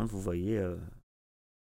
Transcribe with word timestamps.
contre, 0.00 0.12
vous 0.12 0.20
voyez 0.20 0.58
euh, 0.58 0.76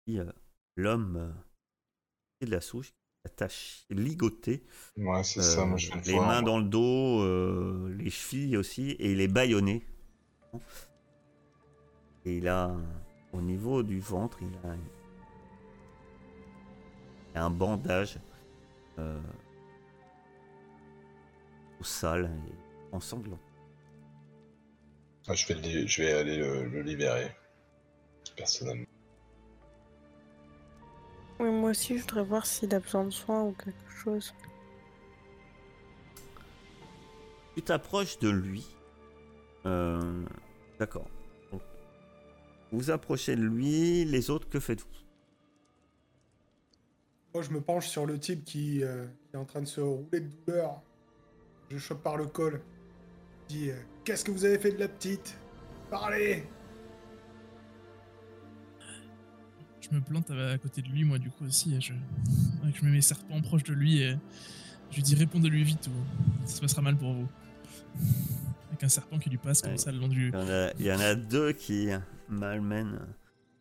euh, 0.10 0.32
l'homme 0.76 1.18
euh, 1.18 2.46
de 2.46 2.52
la 2.52 2.62
souche 2.62 2.94
attaché, 3.26 3.84
ligoté, 3.90 4.64
Ouais, 4.98 5.24
c'est 5.24 5.42
ça, 5.42 5.66
moi 5.66 5.78
je 5.78 5.92
les 6.06 6.14
voir. 6.14 6.28
mains 6.28 6.42
dans 6.42 6.58
le 6.58 6.66
dos, 6.66 7.88
les 7.90 8.10
chevilles 8.10 8.58
aussi, 8.58 8.92
et 8.92 9.12
il 9.12 9.22
est 9.22 9.28
bâillonné. 9.28 9.84
Et 12.26 12.38
il 12.38 12.48
a, 12.48 12.76
au 13.34 13.42
niveau 13.42 13.84
du 13.84 14.00
ventre, 14.00 14.40
il 14.42 14.54
a, 14.70 14.76
il 14.76 14.80
a 17.38 17.44
un 17.46 17.50
bandage 17.50 18.18
euh, 19.00 19.20
tout 21.78 21.84
sale 21.84 22.30
et 22.48 22.96
ensanglant. 22.96 23.40
Ah, 25.28 25.34
je, 25.34 25.48
vais 25.48 25.56
le 25.82 25.88
je 25.88 26.02
vais 26.02 26.12
aller 26.12 26.38
le, 26.38 26.66
le 26.68 26.82
libérer. 26.82 27.32
Personnellement. 28.40 28.86
Oui, 31.42 31.50
moi 31.50 31.72
aussi, 31.72 31.98
je 31.98 32.02
voudrais 32.04 32.24
voir 32.24 32.46
s'il 32.46 32.74
a 32.74 32.80
besoin 32.80 33.04
de 33.04 33.10
soins 33.10 33.44
ou 33.44 33.52
quelque 33.52 33.92
chose. 33.92 34.34
Tu 37.56 37.62
t'approches 37.62 38.18
de 38.20 38.30
lui. 38.30 38.66
Euh, 39.66 40.24
D'accord. 40.80 41.08
Vous 42.72 42.92
approchez 42.92 43.36
de 43.36 43.42
lui, 43.42 44.06
les 44.06 44.30
autres, 44.30 44.48
que 44.48 44.60
faites-vous? 44.62 44.88
Moi, 47.34 47.44
je 47.44 47.50
me 47.50 47.60
penche 47.60 47.88
sur 47.88 48.06
le 48.06 48.18
type 48.20 48.46
qui, 48.46 48.84
euh, 48.84 49.06
qui 49.06 49.36
est 49.36 49.40
en 49.40 49.46
train 49.46 49.62
de 49.62 49.68
se 49.68 49.82
rouler 49.82 50.22
de 50.22 50.30
douleur. 50.46 50.82
Je 51.70 51.78
chope 51.78 52.02
par 52.02 52.16
le 52.16 52.28
col. 52.28 52.62
Je 53.42 53.56
dis 53.56 53.72
euh, 53.72 53.82
Qu'est-ce 54.06 54.24
que 54.24 54.32
vous 54.32 54.46
avez 54.46 54.60
fait 54.60 54.72
de 54.72 54.80
la 54.80 54.88
petite? 54.88 55.38
Parlez 55.90 56.46
Je 59.92 59.96
me 59.96 60.02
plante 60.02 60.30
à, 60.32 60.52
à 60.52 60.58
côté 60.58 60.82
de 60.82 60.88
lui, 60.88 61.04
moi, 61.04 61.18
du 61.18 61.30
coup, 61.30 61.46
aussi. 61.46 61.74
Et 61.76 61.82
je, 61.82 61.94
ouais, 61.94 62.72
je 62.74 62.86
mets 62.86 62.92
mes 62.92 63.02
serpents 63.02 63.42
proches 63.42 63.64
de 63.64 63.74
lui 63.74 64.02
et 64.02 64.16
je 64.92 64.96
lui 64.96 65.02
dis 65.04 65.16
répondez-lui 65.16 65.64
vite 65.64 65.88
ou 65.88 66.46
ça 66.48 66.56
se 66.58 66.62
passera 66.62 66.82
mal 66.82 66.96
pour 66.98 67.14
vous. 67.14 67.28
Avec 68.70 68.84
un 68.84 68.90
serpent 68.90 69.18
qui 69.20 69.30
lui 69.30 69.38
passe 69.38 69.62
comme 69.62 69.72
Ouais. 69.72 69.78
ça 69.78 69.92
le 69.92 69.98
long 70.00 70.08
du. 70.08 70.28
il 70.28 70.34
y, 70.34 70.38
en 70.38 70.50
a, 70.50 70.72
il 70.80 70.86
y 70.86 70.92
en 70.92 71.00
a 71.00 71.16
deux 71.16 71.52
qui 71.54 71.90
malmènent. 72.28 73.00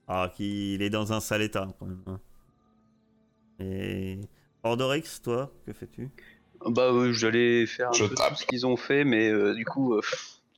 Alors 0.06 0.33
qu'il 0.33 0.81
est 0.83 0.91
dans 0.91 1.12
un 1.12 1.21
sale 1.21 1.43
état, 1.43 1.67
quand 1.78 1.87
même. 1.87 2.03
hein. 2.06 2.21
Et. 3.61 4.21
Ordorix, 4.62 5.21
toi, 5.22 5.53
que 5.67 5.72
fais-tu? 5.72 6.11
Bah, 6.67 6.91
euh, 6.93 7.12
j'allais 7.12 7.65
faire 7.67 7.91
un 7.91 7.93
Je 7.93 8.05
peu 8.05 8.15
tape. 8.15 8.31
tout 8.31 8.37
ce 8.41 8.47
qu'ils 8.47 8.67
ont 8.67 8.77
fait, 8.77 9.05
mais 9.05 9.31
euh, 9.31 9.55
du 9.55 9.65
coup, 9.65 9.94
euh, 9.94 10.00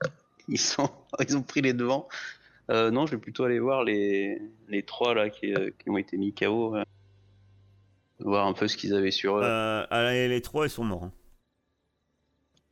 ils, 0.48 0.58
sont... 0.58 0.88
ils 1.28 1.36
ont 1.36 1.42
pris 1.42 1.60
les 1.60 1.74
devants. 1.74 2.08
Euh, 2.70 2.90
non, 2.90 3.06
je 3.06 3.12
vais 3.16 3.20
plutôt 3.20 3.44
aller 3.44 3.58
voir 3.58 3.82
les, 3.84 4.40
les 4.68 4.82
trois 4.84 5.14
là 5.14 5.28
qui, 5.28 5.52
euh, 5.54 5.70
qui 5.78 5.90
ont 5.90 5.96
été 5.98 6.16
mis 6.16 6.32
KO. 6.34 6.76
euh, 6.76 6.84
voir 8.20 8.46
un 8.46 8.52
peu 8.52 8.68
ce 8.68 8.76
qu'ils 8.76 8.94
avaient 8.94 9.10
sur 9.10 9.38
eux. 9.38 9.42
euh, 9.42 9.84
ah, 9.90 10.12
les, 10.12 10.40
trois, 10.40 10.66
ils 10.66 10.70
sont 10.70 10.84
morts. 10.84 11.04
hein. 11.04 11.12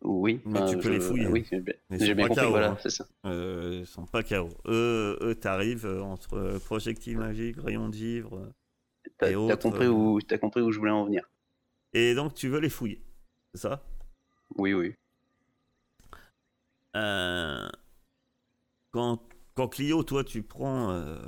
oui, 0.02 0.40
mais 0.44 0.64
tu 0.70 0.78
peux 0.78 0.90
les 0.90 1.00
fouiller. 1.00 1.26
Oui, 1.26 1.44
j'ai 1.50 1.60
bien, 1.60 1.74
Mais 1.90 1.98
j'ai 1.98 2.14
bien 2.14 2.28
compris, 2.28 2.44
KO, 2.44 2.50
voilà, 2.50 2.70
hein. 2.70 2.76
c'est 2.80 2.90
ça. 2.90 3.06
Euh, 3.26 3.78
ils 3.80 3.86
sont 3.86 4.06
pas 4.06 4.22
KO. 4.22 4.50
Eux, 4.66 5.18
eux 5.20 5.34
t'arrives 5.34 5.86
entre 5.86 6.58
projectiles 6.64 7.18
magiques, 7.18 7.56
rayons 7.58 7.88
de 7.88 7.94
givre. 7.94 8.52
T'as 9.18 9.32
compris, 9.56 9.88
où, 9.88 10.20
t'as 10.20 10.38
compris 10.38 10.60
où 10.60 10.70
je 10.70 10.78
voulais 10.78 10.92
en 10.92 11.06
venir. 11.06 11.28
Et 11.92 12.14
donc, 12.14 12.34
tu 12.34 12.48
veux 12.48 12.60
les 12.60 12.68
fouiller. 12.68 13.02
C'est 13.54 13.62
ça? 13.62 13.82
Oui, 14.56 14.74
oui. 14.74 14.94
Euh, 16.94 17.68
quand, 18.92 19.20
quand 19.58 19.66
Clio, 19.66 20.04
toi, 20.04 20.22
tu 20.22 20.44
prends, 20.44 20.92
euh, 20.92 21.18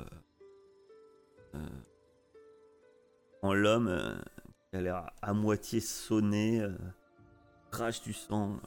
euh, 1.53 1.59
prends 3.41 3.53
l'homme 3.53 3.89
euh, 3.89 4.15
qui 4.69 4.77
a 4.77 4.81
l'air 4.81 5.11
à 5.21 5.33
moitié 5.33 5.81
sonné, 5.81 6.65
crache 7.71 8.01
du 8.01 8.13
sang. 8.13 8.57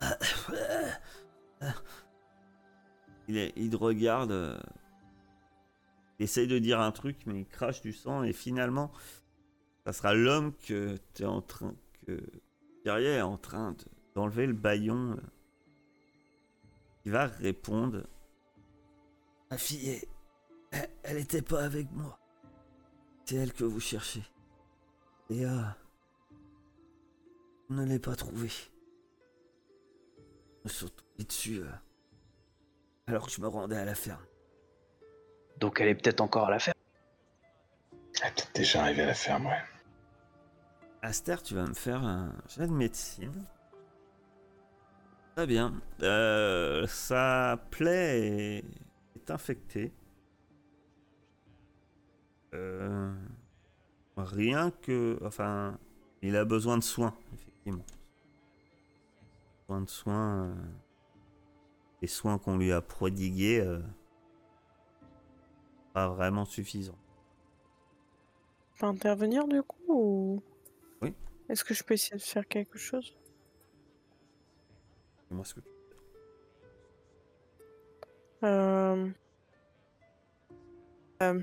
Il, 3.28 3.36
est- 3.36 3.52
il 3.56 3.76
regarde, 3.76 4.58
il 6.18 6.24
essaye 6.24 6.46
de 6.48 6.58
dire 6.58 6.80
un 6.80 6.92
truc, 6.92 7.18
mais 7.26 7.40
il 7.40 7.46
crache 7.46 7.82
du 7.82 7.92
sang, 7.92 8.22
et 8.22 8.32
finalement, 8.32 8.90
ça 9.84 9.92
sera 9.92 10.14
l'homme 10.14 10.54
que 10.66 10.96
tu 11.14 11.24
es 11.24 11.26
en 11.26 11.42
train, 11.42 11.74
que 12.06 12.18
Thierry 12.82 13.04
est 13.04 13.20
en 13.20 13.36
train 13.36 13.72
de- 13.72 13.84
d'enlever 14.14 14.46
le 14.46 14.54
baillon. 14.54 15.18
il 17.04 17.12
va 17.12 17.26
répondre 17.26 18.06
Ma 19.50 19.58
fille, 19.58 19.90
est- 19.90 20.08
elle, 20.70 20.88
elle 21.02 21.16
était 21.18 21.42
pas 21.42 21.64
avec 21.64 21.90
moi. 21.92 22.18
C'est 23.24 23.36
elle 23.36 23.52
que 23.52 23.64
vous 23.64 23.80
cherchez. 23.80 24.22
Et 25.28 25.44
euh, 25.44 25.60
on 27.68 27.74
ne 27.74 27.84
l'ai 27.84 27.98
pas 27.98 28.16
trouvée. 28.16 28.50
Ils 30.18 30.64
me 30.64 30.68
sont 30.68 30.88
tombés 30.88 31.24
dessus 31.24 31.60
euh, 31.62 31.70
alors 33.06 33.26
que 33.26 33.32
je 33.32 33.40
me 33.40 33.48
rendais 33.48 33.76
à 33.76 33.84
la 33.84 33.94
ferme. 33.94 34.24
Donc 35.58 35.80
elle 35.80 35.88
est 35.88 35.94
peut-être 35.94 36.20
encore 36.20 36.46
à 36.48 36.50
la 36.50 36.58
ferme. 36.58 36.76
Elle 38.22 38.28
est 38.28 38.34
peut-être 38.34 38.52
déjà 38.54 38.82
arrivé 38.82 39.02
à 39.02 39.06
la 39.06 39.14
ferme, 39.14 39.46
ouais. 39.46 39.62
Aster, 41.02 41.36
tu 41.42 41.54
vas 41.54 41.66
me 41.66 41.74
faire 41.74 42.02
un 42.04 42.32
jet 42.48 42.66
de 42.66 42.72
médecine. 42.72 43.44
Très 45.36 45.46
bien. 45.46 45.80
Euh, 46.02 46.86
sa 46.86 47.58
plaie 47.70 48.58
est, 48.58 48.64
est 49.30 49.34
infectée. 49.34 49.92
Euh, 52.54 53.14
rien 54.16 54.70
que... 54.70 55.18
Enfin, 55.24 55.78
il 56.22 56.36
a 56.36 56.44
besoin 56.44 56.76
de 56.76 56.82
soins, 56.82 57.14
effectivement. 57.32 57.84
Besoin 59.68 59.80
de 59.82 59.88
soins... 59.88 60.44
euh, 60.46 60.54
les 62.02 62.08
soins 62.08 62.38
qu'on 62.38 62.58
lui 62.58 62.72
a 62.72 62.80
prodigués... 62.80 63.60
euh, 63.60 63.80
pas 65.92 66.08
vraiment 66.08 66.44
suffisants. 66.44 66.98
Je 68.74 68.80
peux 68.80 68.86
intervenir 68.86 69.46
du 69.48 69.62
coup 69.62 69.76
ou... 69.88 70.42
Oui. 71.02 71.14
Est-ce 71.48 71.64
que 71.64 71.74
je 71.74 71.82
peux 71.82 71.94
essayer 71.94 72.16
de 72.16 72.22
faire 72.22 72.46
quelque 72.46 72.78
chose? 72.78 73.16
Dis-moi 75.28 75.44
ce 75.44 75.54
que 75.54 75.60
tu- 75.60 75.68
Euh, 78.42 79.10
euh, 81.22 81.40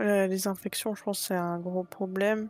euh, 0.00 0.26
Les 0.26 0.48
infections, 0.48 0.94
je 0.94 1.02
pense 1.02 1.20
que 1.20 1.26
c'est 1.26 1.34
un 1.34 1.58
gros 1.58 1.84
problème. 1.84 2.48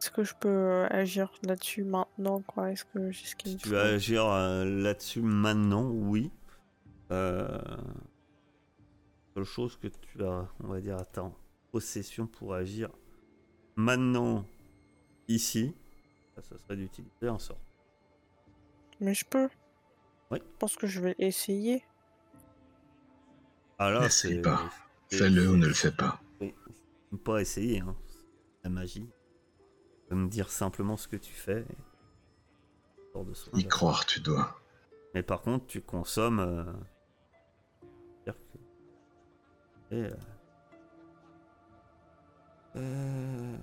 Est-ce 0.00 0.10
que 0.10 0.24
je 0.24 0.34
peux 0.34 0.86
agir 0.90 1.32
là-dessus 1.42 1.84
maintenant 1.84 2.40
quoi? 2.42 2.70
Est-ce 2.70 2.84
que 2.84 3.10
j'ai 3.10 3.26
ce 3.26 3.36
qu'il 3.36 3.56
tu 3.56 3.68
veux 3.68 3.80
agir 3.80 4.26
euh, 4.26 4.64
là-dessus 4.64 5.22
maintenant, 5.22 5.88
oui. 5.88 6.30
Euh... 7.10 7.58
Seule 9.34 9.44
chose 9.44 9.76
que 9.76 9.88
tu 9.88 10.22
as, 10.22 10.46
on 10.62 10.68
va 10.68 10.80
dire, 10.80 10.98
ta 11.10 11.30
possession 11.72 12.26
pour 12.26 12.54
agir 12.54 12.90
maintenant, 13.76 14.44
ici, 15.28 15.74
ça, 16.34 16.42
ça 16.42 16.58
serait 16.58 16.76
d'utiliser 16.76 17.28
un 17.28 17.38
sort. 17.38 17.58
Mais 19.00 19.14
je 19.14 19.24
peux. 19.24 19.48
Oui. 20.30 20.38
Je 20.40 20.58
pense 20.58 20.76
que 20.76 20.86
je 20.86 21.00
vais 21.00 21.14
essayer. 21.18 21.84
Ah 23.78 23.90
là, 23.90 24.08
c'est. 24.08 24.40
Fais-le 25.18 25.48
ou 25.50 25.56
ne 25.56 25.66
le 25.66 25.74
fais 25.74 25.90
pas. 25.92 26.20
Pas 27.24 27.40
essayer, 27.40 27.80
hein. 27.80 27.94
C'est 28.08 28.64
la 28.64 28.70
magie. 28.70 29.08
Tu 29.08 30.08
peux 30.08 30.14
me 30.16 30.28
dire 30.28 30.50
simplement 30.50 30.96
ce 30.96 31.06
que 31.08 31.16
tu 31.16 31.32
fais. 31.32 31.60
et- 31.60 31.76
de 33.24 33.32
Y 33.60 33.62
de- 33.64 33.68
croire, 33.68 34.04
tu 34.06 34.18
dois. 34.20 34.60
Mais 35.14 35.22
par 35.22 35.40
contre, 35.42 35.66
tu 35.66 35.80
consommes. 35.80 36.40
euh, 36.40 36.64
Et, 39.90 39.96
euh, 39.96 40.10
euh, 42.76 43.56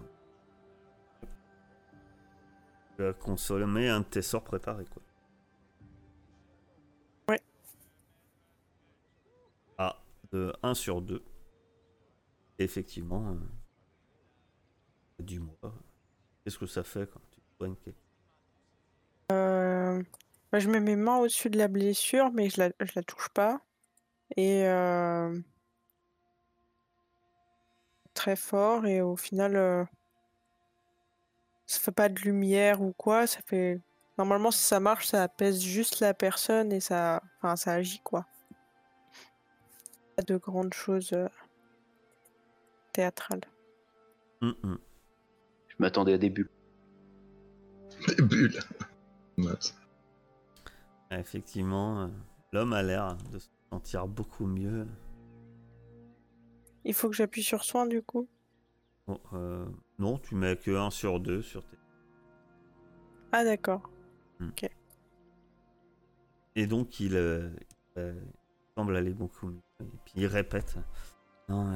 Tu 2.96 3.04
as 3.06 3.14
consommé 3.14 3.90
un 3.90 4.02
de 4.02 4.06
tes 4.06 4.22
sorts 4.22 4.44
préparés, 4.44 4.86
quoi. 4.86 5.02
Ouais. 7.28 7.42
Ah, 9.78 9.98
de 10.32 10.54
1 10.64 10.74
sur 10.76 11.02
2. 11.02 11.22
Effectivement. 12.64 13.32
euh, 13.32 13.36
Dis-moi. 15.20 15.56
Qu'est-ce 16.44 16.58
que 16.58 16.66
ça 16.66 16.84
fait 16.84 17.10
quand 17.12 17.22
tu 17.32 17.40
soignes 17.58 17.76
Euh, 19.32 20.02
bah, 20.52 20.60
je 20.60 20.70
mets 20.70 20.80
mes 20.80 20.96
mains 20.96 21.18
au-dessus 21.18 21.50
de 21.50 21.58
la 21.58 21.68
blessure, 21.68 22.32
mais 22.32 22.50
je 22.50 22.60
la, 22.60 22.70
je 22.80 22.92
la 22.96 23.04
touche 23.04 23.30
pas. 23.30 23.62
Et 24.38 24.66
euh, 24.68 25.40
très 28.14 28.36
fort, 28.36 28.86
et 28.86 29.02
au 29.02 29.16
final, 29.16 29.56
euh, 29.56 29.84
ça 31.66 31.80
fait 31.80 31.92
pas 31.92 32.10
de 32.10 32.20
lumière 32.22 32.82
ou 32.82 32.94
quoi. 32.94 33.28
Ça 33.28 33.40
fait 33.46 33.80
normalement, 34.18 34.52
si 34.52 34.64
ça 34.64 34.80
marche, 34.80 35.08
ça 35.08 35.24
apaise 35.24 35.60
juste 35.62 36.00
la 36.00 36.14
personne 36.14 36.72
et 36.72 36.80
ça, 36.80 37.22
enfin, 37.38 37.56
ça 37.56 37.74
agit 37.74 38.02
quoi. 38.04 38.26
pas 40.16 40.24
de 40.24 40.38
grandes 40.38 40.74
choses 40.74 41.16
théâtrales. 42.92 43.42
Hum, 44.42 44.56
hum. 44.64 44.78
Je 45.68 45.76
m'attendais 45.80 46.14
à 46.14 46.18
des 46.18 46.30
bulles. 46.30 46.50
Les 48.08 48.24
bulles. 48.24 48.60
Ah, 51.10 51.20
Effectivement, 51.20 52.04
euh, 52.04 52.08
l'homme 52.54 52.72
a 52.72 52.82
l'air 52.84 53.18
de 53.34 53.40
se 53.40 53.50
sentir 53.70 54.08
beaucoup 54.08 54.46
mieux. 54.46 54.88
Il 56.86 56.94
faut 56.94 57.10
que 57.10 57.16
j'appuie 57.16 57.44
sur 57.44 57.64
soin 57.64 57.86
du 57.86 58.02
coup. 58.02 58.30
Bon, 59.08 59.20
euh, 59.34 59.66
non, 60.00 60.18
tu 60.20 60.36
mets 60.36 60.56
que 60.56 60.72
1 60.72 60.90
sur 60.90 61.20
2 61.20 61.42
sur 61.42 61.66
tes. 61.66 61.78
Ah 63.34 63.44
d'accord. 63.44 63.90
Et 66.56 66.68
donc, 66.68 67.00
il, 67.00 67.16
euh, 67.16 67.50
euh, 67.98 68.14
il 68.16 68.74
semble 68.76 68.96
aller 68.96 69.14
beaucoup 69.14 69.48
mieux. 69.48 69.62
Et 69.82 69.98
puis, 70.06 70.14
il 70.18 70.28
répète 70.28 70.78
Non, 71.50 71.70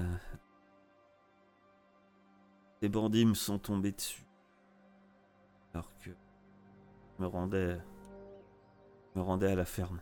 les 2.81 2.89
bandits 2.89 3.25
me 3.25 3.33
sont 3.33 3.59
tombés 3.59 3.91
dessus. 3.91 4.25
Alors 5.73 5.91
que 5.99 6.11
je 6.11 7.23
me 7.23 7.27
rendais, 7.27 7.77
je 9.13 9.19
me 9.19 9.23
rendais 9.23 9.51
à 9.51 9.55
la 9.55 9.65
ferme. 9.65 9.99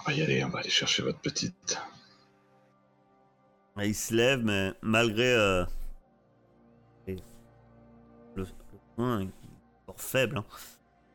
On 0.00 0.02
va 0.04 0.12
y 0.12 0.22
aller, 0.22 0.44
on 0.44 0.48
va 0.48 0.60
aller 0.60 0.70
chercher 0.70 1.02
votre 1.02 1.20
petite. 1.20 1.78
Et 3.80 3.88
il 3.88 3.94
se 3.94 4.14
lève, 4.14 4.44
mais 4.44 4.74
malgré 4.82 5.34
euh, 5.34 5.64
le, 7.06 7.16
le 8.36 8.46
point 8.96 9.26
encore 9.82 10.00
faible, 10.00 10.38
hein. 10.38 10.44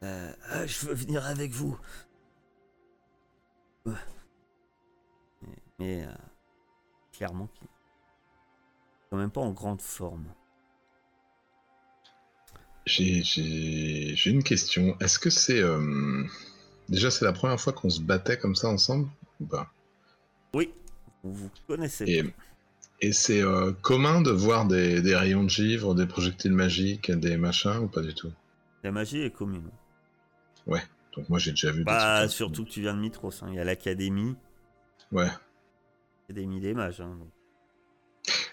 Euh, 0.03 0.33
Ah, 0.49 0.65
je 0.65 0.85
veux 0.85 0.93
venir 0.93 1.25
avec 1.25 1.51
vous. 1.51 1.77
Mais, 3.85 3.93
mais, 5.79 6.05
euh, 6.05 6.11
clairement, 7.11 7.49
quand 9.09 9.17
même 9.17 9.31
pas 9.31 9.41
en 9.41 9.51
grande 9.51 9.81
forme. 9.81 10.25
J'ai 12.85 14.15
une 14.25 14.43
question. 14.43 14.97
Est-ce 14.99 15.19
que 15.19 15.29
c'est. 15.29 15.61
euh, 15.61 16.23
Déjà, 16.89 17.11
c'est 17.11 17.25
la 17.25 17.33
première 17.33 17.59
fois 17.59 17.73
qu'on 17.73 17.89
se 17.89 17.99
battait 17.99 18.37
comme 18.37 18.55
ça 18.55 18.69
ensemble 18.69 19.09
ou 19.41 19.45
pas? 19.45 19.69
Oui, 20.53 20.73
vous, 21.23 21.49
connaissez. 21.67 22.05
Et, 22.09 22.23
et 23.01 23.11
c'est 23.11 23.41
euh, 23.41 23.73
commun 23.81 24.21
de 24.21 24.31
voir 24.31 24.65
des, 24.67 25.01
des 25.01 25.15
rayons 25.15 25.43
de 25.43 25.49
givre, 25.49 25.95
des 25.95 26.05
projectiles 26.05 26.53
magiques, 26.53 27.11
des 27.11 27.35
machins 27.35 27.77
ou 27.77 27.87
pas 27.87 28.01
du 28.01 28.13
tout? 28.13 28.31
La 28.83 28.91
magie 28.91 29.21
est 29.21 29.31
commune. 29.31 29.69
Donc 31.15 31.29
moi 31.29 31.39
j'ai 31.39 31.49
déjà 31.51 31.71
vu 31.71 31.83
Bah, 31.83 32.27
surtout 32.29 32.63
que 32.63 32.69
tu 32.69 32.81
viens 32.81 32.93
de 32.93 32.99
Mitros. 32.99 33.31
hein. 33.41 33.47
Il 33.49 33.55
y 33.55 33.59
a 33.59 33.63
l'académie, 33.63 34.35
Ouais. 35.11 35.29
l'académie 36.29 36.59
des 36.61 36.75
mages. 36.75 37.01
hein. 37.01 37.15
Donc, 37.17 37.29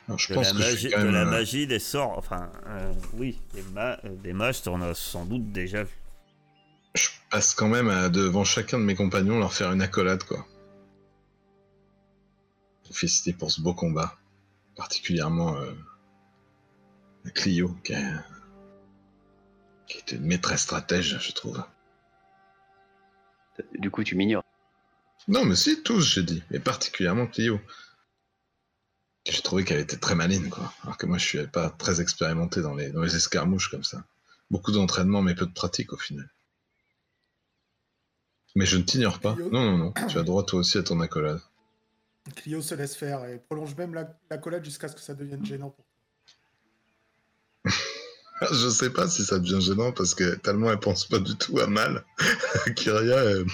Alors, 0.06 0.18
je 0.18 0.28
de 0.28 0.34
pense 0.34 0.46
la 0.46 0.52
que 0.52 0.58
magie, 0.58 0.88
de 0.88 1.08
la 1.62 1.66
des 1.66 1.78
sorts. 1.78 2.18
Enfin, 2.18 2.50
euh, 2.66 2.92
oui, 3.14 3.38
des, 3.54 3.62
ma- 3.72 3.98
des 4.04 4.32
mages, 4.32 4.62
t'en 4.62 4.80
as 4.82 4.94
sans 4.94 5.24
doute 5.24 5.50
déjà 5.52 5.84
vu. 5.84 5.94
Je 6.94 7.08
passe 7.30 7.54
quand 7.54 7.68
même 7.68 7.88
à- 7.88 8.08
devant 8.08 8.44
chacun 8.44 8.78
de 8.78 8.84
mes 8.84 8.94
compagnons 8.94 9.38
leur 9.38 9.52
faire 9.52 9.72
une 9.72 9.82
accolade 9.82 10.22
quoi. 10.24 10.46
Féliciter 12.92 13.32
pour 13.32 13.50
ce 13.50 13.60
beau 13.60 13.74
combat. 13.74 14.16
Particulièrement 14.76 15.56
euh, 15.56 15.72
Clio 17.34 17.74
qui, 17.82 17.94
a- 17.94 18.24
qui 19.88 19.98
était 19.98 20.16
une 20.16 20.26
maîtresse 20.26 20.62
stratège 20.62 21.18
je 21.18 21.32
trouve. 21.32 21.60
Du 23.78 23.90
coup, 23.90 24.04
tu 24.04 24.14
m'ignores. 24.16 24.44
Non 25.26 25.44
mais 25.44 25.56
si, 25.56 25.82
tous 25.82 26.00
j'ai 26.02 26.22
dit, 26.22 26.42
mais 26.50 26.60
particulièrement 26.60 27.26
Clio. 27.26 27.58
J'ai 29.26 29.40
trouvé 29.40 29.64
qu'elle 29.64 29.80
était 29.80 29.96
très 29.96 30.14
maline 30.14 30.50
quoi. 30.50 30.72
Alors 30.82 30.98
que 30.98 31.06
moi 31.06 31.18
je 31.18 31.26
suis 31.26 31.46
pas 31.46 31.70
très 31.70 32.00
expérimenté 32.00 32.60
dans 32.60 32.74
les, 32.74 32.90
dans 32.90 33.02
les 33.02 33.16
escarmouches 33.16 33.70
comme 33.70 33.84
ça. 33.84 34.04
Beaucoup 34.50 34.72
d'entraînement 34.72 35.22
mais 35.22 35.34
peu 35.34 35.46
de 35.46 35.52
pratique 35.52 35.92
au 35.92 35.96
final. 35.96 36.30
Mais 38.54 38.66
je 38.66 38.76
ne 38.76 38.82
t'ignore 38.82 39.18
pas. 39.20 39.34
Clio 39.34 39.50
Non, 39.50 39.64
non, 39.64 39.78
non. 39.78 39.92
Tu 40.08 40.18
as 40.18 40.22
droit 40.22 40.44
toi 40.44 40.60
aussi 40.60 40.78
à 40.78 40.82
ton 40.82 41.00
accolade. 41.00 41.40
Clio 42.36 42.60
se 42.62 42.74
laisse 42.74 42.94
faire 42.94 43.24
et 43.24 43.38
prolonge 43.38 43.74
même 43.76 43.94
la, 43.94 44.16
la 44.30 44.38
collade 44.38 44.64
jusqu'à 44.64 44.88
ce 44.88 44.94
que 44.94 45.00
ça 45.00 45.14
devienne 45.14 45.44
gênant 45.44 45.70
pour 45.70 45.84
toi. 45.84 47.72
Je 48.52 48.68
sais 48.68 48.90
pas 48.90 49.08
si 49.08 49.24
ça 49.24 49.38
devient 49.38 49.60
gênant 49.60 49.92
parce 49.92 50.14
que 50.14 50.34
tellement 50.36 50.70
elle 50.70 50.78
pense 50.78 51.06
pas 51.06 51.18
du 51.18 51.34
tout 51.36 51.58
à 51.60 51.66
mal. 51.66 52.04
Kyria, 52.76 53.16
euh, 53.16 53.44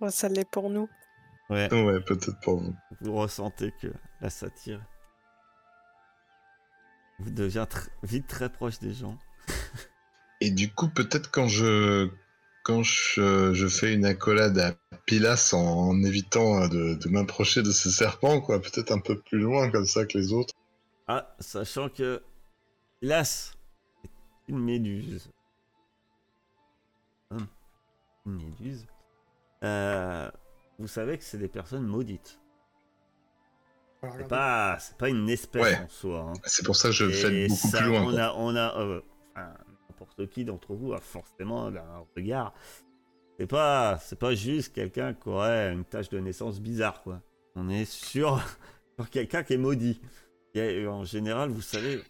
Ouais, 0.00 0.10
ça 0.10 0.28
l'est 0.28 0.48
pour 0.48 0.70
nous. 0.70 0.88
Ouais, 1.50 1.72
ouais, 1.72 2.00
peut-être 2.00 2.40
pour 2.40 2.56
vous. 2.60 2.74
vous 3.00 3.14
ressentez 3.14 3.72
que 3.80 3.88
la 4.20 4.30
satire 4.30 4.80
vous 7.18 7.30
devient 7.30 7.66
tr- 7.70 7.88
vite 8.02 8.26
très 8.26 8.50
proche 8.50 8.78
des 8.78 8.92
gens. 8.94 9.18
Et 10.40 10.50
du 10.50 10.72
coup, 10.72 10.88
peut-être 10.88 11.30
quand 11.30 11.48
je 11.48 12.10
quand 12.64 12.82
je, 12.82 13.52
je 13.52 13.68
fais 13.68 13.92
une 13.92 14.06
accolade 14.06 14.58
à 14.58 14.72
Pilas 15.04 15.50
en, 15.52 15.58
en 15.58 16.02
évitant 16.02 16.62
euh, 16.62 16.68
de, 16.68 16.94
de 16.94 17.08
m'approcher 17.10 17.62
de 17.62 17.70
ce 17.70 17.90
serpent, 17.90 18.40
quoi, 18.40 18.58
peut-être 18.60 18.90
un 18.90 19.00
peu 19.00 19.20
plus 19.20 19.38
loin 19.38 19.70
comme 19.70 19.84
ça 19.84 20.06
que 20.06 20.16
les 20.16 20.32
autres. 20.32 20.54
Ah, 21.06 21.34
sachant 21.40 21.90
que 21.90 22.22
Las 23.02 23.52
est 24.02 24.08
une 24.48 24.60
méduse. 24.60 25.30
Hum, 27.30 27.46
Une 28.24 28.36
méduse. 28.36 28.86
Euh, 29.62 30.30
vous 30.78 30.88
savez 30.88 31.18
que 31.18 31.24
c'est 31.24 31.38
des 31.38 31.48
personnes 31.48 31.86
maudites. 31.86 32.40
C'est 34.18 34.28
pas, 34.28 34.76
c'est 34.80 34.98
pas 34.98 35.08
une 35.08 35.28
espèce 35.30 35.62
Ouais. 35.62 35.78
en 35.78 35.88
soi. 35.88 36.26
hein. 36.28 36.32
C'est 36.44 36.64
pour 36.64 36.76
ça 36.76 36.88
que 36.88 36.94
je 36.94 37.08
fais 37.10 37.48
beaucoup 37.48 37.68
ça, 37.70 37.78
plus 37.78 37.88
loin. 37.88 38.02
On 38.02 38.16
a, 38.18 38.32
on 38.36 38.54
a, 38.56 38.78
euh, 38.80 39.00
enfin, 39.34 39.54
n'importe 39.88 40.28
qui 40.28 40.44
d'entre 40.44 40.74
vous 40.74 40.92
a 40.92 41.00
forcément 41.00 41.68
un 41.68 42.04
regard. 42.14 42.52
C'est 43.38 43.46
pas, 43.46 43.98
c'est 44.02 44.18
pas 44.18 44.34
juste 44.34 44.74
quelqu'un 44.74 45.14
qui 45.14 45.28
aurait 45.30 45.72
une 45.72 45.84
tâche 45.84 46.10
de 46.10 46.18
naissance 46.20 46.60
bizarre, 46.60 47.02
quoi. 47.02 47.22
On 47.56 47.70
est 47.70 47.86
sur, 47.86 48.42
sur 48.98 49.08
quelqu'un 49.08 49.42
qui 49.42 49.54
est 49.54 49.58
maudit. 49.58 50.00
Et 50.54 50.86
en 50.86 51.04
général, 51.04 51.48
vous 51.48 51.62
savez, 51.62 52.02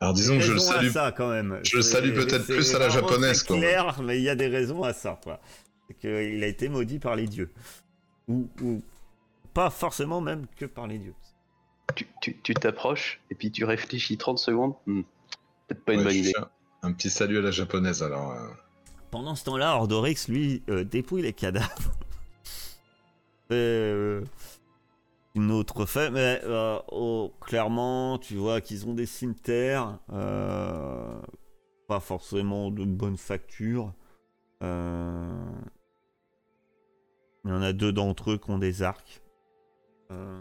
Alors 0.00 0.14
disons 0.14 0.36
que 0.38 0.42
je 0.44 0.52
le 0.54 0.58
salue. 0.58 0.88
ça 0.88 1.12
quand 1.12 1.28
même. 1.28 1.60
je 1.62 1.76
le 1.76 1.82
C'est- 1.82 1.92
salue 1.92 2.14
peut-être 2.14 2.44
c'est 2.46 2.54
plus 2.54 2.74
à 2.74 2.78
la 2.78 2.88
japonaise, 2.88 3.42
quoi. 3.42 3.58
clair, 3.58 4.00
mais 4.02 4.16
il 4.18 4.22
y 4.24 4.30
a 4.30 4.34
des 4.34 4.48
raisons 4.48 4.82
à 4.82 4.94
ça, 4.94 5.20
quoi. 5.22 5.40
C'est 5.86 5.94
qu'il 5.98 6.42
a 6.42 6.46
été 6.46 6.70
maudit 6.70 6.98
par 6.98 7.16
les 7.16 7.26
dieux. 7.26 7.50
Ou, 8.28 8.48
ou 8.62 8.82
pas 9.54 9.70
forcément 9.70 10.20
même 10.20 10.46
que 10.56 10.66
par 10.66 10.86
les 10.86 10.98
dieux. 10.98 11.14
Tu 11.96 12.06
tu- 12.20 12.38
tu 12.42 12.54
t'approches 12.54 13.20
et 13.30 13.34
puis 13.34 13.50
tu 13.50 13.64
réfléchis 13.64 14.16
30 14.18 14.38
secondes. 14.38 14.74
Hmm, 14.86 15.02
Peut-être 15.66 15.84
pas 15.84 15.92
une 15.94 15.98
Ouais, 16.00 16.04
bonne 16.04 16.14
je 16.14 16.18
idée. 16.18 16.32
un, 16.38 16.88
un 16.88 16.92
petit 16.92 17.10
salut 17.10 17.38
à 17.38 17.40
la 17.42 17.50
japonaise 17.50 18.02
alors. 18.02 18.32
euh. 18.32 18.48
Pendant 19.10 19.34
ce 19.34 19.44
temps-là, 19.44 19.74
Ordorix, 19.76 20.16
lui, 20.28 20.62
euh, 20.68 20.84
dépouille 20.84 21.22
les 21.22 21.32
cadavres. 21.32 21.68
C'est 23.50 23.54
euh, 23.56 24.22
une 25.34 25.50
autre 25.50 25.86
fait, 25.86 26.10
mais 26.10 26.40
euh, 26.44 26.78
oh, 26.92 27.32
clairement, 27.40 28.18
tu 28.18 28.34
vois 28.36 28.60
qu'ils 28.60 28.86
ont 28.86 28.92
des 28.94 29.06
cimetières, 29.06 29.98
euh, 30.12 31.18
pas 31.86 32.00
forcément 32.00 32.70
de 32.70 32.84
bonne 32.84 33.16
facture. 33.16 33.94
Euh, 37.48 37.52
il 37.52 37.54
y 37.54 37.58
en 37.58 37.62
a 37.62 37.72
deux 37.72 37.92
d'entre 37.92 38.32
eux 38.32 38.38
qui 38.38 38.50
ont 38.50 38.58
des 38.58 38.82
arcs. 38.82 39.20
Euh, 40.10 40.40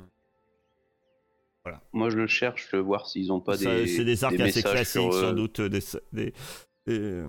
Moi, 1.92 2.10
je 2.10 2.18
le 2.18 2.28
cherche, 2.28 2.74
euh, 2.74 2.80
voir 2.80 3.08
s'ils 3.08 3.32
ont 3.32 3.42
pas 3.42 3.58
ça, 3.58 3.76
des. 3.76 3.88
c'est 3.88 4.06
des 4.06 4.24
arcs 4.24 4.36
des 4.38 4.44
assez 4.44 4.62
classiques, 4.62 5.02
sur, 5.02 5.14
euh, 5.14 5.22
sans 5.22 5.34
doute. 5.34 5.62
Des, 5.62 5.80
des- 6.14 6.34
des- 6.86 7.26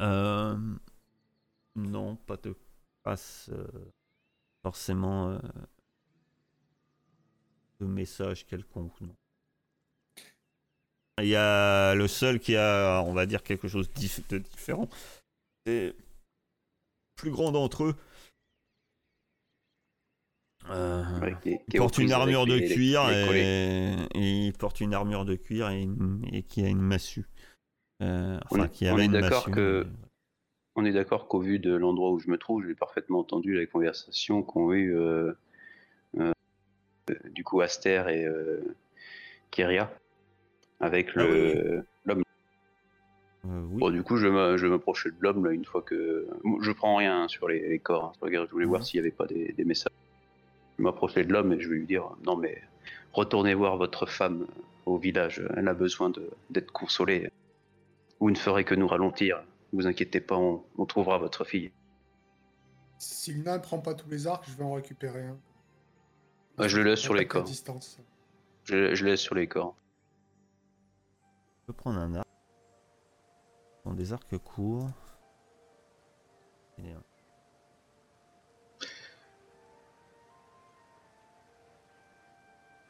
euh, 0.00 0.56
non, 1.76 2.16
pas 2.16 2.36
de 2.36 2.54
euh, 3.06 3.66
forcément 4.62 5.30
euh, 5.30 5.38
de 7.80 7.86
message 7.86 8.44
quelconque. 8.46 9.00
Non. 9.00 9.14
Il 11.20 11.28
y 11.28 11.36
a 11.36 11.94
le 11.94 12.06
seul 12.06 12.38
qui 12.38 12.54
a, 12.54 13.02
on 13.06 13.12
va 13.12 13.26
dire, 13.26 13.42
quelque 13.42 13.66
chose 13.66 13.88
de 14.28 14.38
différent. 14.38 14.88
C'est 15.66 15.96
plus 17.16 17.30
grand 17.30 17.50
d'entre 17.50 17.84
eux. 17.84 17.96
Euh, 20.70 21.02
ouais, 21.20 21.34
qui 21.42 21.50
est- 21.50 21.56
qui 21.58 21.64
il 21.74 21.78
porte 21.78 21.98
une 21.98 22.12
armure 22.12 22.46
de 22.46 22.54
les- 22.54 22.68
cuir 22.68 23.08
les 23.08 23.40
et... 23.40 23.94
et 24.14 24.46
il 24.46 24.52
porte 24.52 24.80
une 24.80 24.92
armure 24.94 25.24
de 25.24 25.34
cuir 25.34 25.70
et, 25.70 25.88
qui 26.42 26.64
a 26.64 26.68
une 26.68 26.80
massue. 26.80 27.26
Euh, 28.02 28.38
On 28.50 28.56
enfin, 28.56 28.64
est- 28.66 28.70
qui 28.70 28.86
on 28.88 28.94
avait 28.94 29.04
est 29.04 29.08
d'accord 29.08 29.48
massue. 29.48 29.50
que- 29.52 29.86
On 30.76 30.84
est 30.84 30.92
d'accord 30.92 31.26
qu'au 31.26 31.40
vu 31.40 31.58
de 31.58 31.74
l'endroit 31.74 32.12
où 32.12 32.18
je 32.20 32.28
me 32.30 32.38
trouve, 32.38 32.64
j'ai 32.66 32.74
parfaitement 32.74 33.20
entendu 33.20 33.54
la 33.58 33.66
conversation 33.66 34.42
qu'ont 34.42 34.72
eu 34.72 34.94
euh, 34.96 35.32
du 37.30 37.42
coup 37.42 37.60
Aster 37.62 38.04
et 38.08 38.26
Kyria 39.50 39.90
avec 40.80 41.08
Ah 41.16 41.20
le 41.24 41.84
l'homme. 42.04 42.22
Euh, 43.46 43.60
oui. 43.70 43.78
Bon, 43.78 43.90
du 43.90 44.02
coup, 44.02 44.16
je 44.18 44.26
me- 44.28 44.56
je 44.58 44.66
de 44.66 45.14
l'homme 45.20 45.46
là 45.46 45.52
une 45.52 45.64
fois 45.64 45.82
que. 45.82 46.28
Je 46.60 46.70
prends 46.72 46.96
rien 46.96 47.26
sur 47.28 47.48
les, 47.48 47.66
les 47.68 47.78
corps. 47.78 48.04
hein. 48.04 48.12
Regarde, 48.20 48.46
je 48.48 48.52
voulais 48.52 48.66
voir 48.66 48.80
Mhm. 48.80 48.86
s'il 48.86 49.00
n'y 49.00 49.06
avait 49.06 49.16
pas 49.16 49.26
des, 49.26 49.52
des 49.52 49.64
messages. 49.64 49.92
Je 50.78 50.82
vais 50.84 50.90
m'approcher 50.90 51.24
de 51.24 51.32
l'homme 51.32 51.52
et 51.52 51.60
je 51.60 51.68
vais 51.68 51.74
lui 51.74 51.86
dire 51.86 52.08
Non, 52.24 52.36
mais 52.36 52.62
retournez 53.12 53.52
voir 53.54 53.76
votre 53.76 54.06
femme 54.06 54.46
au 54.86 54.96
village. 54.96 55.42
Elle 55.56 55.66
a 55.66 55.74
besoin 55.74 56.12
d'être 56.50 56.70
consolée. 56.70 57.30
Vous 58.20 58.30
ne 58.30 58.36
ferez 58.36 58.64
que 58.64 58.76
nous 58.76 58.86
ralentir. 58.86 59.42
Vous 59.72 59.86
inquiétez 59.88 60.20
pas, 60.20 60.36
on, 60.36 60.62
on 60.78 60.86
trouvera 60.86 61.18
votre 61.18 61.44
fille. 61.44 61.72
Si 62.98 63.32
le 63.32 63.42
nain 63.42 63.58
ne 63.58 63.62
prend 63.62 63.78
pas 63.80 63.94
tous 63.94 64.08
les 64.08 64.26
arcs, 64.26 64.44
je 64.48 64.56
vais 64.56 64.64
en 64.64 64.74
récupérer 64.74 65.24
un. 65.24 65.38
Ouais, 66.58 66.68
je 66.68 66.78
le 66.78 66.84
laisse 66.84 67.00
sur 67.00 67.14
les 67.14 67.26
corps. 67.26 67.44
distance. 67.44 67.98
Je, 68.64 68.94
je 68.94 69.04
laisse 69.04 69.20
sur 69.20 69.34
les 69.34 69.46
corps. 69.46 69.76
Je 71.60 71.66
peux 71.66 71.72
prendre 71.72 71.98
un 71.98 72.14
arc. 72.14 72.26
Dans 73.84 73.94
des 73.94 74.12
arcs 74.12 74.38
courts. 74.38 74.90
Et, 76.78 76.94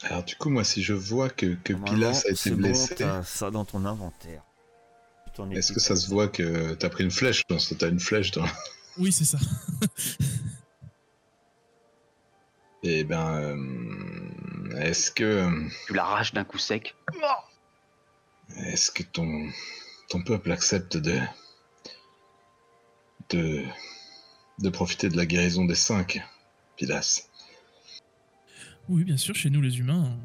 Alors 0.03 0.23
du 0.23 0.37
coup, 0.37 0.49
moi, 0.51 0.65
si 0.65 0.83
je 0.83 0.93
vois 0.93 1.29
que, 1.29 1.47
Pilas 1.65 2.23
a 2.27 2.31
été 2.31 2.51
bon, 2.51 2.57
blessé, 2.69 2.97
ça 3.25 3.51
dans 3.51 3.65
ton 3.65 3.85
inventaire. 3.85 4.43
Est-ce 5.53 5.73
que 5.73 5.81
ça 5.81 5.95
se 5.95 6.09
voit 6.09 6.29
que 6.29 6.75
t'as 6.75 6.89
pris 6.89 7.05
une 7.05 7.11
flèche? 7.13 7.43
Non, 7.49 7.59
c'est- 7.59 7.77
t'as 7.77 7.89
une 7.89 8.01
flèche 8.01 8.33
dans... 8.33 8.45
Oui, 8.97 9.13
c'est 9.13 9.25
ça. 9.25 9.39
Eh 12.85 13.03
ben, 13.03 13.35
euh, 13.35 14.79
est-ce 14.81 15.11
que, 15.11 15.25
euh, 15.25 15.69
Tu 15.89 15.95
l'arraches 15.95 16.33
d'un 16.33 16.45
coup 16.45 16.59
sec. 16.59 16.95
est-ce 18.57 18.93
que 18.93 19.03
ton, 19.03 19.49
ton 20.09 20.23
peuple 20.23 20.53
accepte 20.53 20.97
de, 20.97 21.19
de, 23.31 23.65
de 24.61 24.69
profiter 24.71 25.09
de 25.09 25.17
la 25.17 25.27
guérison 25.27 25.65
des 25.65 25.75
cinq, 25.75 26.23
Pilas? 26.77 27.28
Oui, 28.89 29.05
bien 29.05 29.17
sûr, 29.17 29.35
chez 29.35 29.51
nous 29.51 29.61
les 29.61 29.79
humains, 29.79 30.17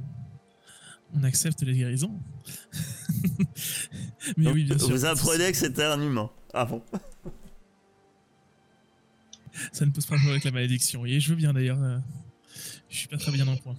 on, 1.14 1.24
accepte 1.24 1.62
les 1.64 1.74
guérisons. 1.76 2.18
Mais 4.38 4.46
Donc, 4.46 4.54
oui, 4.56 4.64
bien 4.64 4.78
sûr. 4.78 4.90
Vous 4.90 5.06
apprenez 5.06 5.52
que 5.52 5.58
c'était 5.58 5.84
un 5.84 6.02
humain. 6.02 6.30
Ah 6.54 6.66
bon 6.66 6.82
Ça 9.72 9.86
ne 9.86 9.92
pose 9.92 10.06
pas 10.06 10.16
de 10.16 10.20
problème 10.20 10.32
avec 10.36 10.44
la 10.46 10.52
malédiction. 10.52 11.06
Et 11.06 11.20
je 11.20 11.30
veux 11.30 11.36
bien 11.36 11.54
d'ailleurs. 11.54 11.82
euh, 11.84 11.98
je 12.90 12.98
suis 12.98 13.08
pas 13.08 13.18
très 13.18 13.32
bien 13.32 13.48
en 13.48 13.58
point. 13.58 13.76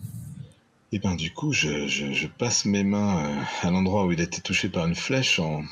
Eh 0.92 0.98
ben, 0.98 1.16
du 1.16 1.32
coup, 1.32 1.52
je, 1.52 1.86
je- 1.88 2.12
je 2.12 2.26
passe 2.28 2.64
mes 2.66 2.84
mains 2.84 3.24
euh, 3.38 3.42
à 3.62 3.70
l'endroit 3.70 4.06
où 4.06 4.12
il 4.12 4.20
a 4.20 4.24
été 4.24 4.40
touché 4.40 4.68
par 4.68 4.86
une 4.86 4.94
flèche 4.94 5.38
en, 5.40 5.64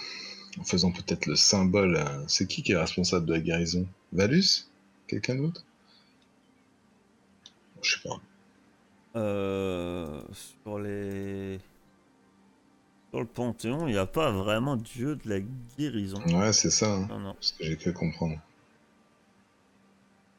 en 0.58 0.64
faisant 0.64 0.90
peut-être 0.90 1.26
le 1.26 1.36
symbole. 1.36 1.96
euh, 1.96 2.24
C'est 2.28 2.46
qui 2.46 2.62
qui 2.62 2.72
est 2.72 2.76
responsable 2.76 3.26
de 3.26 3.34
la 3.34 3.40
guérison? 3.40 3.86
Valus? 4.12 4.66
Quelqu'un 5.06 5.36
d'autre? 5.36 5.64
Je 7.82 7.92
sais 7.94 8.00
pas. 8.08 8.20
Euh, 9.16 10.22
sur 10.64 10.78
les. 10.78 11.58
Sur 13.10 13.20
le 13.20 13.26
Panthéon, 13.26 13.86
il 13.88 13.92
n'y 13.92 13.98
a 13.98 14.06
pas 14.06 14.30
vraiment 14.30 14.76
de 14.76 14.82
dieu 14.82 15.16
de 15.16 15.28
la 15.28 15.40
guérison. 15.78 16.22
Ouais, 16.28 16.52
c'est 16.54 16.70
ça, 16.70 16.90
hein, 16.94 17.06
Non, 17.10 17.18
non. 17.18 17.36
ce 17.40 17.52
que 17.52 17.64
j'ai 17.64 17.76
cru 17.76 17.92
comprendre. 17.92 18.38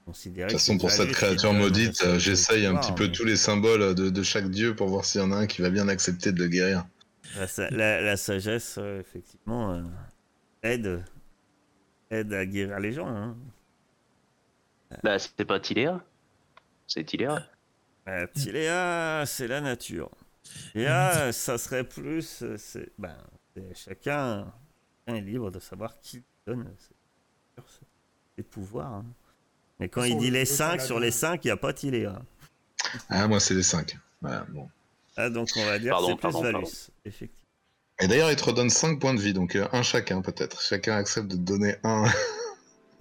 De 0.07 0.11
toute 0.11 0.51
façon, 0.51 0.77
pour 0.77 0.91
cette 0.91 1.11
créature 1.11 1.53
maudite, 1.53 2.03
euh, 2.03 2.19
j'essaye 2.19 2.65
un 2.65 2.75
petit 2.75 2.91
peu 2.91 3.05
mais 3.05 3.11
tous 3.13 3.23
les 3.23 3.37
symboles 3.37 3.95
de, 3.95 4.09
de 4.09 4.23
chaque 4.23 4.49
dieu 4.49 4.75
pour 4.75 4.89
voir 4.89 5.05
s'il 5.05 5.21
y 5.21 5.23
en 5.23 5.31
a 5.31 5.35
un 5.37 5.47
qui 5.47 5.61
va 5.61 5.69
bien 5.69 5.87
accepter 5.87 6.33
de 6.33 6.39
le 6.43 6.49
guérir. 6.49 6.85
La, 7.37 7.47
sa- 7.47 7.69
la- 7.69 8.01
la 8.01 8.17
sagesse, 8.17 8.75
euh, 8.79 8.99
effectivement, 8.99 9.71
euh, 9.71 9.81
aide, 10.61 11.05
aide 12.11 12.33
à 12.33 12.45
guérir 12.45 12.79
les 12.81 12.91
gens. 12.91 13.07
Hein. 13.07 13.37
Bah, 15.03 15.17
c'est 15.19 15.45
pas 15.45 15.59
Tiléa 15.61 16.03
C'est 16.85 17.05
Tiléa 17.05 17.47
Euh, 18.07 18.27
Tiléa, 18.33 19.23
c'est 19.25 19.47
la 19.47 19.61
nature. 19.61 20.09
Tiléa, 20.71 21.31
ça 21.31 21.57
serait 21.57 21.83
plus. 21.83 22.41
euh, 22.43 22.57
C'est, 22.57 22.89
ben, 22.97 23.15
c'est- 23.55 23.75
chacun, 23.75 24.51
chacun 25.05 25.17
est 25.17 25.21
libre 25.21 25.51
de 25.51 25.59
savoir 25.59 25.99
qui 26.01 26.21
donne 26.45 26.69
ses, 28.35 28.43
pouvoirs. 28.43 28.91
hein. 28.93 29.05
Mais 29.79 29.87
quand 29.89 30.03
il 30.03 30.17
dit 30.17 30.27
le- 30.27 30.33
les 30.33 30.39
le 30.41 30.45
5, 30.45 30.65
paladin- 30.77 30.85
sur 30.85 30.99
les 30.99 31.11
5, 31.11 31.43
il 31.45 31.47
n'y 31.47 31.51
a 31.51 31.57
pas 31.57 31.71
Tiléa. 31.73 32.21
Ah, 33.09 33.27
moi, 33.27 33.39
c'est 33.39 33.53
les 33.53 33.63
cinq. 33.63 33.97
Voilà, 34.21 34.45
bon. 34.49 34.69
Ah, 35.15 35.29
donc 35.29 35.49
on 35.55 35.65
va 35.65 35.79
dire 35.79 35.91
Pardon, 35.93 36.07
que 36.07 36.11
c'est 36.13 36.17
plus 36.17 36.21
pardon, 36.21 36.41
Valus, 36.41 36.51
pardon. 36.53 36.67
effectivement. 37.05 37.39
Et 37.99 38.07
d'ailleurs, 38.07 38.31
il 38.31 38.35
te 38.35 38.43
redonne 38.43 38.69
5 38.69 38.99
points 38.99 39.13
de 39.13 39.19
vie, 39.21 39.33
donc 39.33 39.55
euh, 39.55 39.67
un 39.71 39.83
chacun 39.83 40.21
peut-être. 40.21 40.61
Chacun 40.61 40.95
accepte 40.97 41.27
de 41.27 41.35
te 41.35 41.41
donner 41.41 41.75
un. 41.83 42.05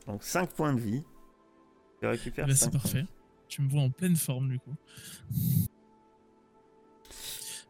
Donc 0.06 0.22
5 0.22 0.50
points 0.52 0.72
de 0.74 0.80
vie. 0.80 1.02
Tu 2.00 2.06
récupères 2.06 2.46
ben, 2.46 2.54
c'est 2.54 2.64
5 2.66 2.72
parfait. 2.72 3.04
Tu 3.52 3.60
me 3.60 3.68
vois 3.68 3.82
en 3.82 3.90
pleine 3.90 4.16
forme 4.16 4.48
du 4.48 4.58
coup. 4.58 4.74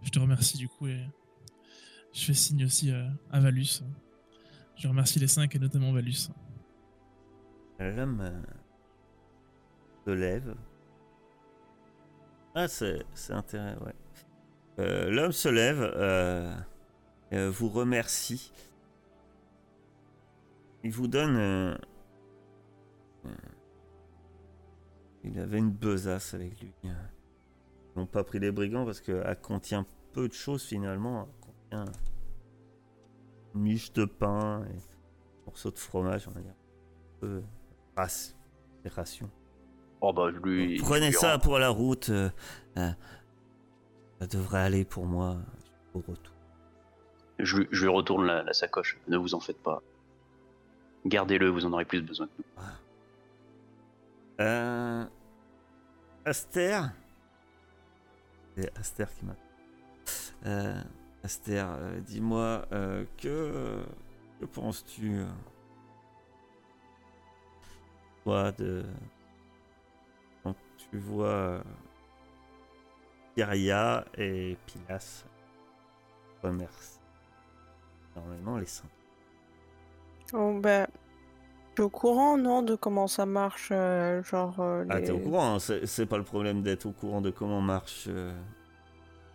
Je 0.01 0.11
te 0.13 0.21
remercie 0.21 0.57
du 0.57 0.69
coup 0.69 0.87
et 0.87 1.05
je 2.13 2.25
fais 2.25 2.35
signe 2.35 2.65
aussi 2.67 2.93
euh, 2.93 3.09
à 3.33 3.41
Valus. 3.41 3.83
Je 4.77 4.87
remercie 4.87 5.19
les 5.19 5.27
cinq 5.27 5.57
et 5.57 5.59
notamment 5.59 5.93
Valus. 5.93 6.31
L'homme 7.81 8.21
euh, 8.21 8.43
se 10.07 10.11
lève. 10.13 10.55
Ah, 12.55 12.69
c'est 12.69 13.05
intéressant. 13.31 13.85
Euh, 14.79 15.11
L'homme 15.11 15.33
se 15.33 15.49
lève, 15.49 16.65
vous 17.33 17.69
remercie. 17.71 18.53
Il 20.85 20.93
vous 20.93 21.09
donne. 21.09 21.77
Il 25.25 25.39
avait 25.39 25.59
une 25.59 25.71
besace 25.71 26.35
avec 26.35 26.61
lui. 26.61 26.73
Ils 26.85 26.91
n'ont 27.97 28.07
pas 28.07 28.25
pris 28.25 28.39
les 28.39 28.51
brigands 28.51 28.85
parce 28.85 29.01
qu'elle 29.01 29.39
contient 29.41 29.87
peu 30.13 30.29
de 30.29 30.33
choses 30.33 30.63
finalement. 30.65 31.29
Elle 31.71 31.79
contient 31.79 31.93
une 33.55 33.61
miche 33.61 33.93
de 33.93 34.05
pain 34.05 34.65
et 34.65 34.77
un 34.77 35.47
morceau 35.47 35.71
de 35.71 35.79
fromage, 35.79 36.27
on 36.29 36.33
va 36.33 36.41
dire. 36.41 36.55
Peu 37.21 37.43
race, 37.97 38.37
des 38.83 38.89
rations. 38.91 39.31
Oh 40.01 40.13
bah, 40.13 40.31
je 40.33 40.39
lui. 40.39 40.79
Prenez 40.79 41.09
lui 41.09 41.15
ça 41.15 41.39
pour 41.39 41.59
la 41.59 41.69
route. 41.69 42.09
euh, 42.11 42.31
euh, 42.79 42.91
ça 44.21 44.27
devrait 44.27 44.61
aller 44.63 44.85
pour 44.85 45.05
moi 45.07 45.37
au 45.95 45.99
retour. 46.01 46.35
Je, 47.39 47.57
lui- 47.59 47.69
je 47.71 47.83
lui 47.87 47.93
retourne 47.93 48.27
la, 48.27 48.43
la 48.43 48.53
sacoche. 48.53 48.99
Ne 49.09 49.17
vous 49.17 49.35
en 49.35 49.41
faites 49.41 49.63
pas. 49.63 49.83
Gardez-le, 51.07 51.49
vous 51.49 51.67
en 51.67 51.73
aurez 51.73 51.85
plus 51.85 52.01
besoin 52.03 52.27
que 52.27 52.33
nous. 52.39 52.63
Euh, 54.41 55.05
Aster 56.25 56.81
C'est 58.57 58.79
Aster 58.79 59.07
qui 59.19 59.25
m'a. 59.27 59.37
Euh, 60.47 60.83
Aster, 61.23 61.65
euh, 61.67 62.01
dis-moi, 62.01 62.67
que, 63.19 63.85
que 64.41 64.45
penses-tu 64.47 65.25
Toi, 68.25 68.53
de. 68.53 68.85
Quand 70.43 70.55
tu 70.79 70.99
vois. 70.99 71.63
Kyria 73.35 74.05
et 74.19 74.59
Pilas 74.67 75.25
remercie 76.43 77.01
normalement 78.15 78.59
les 78.59 78.67
saints? 78.67 78.89
Oh, 80.35 80.59
ben, 80.61 80.87
je 81.73 81.77
suis 81.77 81.87
au 81.87 81.89
courant, 81.89 82.37
non, 82.37 82.63
de 82.63 82.75
comment 82.75 83.07
ça 83.07 83.25
marche, 83.25 83.71
euh, 83.73 84.23
genre 84.25 84.61
euh, 84.61 84.85
Ah, 84.91 85.01
t'es 85.01 85.11
au 85.11 85.19
courant, 85.19 85.55
hein, 85.55 85.59
c'est 85.59 86.05
pas 86.05 86.19
le 86.19 86.23
problème 86.23 86.61
d'être 86.61 86.85
au 86.85 86.93
courant 86.93 87.23
de 87.23 87.31
comment 87.31 87.63
marche, 87.63 88.05
euh, 88.09 88.39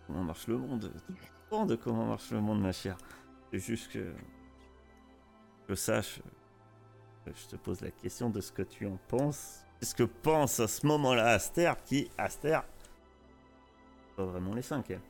comment 0.06 0.22
marche 0.22 0.46
le 0.46 0.56
monde. 0.56 0.92
T'es 1.08 1.12
au 1.12 1.48
courant 1.48 1.66
de 1.66 1.74
comment 1.74 2.06
marche 2.06 2.30
le 2.30 2.40
monde, 2.40 2.60
ma 2.60 2.70
chère. 2.70 2.96
C'est 3.50 3.58
juste 3.58 3.90
que 3.90 4.12
je 5.68 5.74
sache, 5.74 6.20
je 7.26 7.46
te 7.48 7.56
pose 7.56 7.80
la 7.80 7.90
question 7.90 8.30
de 8.30 8.40
ce 8.40 8.52
que 8.52 8.62
tu 8.62 8.86
en 8.86 9.00
penses. 9.08 9.64
Qu'est-ce 9.80 9.96
que 9.96 10.04
pense 10.04 10.60
à 10.60 10.68
ce 10.68 10.86
moment-là 10.86 11.30
Aster 11.30 11.72
qui, 11.86 12.08
Aster, 12.18 12.60
pas 14.16 14.24
vraiment 14.24 14.54
les 14.54 14.62
cinq. 14.62 14.90
elle. 14.90 15.00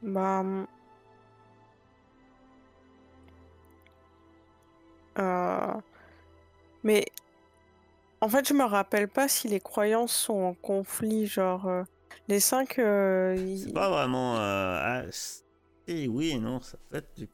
Bah. 0.00 0.42
Euh, 5.20 5.74
Mais 6.82 7.04
en 8.20 8.28
fait, 8.28 8.46
je 8.48 8.54
me 8.54 8.64
rappelle 8.64 9.08
pas 9.08 9.28
si 9.28 9.48
les 9.48 9.60
croyances 9.60 10.12
sont 10.14 10.34
en 10.40 10.54
conflit, 10.54 11.26
genre 11.26 11.66
euh, 11.66 11.82
les 12.28 12.40
cinq. 12.40 12.78
euh, 12.78 13.56
C'est 13.56 13.72
pas 13.72 13.90
vraiment. 13.90 14.36
ah, 14.36 15.02
oui 15.88 16.38
non, 16.38 16.60
ça 16.60 16.78
être 16.92 17.16
du. 17.16 17.28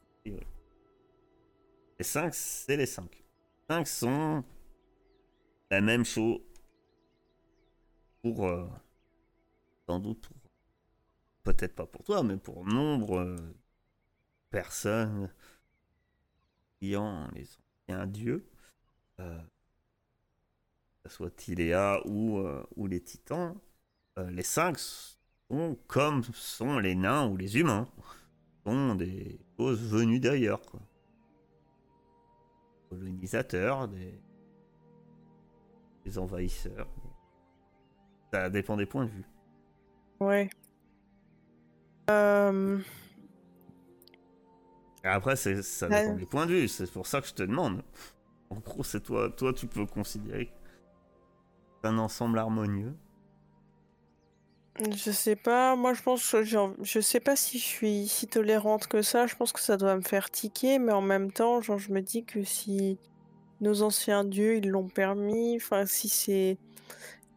Les 1.99 2.03
5, 2.03 2.33
c'est 2.33 2.77
les 2.77 2.85
5. 2.85 3.09
Les 3.11 3.75
5 3.75 3.87
sont 3.87 4.43
la 5.71 5.81
même 5.81 6.05
chose 6.05 6.39
pour. 8.21 8.45
sans 9.87 9.99
doute. 9.99 10.29
Peut-être 11.43 11.75
pas 11.75 11.85
pour 11.85 12.03
toi, 12.03 12.23
mais 12.23 12.37
pour 12.37 12.65
nombre 12.65 13.19
euh, 13.19 13.37
personnes 14.49 15.31
ayant 16.81 17.27
les 17.33 17.45
anciens 17.87 18.07
dieux, 18.07 18.45
euh, 19.19 19.39
que 21.03 21.09
ce 21.09 21.15
soit 21.15 21.31
Tiléa 21.31 22.01
ou, 22.05 22.37
euh, 22.37 22.63
ou 22.75 22.87
les 22.87 23.01
titans, 23.01 23.55
euh, 24.17 24.29
les 24.31 24.43
cinq 24.43 24.77
sont 24.79 25.77
comme 25.87 26.23
sont 26.23 26.79
les 26.79 26.95
nains 26.95 27.27
ou 27.27 27.37
les 27.37 27.57
humains, 27.57 27.87
sont 28.65 28.95
des 28.95 29.39
choses 29.57 29.81
venues 29.81 30.19
d'ailleurs. 30.19 30.61
Colonisateurs, 32.89 33.87
des, 33.87 34.19
des 36.05 36.17
envahisseurs. 36.17 36.87
Ça 38.31 38.49
dépend 38.49 38.77
des 38.77 38.85
points 38.85 39.05
de 39.05 39.09
vue. 39.09 39.25
Ouais. 40.19 40.49
Euh, 42.09 42.79
Après, 45.03 45.35
c'est- 45.35 45.61
ça 45.61 45.87
Ouais. 45.87 46.01
dépend 46.03 46.15
des 46.17 46.25
points 46.25 46.45
de 46.45 46.53
vue. 46.53 46.67
C'est 46.67 46.91
pour 46.91 47.07
ça 47.07 47.21
que 47.21 47.27
je 47.27 47.33
te 47.33 47.43
demande. 47.43 47.81
En 48.49 48.55
gros, 48.59 48.83
c'est 48.83 49.01
toi. 49.01 49.29
Toi, 49.29 49.53
tu 49.53 49.67
peux 49.67 49.85
considérer 49.85 50.51
un 51.83 51.97
ensemble 51.97 52.37
harmonieux. 52.39 52.93
je 54.95 55.09
sais 55.11 55.35
pas, 55.35 55.75
moi 55.75 55.93
je 55.93 56.03
pense 56.03 56.31
que 56.31 56.43
je 56.43 56.99
sais 56.99 57.19
pas 57.19 57.35
si 57.35 57.57
je 57.57 57.63
suis 57.63 58.07
si 58.07 58.27
tolérante 58.27 58.85
que 58.87 59.01
ça, 59.01 59.25
je 59.25 59.35
pense 59.35 59.51
que 59.51 59.59
ça 59.59 59.75
doit 59.77 59.95
me 59.95 60.01
faire 60.01 60.29
tiquer, 60.29 60.77
mais 60.79 60.91
en 60.91 61.01
même 61.01 61.31
temps, 61.31 61.61
genre 61.61 61.79
je 61.79 61.91
me 61.91 62.01
dis 62.01 62.25
que 62.25 62.43
si 62.43 62.99
nos 63.61 63.81
anciens 63.81 64.23
dieux 64.23 64.57
ils 64.57 64.69
l'ont 64.69 64.87
permis, 64.87 65.55
enfin 65.55 65.85
si 65.87 66.09
c'est. 66.09 66.57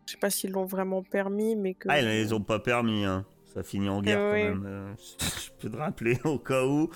Je 0.06 0.12
sais 0.12 0.18
pas 0.18 0.28
s'ils 0.30 0.50
l'ont 0.50 0.64
vraiment 0.66 1.02
permis, 1.02 1.56
mais 1.56 1.74
que. 1.74 1.86
Ah, 1.88 2.00
ils 2.00 2.06
les 2.08 2.32
ont 2.32 2.42
pas 2.42 2.58
permis. 2.58 3.04
Hein. 3.04 3.24
Ça 3.54 3.62
finit 3.62 3.88
en 3.88 4.02
guerre 4.02 4.32
oui. 4.34 4.42
quand 4.42 4.48
même. 4.48 4.66
Euh, 4.66 4.94
Je 5.44 5.50
peux 5.60 5.70
te 5.70 5.76
rappeler 5.76 6.18
au 6.24 6.38
cas 6.38 6.64
où. 6.66 6.90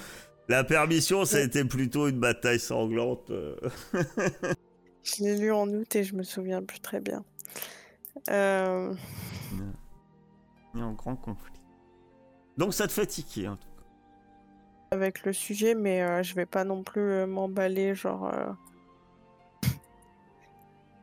La 0.48 0.62
permission, 0.64 1.24
ça 1.24 1.38
a 1.38 1.40
été 1.40 1.64
plutôt 1.64 2.06
une 2.08 2.20
bataille 2.20 2.60
sanglante. 2.60 3.30
euh. 3.30 3.56
Je 5.02 5.22
l'ai 5.22 5.36
lu 5.38 5.52
en 5.52 5.68
août 5.68 5.96
et 5.96 6.04
je 6.04 6.14
me 6.14 6.22
souviens 6.22 6.62
plus 6.62 6.80
très 6.80 7.00
bien. 7.00 7.24
Euh, 8.30 8.94
Il 10.74 10.80
y 10.80 10.82
a 10.82 10.86
un 10.86 10.92
grand 10.92 11.16
conflit. 11.16 11.52
Donc 12.56 12.74
ça 12.74 12.86
te 12.86 12.92
fait 12.92 13.06
tiquer 13.06 13.48
en 13.48 13.56
tout 13.56 13.68
cas. 13.68 13.84
avec 14.92 15.24
le 15.24 15.32
sujet, 15.32 15.74
mais 15.74 16.02
euh, 16.02 16.22
je 16.22 16.34
vais 16.34 16.46
pas 16.46 16.64
non 16.64 16.82
plus 16.84 17.00
euh, 17.02 17.26
m'emballer, 17.26 17.94
genre. 17.94 18.26
euh, 18.32 18.52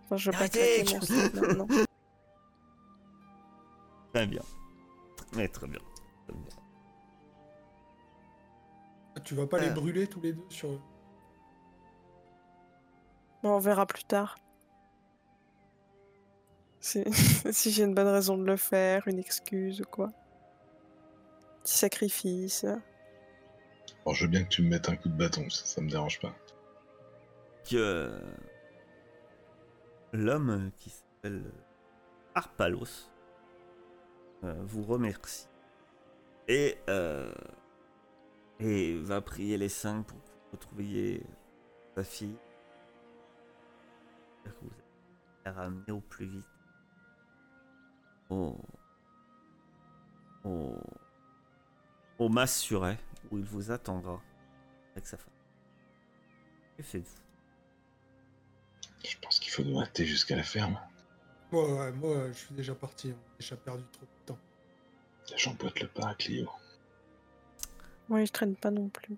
Enfin, 0.05 0.17
je 0.17 0.31
vais 0.31 0.37
pas 0.37 0.49
claquer 0.49 0.83
mon 0.83 0.97
Arrêtez 0.97 1.05
slip 1.05 1.33
maintenant. 1.35 1.67
Très 4.13 4.27
bien. 4.27 4.41
Très 5.15 5.47
bien. 5.47 5.47
Très 5.49 5.67
bien. 5.67 5.81
Tu 9.23 9.35
vas 9.35 9.47
pas 9.47 9.59
les 9.59 9.69
brûler 9.69 10.07
tous 10.07 10.21
les 10.21 10.33
deux 10.33 10.45
sur. 10.49 10.69
Bon, 13.43 13.55
on 13.55 13.59
verra 13.59 13.85
plus 13.85 14.03
tard. 14.03 14.37
Si, 16.79 17.03
si 17.51 17.71
j'ai 17.71 17.83
une 17.83 17.93
bonne 17.93 18.07
raison 18.07 18.37
de 18.37 18.45
le 18.45 18.57
faire, 18.57 19.07
une 19.07 19.19
excuse 19.19 19.81
ou 19.81 19.85
quoi. 19.85 20.09
Petit 21.63 21.77
sacrifice. 21.77 22.65
Bon, 24.05 24.13
je 24.13 24.25
veux 24.25 24.31
bien 24.31 24.43
que 24.43 24.49
tu 24.49 24.63
me 24.63 24.69
mettes 24.69 24.89
un 24.89 24.95
coup 24.95 25.09
de 25.09 25.17
bâton, 25.17 25.47
ça, 25.49 25.65
ça 25.65 25.81
me 25.81 25.89
dérange 25.89 26.19
pas. 26.19 26.35
que 27.69 28.11
l'homme 30.11 30.71
qui 30.79 30.89
s'appelle 30.89 31.51
Arpalos 32.33 33.09
euh, 34.43 34.55
vous 34.65 34.83
remercie 34.83 35.47
et, 36.47 36.77
euh, 36.89 37.31
et 38.61 38.95
va 39.01 39.21
prier 39.21 39.57
les 39.57 39.69
cinq 39.69 40.05
pour 40.05 40.17
que 40.17 40.29
vous 40.29 40.51
retrouviez 40.53 41.25
sa 41.95 42.03
fille. 42.03 42.37
Que 44.43 44.49
vous 44.49 44.67
allez 44.67 44.83
la 45.45 45.51
ramener 45.51 45.91
au 45.91 45.99
plus 45.99 46.27
vite 46.27 46.45
au, 48.29 48.55
au, 50.45 50.75
au 52.17 52.29
Massuret 52.29 52.97
où 53.29 53.37
il 53.37 53.45
vous 53.45 53.71
attendra 53.71 54.21
avec 54.91 55.05
sa 55.07 55.17
femme. 55.17 55.33
Que 56.77 56.83
faites-vous? 56.83 57.17
Je 59.03 59.17
pense 59.17 59.39
qu'il 59.39 59.51
faut 59.51 59.63
nous 59.63 59.81
hâter 59.81 60.05
jusqu'à 60.05 60.35
la 60.35 60.43
ferme. 60.43 60.79
Moi, 61.51 61.73
ouais, 61.73 61.91
moi, 61.91 62.27
je 62.31 62.37
suis 62.37 62.55
déjà 62.55 62.75
parti. 62.75 63.09
On 63.11 63.33
a 63.33 63.37
déjà 63.39 63.57
perdu 63.57 63.83
trop 63.91 64.05
de 64.05 64.25
temps. 64.25 64.39
J'emboîte 65.35 65.79
le 65.81 65.87
pas 65.87 66.09
à 66.09 66.15
Clio. 66.15 66.47
Moi, 68.11 68.25
je 68.25 68.31
traîne 68.31 68.55
pas 68.57 68.71
non 68.71 68.89
plus. 68.89 69.17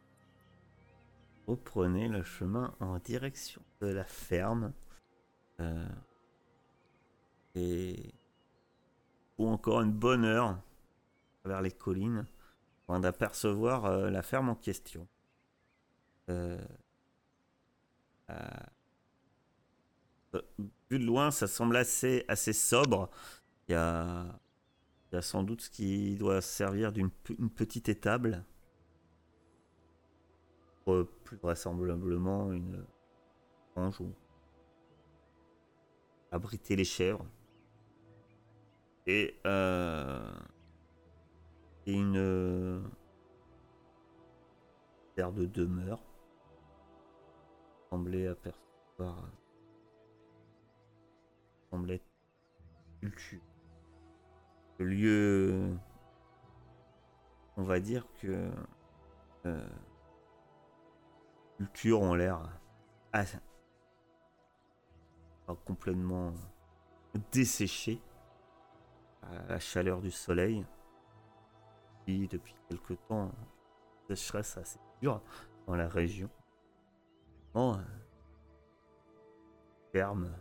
reprenez 1.48 2.08
le 2.08 2.24
chemin 2.24 2.74
en 2.80 3.00
direction 3.00 3.62
de 3.82 3.88
la 3.88 4.06
ferme. 4.06 4.72
Euh, 5.60 5.88
et 7.56 8.14
ou 9.38 9.48
encore 9.48 9.82
une 9.82 9.92
bonne 9.92 10.26
heure 10.26 10.60
vers 11.44 11.62
les 11.62 11.72
collines 11.72 12.26
avant 12.88 13.00
d'apercevoir 13.00 13.86
euh, 13.86 14.10
la 14.12 14.22
ferme 14.22 14.50
en 14.50 14.56
question. 14.56 15.08
Euh, 16.30 16.58
vu 20.90 21.00
de 21.00 21.06
loin, 21.06 21.32
ça 21.32 21.48
semble 21.48 21.78
assez, 21.78 22.26
assez 22.28 22.54
sobre. 22.54 23.10
Il 23.68 23.74
y 23.74 23.76
a, 23.76 24.40
sans 25.22 25.44
doute 25.44 25.62
ce 25.62 25.70
qui 25.70 26.16
doit 26.16 26.42
servir 26.42 26.92
d'une 26.92 27.10
pe- 27.10 27.36
une 27.40 27.50
petite 27.50 27.90
étable 27.90 28.44
euh, 30.88 31.04
plus 31.24 31.38
vraisemblablement 31.38 32.52
une 32.52 32.86
grange 33.76 34.02
où 34.02 34.14
abriter 36.32 36.76
les 36.76 36.84
chèvres. 36.84 37.26
Et, 39.06 39.36
euh, 39.46 40.32
une 41.86 42.18
euh, 42.18 42.82
terre 45.16 45.32
de 45.34 45.46
demeure 45.46 46.02
semblait 47.90 48.28
apercevoir 48.28 49.30
semblait 51.70 52.02
culture 53.02 53.42
le 54.80 54.86
lieu 54.86 55.76
on 57.58 57.64
va 57.64 57.80
dire 57.80 58.08
que 58.22 58.50
euh, 59.46 59.68
cultures 61.64 62.02
ont 62.02 62.14
l'air 62.14 62.50
pas 65.46 65.56
complètement 65.66 66.34
desséchées 67.32 68.02
à 69.22 69.48
la 69.48 69.60
chaleur 69.60 70.02
du 70.02 70.12
soleil. 70.12 70.66
Puis 72.06 72.28
depuis 72.28 72.56
quelque 72.70 72.94
temps, 73.08 73.32
la 74.10 74.16
sécheresse 74.16 74.58
assez 74.58 74.80
dure 75.02 75.22
dans 75.68 75.76
la 75.76 75.88
région. 75.88 76.30
Bon, 77.54 77.76
euh, 77.76 77.82
ferme, 79.92 80.34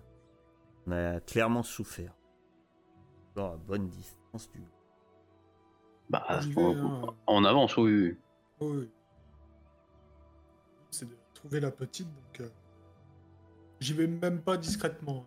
on 0.87 0.93
a 0.93 1.21
clairement 1.21 1.63
souffert. 1.63 2.15
À 3.37 3.57
bonne 3.57 3.89
distance 3.89 4.51
du 4.51 4.63
Bah, 6.11 6.41
On 6.57 7.07
hein. 7.09 7.15
on 7.27 7.45
avance, 7.45 7.77
oui, 7.77 8.19
oui. 8.61 8.91
La 11.51 11.71
petite, 11.71 12.07
donc 12.07 12.41
euh, 12.41 12.49
j'y 13.81 13.95
vais 13.95 14.07
même 14.07 14.41
pas 14.41 14.57
discrètement. 14.57 15.27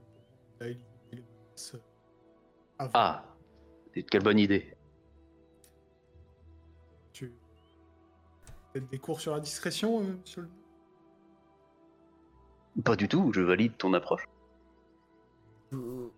hein, 0.62 0.74
euh. 1.14 1.78
Ah, 2.94 3.26
quelle 4.10 4.24
bonne 4.24 4.40
idée. 4.40 4.76
Tu 7.14 7.32
des 8.76 8.98
cours 8.98 9.22
sur 9.22 9.34
la 9.34 9.40
discrétion, 9.40 10.02
euh, 10.02 10.18
monsieur 10.22 10.42
le... 10.44 10.50
Pas 12.82 12.96
du 12.96 13.08
tout, 13.08 13.32
je 13.34 13.42
valide 13.42 13.78
ton 13.78 13.94
approche. 13.94 14.28
Vous, 15.72 16.12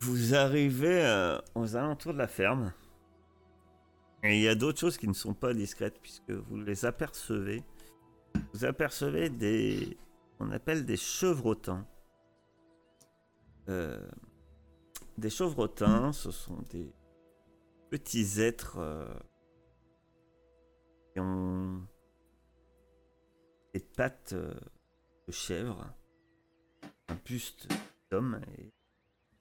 vous 0.00 0.34
arrivez 0.34 1.04
euh, 1.04 1.38
aux 1.54 1.76
alentours 1.76 2.12
de 2.12 2.18
la 2.18 2.28
ferme. 2.28 2.72
Et 4.22 4.36
il 4.36 4.42
y 4.42 4.48
a 4.48 4.54
d'autres 4.54 4.78
choses 4.80 4.98
qui 4.98 5.08
ne 5.08 5.14
sont 5.14 5.34
pas 5.34 5.54
discrètes 5.54 5.98
puisque 6.00 6.30
vous 6.30 6.56
les 6.58 6.84
apercevez. 6.84 7.62
Vous 8.52 8.64
apercevez 8.64 9.30
des. 9.30 9.96
On 10.38 10.50
appelle 10.50 10.84
des 10.84 10.96
chevrotins. 10.96 11.86
Euh, 13.68 14.06
des 15.18 15.30
chevrotins, 15.30 16.12
ce 16.12 16.30
sont 16.30 16.62
des 16.70 16.92
petits 17.90 18.40
êtres 18.40 18.78
euh, 18.78 19.14
qui 21.12 21.20
ont 21.20 21.86
des 23.74 23.80
pattes 23.80 24.32
euh, 24.32 24.54
de 25.28 25.32
chèvre, 25.32 25.94
un 27.08 27.14
buste 27.24 27.68
d'homme 28.10 28.40
et 28.58 28.72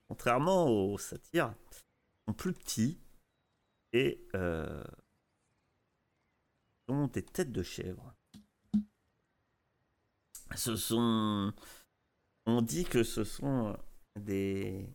contrairement 0.07 0.67
aux 0.67 0.97
satyres, 0.97 1.53
sont 2.27 2.33
plus 2.33 2.53
petits 2.53 2.99
et 3.93 4.27
sont 6.87 7.07
des 7.07 7.23
têtes 7.23 7.51
de 7.51 7.63
chèvre. 7.63 8.13
Ce 10.59 10.75
sont. 10.75 11.53
On 12.45 12.61
dit 12.61 12.83
que 12.83 13.01
ce 13.03 13.23
sont 13.23 13.77
des 14.17 14.93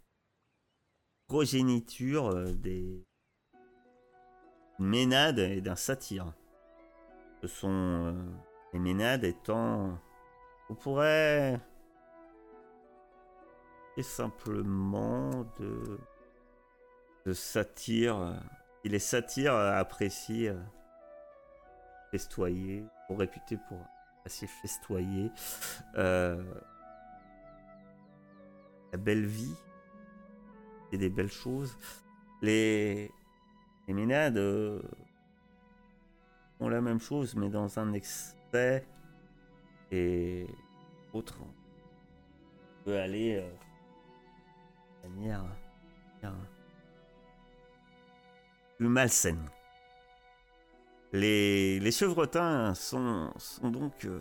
progénitures 1.26 2.26
euh, 2.26 2.52
des 2.52 3.02
ménades 4.78 5.38
et 5.38 5.62
d'un 5.62 5.74
satyre. 5.74 6.34
Ce 7.40 7.48
sont 7.48 7.70
euh, 7.70 8.12
les 8.74 8.78
ménades 8.78 9.24
étant. 9.24 9.98
On 10.68 10.74
pourrait. 10.74 11.58
Et 13.96 14.02
simplement 14.02 15.30
de. 15.58 15.98
de 17.24 17.32
satire. 17.32 18.38
Et 18.84 18.90
les 18.90 18.98
satyres 18.98 19.54
apprécient 19.54 20.52
euh, 20.52 20.62
festoyer, 22.10 22.84
sont 23.08 23.16
réputés 23.16 23.56
pour 23.66 23.78
assez 24.24 24.46
festoyer. 24.46 25.30
Euh, 25.96 26.42
la 28.92 28.98
belle 28.98 29.26
vie 29.26 29.56
et 30.92 30.98
des 30.98 31.10
belles 31.10 31.30
choses. 31.30 31.76
Les, 32.42 33.10
les 33.88 33.94
ménades 33.94 34.36
euh, 34.36 34.80
font 36.58 36.68
la 36.68 36.80
même 36.80 37.00
chose, 37.00 37.34
mais 37.34 37.48
dans 37.48 37.78
un 37.78 37.92
excès 37.92 38.86
et 39.90 40.46
autre. 41.12 41.38
On 41.40 42.84
peut 42.84 42.98
aller 42.98 43.36
euh, 43.36 43.52
de 45.02 45.08
manière, 45.08 45.44
manière 46.22 46.38
plus 48.76 48.88
malsaine. 48.88 49.48
Les, 51.14 51.78
les 51.78 51.92
chevrotins 51.92 52.74
sont, 52.74 53.32
donc 53.62 54.04
euh, 54.04 54.18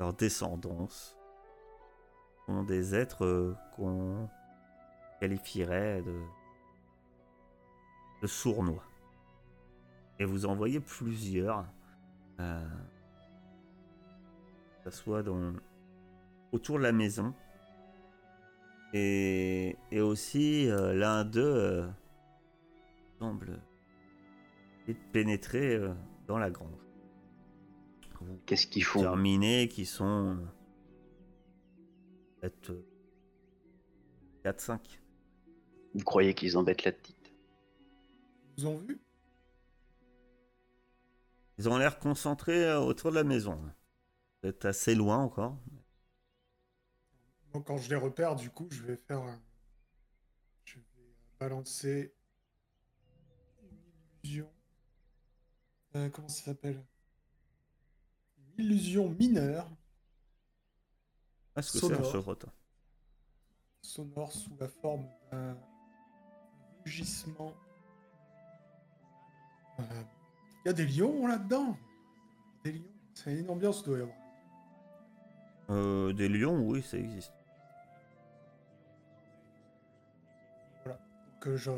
leur 0.00 0.12
descendance 0.12 1.16
sont 2.44 2.64
des 2.64 2.96
êtres 2.96 3.24
euh, 3.24 3.54
qu'on 3.76 4.28
qualifierait 5.20 6.02
de, 6.02 6.20
sournois. 8.26 8.82
Et 10.18 10.24
vous 10.24 10.44
en 10.44 10.56
voyez 10.56 10.80
plusieurs, 10.80 11.66
euh, 12.40 12.68
que 14.82 14.90
ce 14.90 14.96
soit 14.96 15.22
dans, 15.22 15.52
autour 16.50 16.78
de 16.78 16.82
la 16.82 16.90
maison. 16.90 17.32
Et, 18.92 19.76
et 19.92 20.00
aussi, 20.00 20.68
euh, 20.68 20.94
l'un 20.94 21.24
d'eux 21.24 21.88
euh, 24.90 24.94
semble 24.94 25.12
pénétrer 25.12 25.74
euh, 25.74 25.94
dans 26.26 26.38
la 26.38 26.50
grange. 26.50 26.70
Qu'est-ce 28.46 28.66
qu'ils 28.66 28.84
font? 28.84 29.00
Terminés 29.00 29.68
qui 29.68 29.86
sont 29.86 30.38
peut-être 32.40 32.72
4-5. 34.44 34.78
Vous 35.94 36.04
croyez 36.04 36.34
qu'ils 36.34 36.56
embêtent 36.56 36.84
la 36.84 36.92
petite? 36.92 37.32
Ils 38.56 38.66
ont 38.66 38.76
vu? 38.78 39.00
Ils 41.58 41.68
ont 41.68 41.76
l'air 41.76 41.98
concentrés 41.98 42.64
euh, 42.64 42.80
autour 42.80 43.10
de 43.10 43.16
la 43.16 43.24
maison. 43.24 43.60
Êtes 44.42 44.64
assez 44.64 44.94
loin 44.94 45.18
encore. 45.18 45.58
Quand 47.52 47.76
je 47.76 47.90
les 47.90 47.96
repère, 47.96 48.36
du 48.36 48.48
coup, 48.48 48.68
je 48.70 48.82
vais 48.82 48.96
faire 48.96 49.20
un... 49.20 49.42
Je 50.64 50.76
vais 50.76 50.84
balancer 51.38 52.14
une 53.62 53.78
illusion. 54.22 54.50
Euh, 55.96 56.08
comment 56.10 56.28
ça 56.28 56.44
s'appelle? 56.44 56.80
Une 58.56 58.64
illusion 58.64 59.08
mineure, 59.10 59.66
Est-ce 61.56 61.72
que 61.72 61.78
c'est 61.78 61.86
un 61.86 62.02
Sonore. 63.82 64.32
sous 64.32 64.56
la 64.60 64.68
forme 64.68 65.06
d'un 65.32 65.56
rugissement. 66.84 67.54
Euh, 69.80 69.82
Il 70.64 70.68
y 70.68 70.70
a 70.70 70.72
des 70.74 70.86
lions 70.86 71.26
là-dedans 71.26 71.76
Des 72.64 72.72
lions 72.72 72.84
C'est 73.14 73.34
une 73.34 73.50
ambiance, 73.50 73.82
doit 73.82 73.98
y 73.98 74.02
avoir. 74.02 74.16
Euh, 75.70 76.12
Des 76.12 76.28
lions, 76.28 76.60
oui, 76.60 76.82
ça 76.82 76.98
existe. 76.98 77.32
que 81.40 81.56
je... 81.56 81.70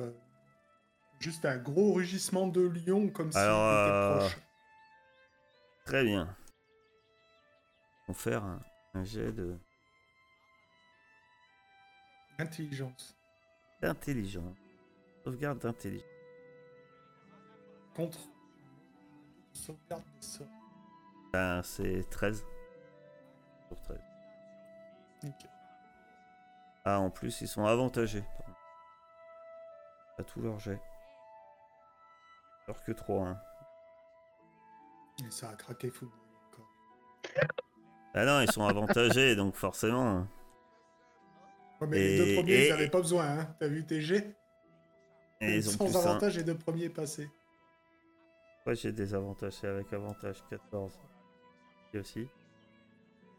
Juste 1.22 1.44
un 1.44 1.56
gros 1.56 1.92
rugissement 1.92 2.48
de 2.48 2.62
lion 2.62 3.08
comme 3.08 3.30
si 3.30 3.38
Alors, 3.38 3.60
euh, 3.64 4.16
était 4.16 4.18
proche. 4.28 4.42
Très 5.84 6.02
bien. 6.04 6.36
On 8.08 8.12
va 8.12 8.18
faire 8.18 8.42
un, 8.42 8.60
un 8.94 9.04
jet 9.04 9.30
de 9.30 9.56
Intelligence. 12.40 13.16
d'intelligence. 13.80 14.58
Sauvegarde 15.22 15.60
d'intelligence. 15.60 16.08
Contre. 17.94 18.18
Sauvegarde 19.52 20.02
des 20.16 20.26
sorts. 20.26 20.46
Ben, 21.32 21.62
c'est 21.62 22.02
13. 22.10 22.44
Sur 23.68 23.80
13. 23.82 24.00
Ok. 25.24 25.46
Ah, 26.84 26.98
en 26.98 27.10
plus, 27.10 27.40
ils 27.42 27.48
sont 27.48 27.64
avantagés. 27.64 28.24
pardon. 28.38 28.54
À 30.18 30.24
tout 30.24 30.40
leur 30.42 30.58
jet. 30.58 30.80
Alors 32.72 32.84
que 32.84 32.92
3, 32.92 33.26
hein. 33.28 33.38
Et 35.26 35.30
ça 35.30 35.50
a 35.50 35.54
craqué 35.54 35.90
fou. 35.90 36.10
Ah 38.14 38.24
non, 38.24 38.40
ils 38.40 38.50
sont 38.50 38.64
avantagés, 38.66 39.36
donc 39.36 39.56
forcément. 39.56 40.08
hein. 40.08 40.28
Ouais, 41.82 41.86
mais 41.88 41.98
les 41.98 42.16
deux 42.16 42.34
premiers, 42.40 42.52
et- 42.52 42.66
ils 42.68 42.70
n'avaient 42.70 42.88
pas 42.88 43.02
besoin, 43.02 43.26
hein. 43.26 43.54
T'as 43.60 43.66
vu 43.68 43.84
tes 43.84 44.00
jets 44.00 44.34
Et 45.42 45.56
ils 45.56 45.68
ont 45.68 45.72
Sans 45.86 45.96
un. 45.98 46.00
avantage, 46.10 46.38
les 46.38 46.44
deux 46.44 46.56
premiers 46.56 46.88
passés. 46.88 47.28
Ouais, 48.64 48.74
j'ai 48.74 48.92
des 48.92 49.12
avantages, 49.14 49.52
c'est 49.54 49.68
avec 49.68 49.92
avantage 49.92 50.42
14. 50.48 50.98
Et 51.92 51.98
aussi. 51.98 52.26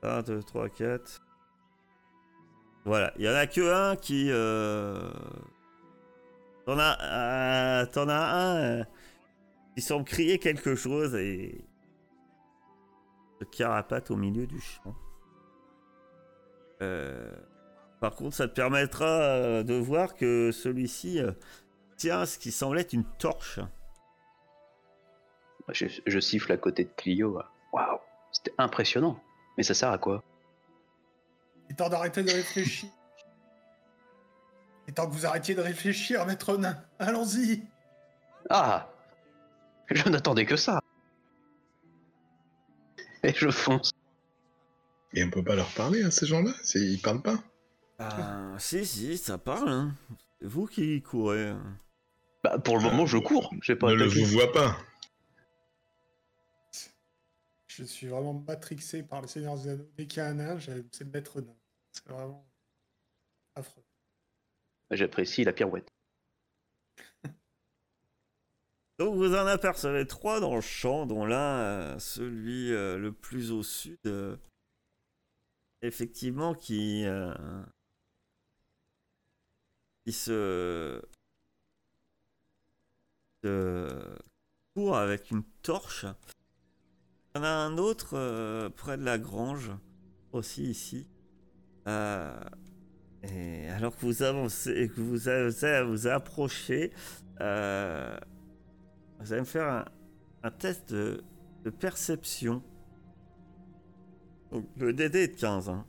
1, 0.04 0.22
2, 0.22 0.44
3, 0.44 0.70
4. 0.70 1.24
Voilà, 2.86 3.12
il 3.18 3.24
y 3.26 3.30
en 3.30 3.34
a 3.34 3.48
que 3.48 3.74
un 3.92 3.96
qui. 3.96 4.28
Euh... 4.30 5.12
T'en 6.66 6.78
as, 6.80 6.98
euh, 7.02 7.86
t'en 7.88 8.08
as 8.08 8.16
un 8.16 8.56
euh, 8.58 8.84
qui 9.76 9.82
semble 9.82 10.06
crier 10.06 10.40
quelque 10.40 10.76
chose 10.76 11.16
et. 11.16 11.66
Se 13.40 13.46
carapate 13.46 14.12
au 14.12 14.16
milieu 14.16 14.46
du 14.46 14.60
champ. 14.62 14.96
Euh, 16.82 17.32
Par 18.00 18.16
contre, 18.16 18.36
ça 18.36 18.48
te 18.48 18.54
permettra 18.54 19.06
euh, 19.06 19.64
de 19.64 19.74
voir 19.74 20.16
que 20.16 20.52
celui-ci 20.52 21.20
euh, 21.20 21.32
tient 21.98 22.26
ce 22.26 22.38
qui 22.38 22.52
semble 22.52 22.80
être 22.80 22.94
une 22.94 23.06
torche. 23.18 23.60
je, 25.70 25.88
je 26.06 26.20
siffle 26.20 26.52
à 26.52 26.58
côté 26.58 26.86
de 26.86 26.92
Clio. 26.96 27.42
Waouh, 27.74 28.00
c'était 28.32 28.54
impressionnant. 28.58 29.20
Mais 29.58 29.64
ça 29.64 29.74
sert 29.74 29.90
à 29.92 29.98
quoi? 29.98 30.24
Il 31.68 31.74
est 31.74 31.76
temps 31.76 31.90
d'arrêter 31.90 32.24
de 32.24 32.32
réfléchir. 32.32 32.90
Il 34.86 34.92
est 34.92 34.94
temps 34.94 35.08
que 35.08 35.14
vous 35.14 35.26
arrêtiez 35.26 35.56
de 35.56 35.62
réfléchir, 35.62 36.26
maître 36.26 36.56
nain. 36.58 36.78
Allons-y. 37.00 37.64
Ah 38.50 38.93
Je 39.90 40.10
n'attendais 40.10 40.46
que 40.46 40.56
ça. 40.56 40.80
Et 43.24 43.34
je 43.34 43.50
fonce. 43.50 43.92
Et 45.14 45.24
on 45.24 45.30
peut 45.30 45.44
pas 45.44 45.56
leur 45.56 45.70
parler 45.74 46.04
à 46.04 46.12
ces 46.12 46.26
gens-là 46.26 46.52
Ils 46.76 47.00
parlent 47.02 47.22
pas 47.22 47.38
Ah, 48.00 48.56
si, 48.60 48.86
si, 48.86 49.18
ça 49.18 49.38
parle. 49.38 49.70
Hein. 49.70 49.96
C'est 50.42 50.48
vous 50.48 50.66
qui 50.66 51.02
courez. 51.02 51.50
hein. 51.50 51.78
Bah, 52.44 52.60
pour 52.60 52.78
le 52.78 52.84
moment, 52.84 53.06
je 53.06 53.18
cours. 53.18 53.54
J'ai 53.62 53.76
pas 53.76 53.88
Ne 53.90 53.94
le 53.96 54.06
attaqué. 54.06 54.24
vous 54.24 54.32
vois 54.32 54.52
pas. 54.52 54.78
Je 57.68 57.84
suis 57.84 58.08
vraiment 58.08 58.34
matrixé 58.48 59.02
par 59.04 59.22
le 59.22 59.28
Seigneur 59.28 59.56
des 59.58 59.68
Anneaux. 59.70 59.90
Dès 59.98 60.06
qu'il 60.06 60.18
y 60.22 60.26
a 60.26 60.28
un 60.30 60.34
nain, 60.36 60.58
j'ai- 60.60 60.84
c'est 60.92 61.06
le 61.06 61.10
maître 61.12 61.42
nain. 61.42 61.56
C'est 61.92 62.08
vraiment 62.08 62.46
affreux. 63.56 63.84
J'apprécie 64.92 65.44
la 65.44 65.54
pirouette. 65.54 65.88
Vous 69.12 69.36
en 69.36 69.46
apercevez 69.48 70.06
trois 70.08 70.40
dans 70.40 70.56
le 70.56 70.62
champ, 70.62 71.06
dont 71.06 71.26
l'un, 71.26 71.60
euh, 71.60 72.00
celui 72.00 72.72
euh, 72.72 72.98
le 72.98 73.12
plus 73.12 73.52
au 73.52 73.64
sud, 73.64 73.98
euh, 74.06 74.38
effectivement, 75.82 76.54
qui, 76.54 77.06
qui 80.06 80.14
se, 80.14 81.02
court 84.74 84.98
avec 84.98 85.32
une 85.32 85.44
torche. 85.62 86.06
Il 87.36 87.40
y 87.40 87.42
en 87.42 87.44
a 87.44 87.50
un 87.50 87.78
autre 87.78 88.70
près 88.70 88.98
de 88.98 89.04
la 89.04 89.18
grange, 89.18 89.72
aussi 90.32 90.64
ici. 90.64 91.10
Et 93.24 93.70
alors 93.70 93.96
que 93.96 94.02
vous 94.02 94.24
avancez, 94.24 94.90
que 94.90 95.02
vous 95.02 95.92
vous 95.92 96.08
approchez, 96.08 96.92
euh, 97.42 98.18
vous 99.24 99.32
allez 99.32 99.42
me 99.42 99.46
faire 99.46 99.68
un, 99.68 99.86
un 100.44 100.52
test 100.52 100.92
de, 100.94 101.24
de 101.64 101.70
perception. 101.70 102.62
Donc, 104.52 104.66
le 104.78 104.94
DD 104.94 105.16
est 105.16 105.28
de 105.30 105.40
15, 105.40 105.70
hein, 105.70 105.86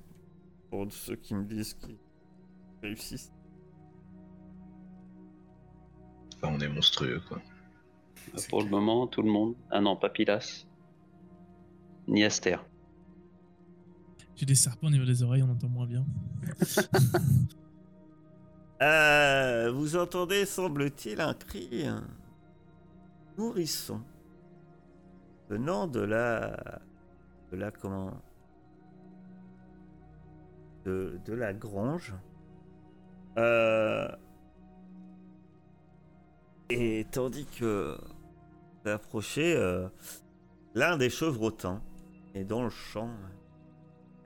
pour 0.71 0.91
ceux 0.93 1.17
qui 1.17 1.35
me 1.35 1.45
disent 1.45 1.75
qu'ils 1.75 1.99
réussissent. 2.83 3.33
Enfin, 6.37 6.55
on 6.55 6.61
est 6.61 6.69
monstrueux, 6.69 7.21
quoi. 7.29 7.41
Pour 8.49 8.63
le 8.63 8.69
moment, 8.69 9.07
tout 9.07 9.23
le 9.23 9.31
monde. 9.31 9.55
Ah 9.71 9.81
non, 9.81 9.97
pas 9.97 10.09
Pilas. 10.09 10.67
Ni 12.07 12.25
Aster. 12.25 12.57
J'ai 14.37 14.47
des 14.47 14.55
serpents 14.55 14.87
au 14.87 14.91
niveau 14.91 15.05
des 15.05 15.23
oreilles, 15.23 15.43
on 15.43 15.51
entend 15.51 15.69
moins 15.69 15.87
bien. 15.87 16.07
Euh, 18.83 19.71
vous 19.73 19.97
entendez, 19.97 20.45
semble-t-il, 20.45 21.21
un 21.21 21.33
cri 21.33 21.87
nourrisson 23.39 24.01
venant 25.49 25.87
de 25.87 26.01
la, 26.01 26.81
de 27.53 27.57
la 27.57 27.71
comment, 27.71 28.13
de, 30.85 31.19
de 31.25 31.33
la 31.33 31.53
grange. 31.53 32.15
Euh, 33.37 34.09
et 36.71 37.07
tandis 37.11 37.47
que 37.47 37.97
approchez, 38.85 39.57
euh, 39.57 39.89
l'un 40.75 40.97
des 40.97 41.11
chevrotins 41.11 41.83
est 42.35 42.45
dans 42.45 42.63
le 42.63 42.71
champ. 42.71 43.11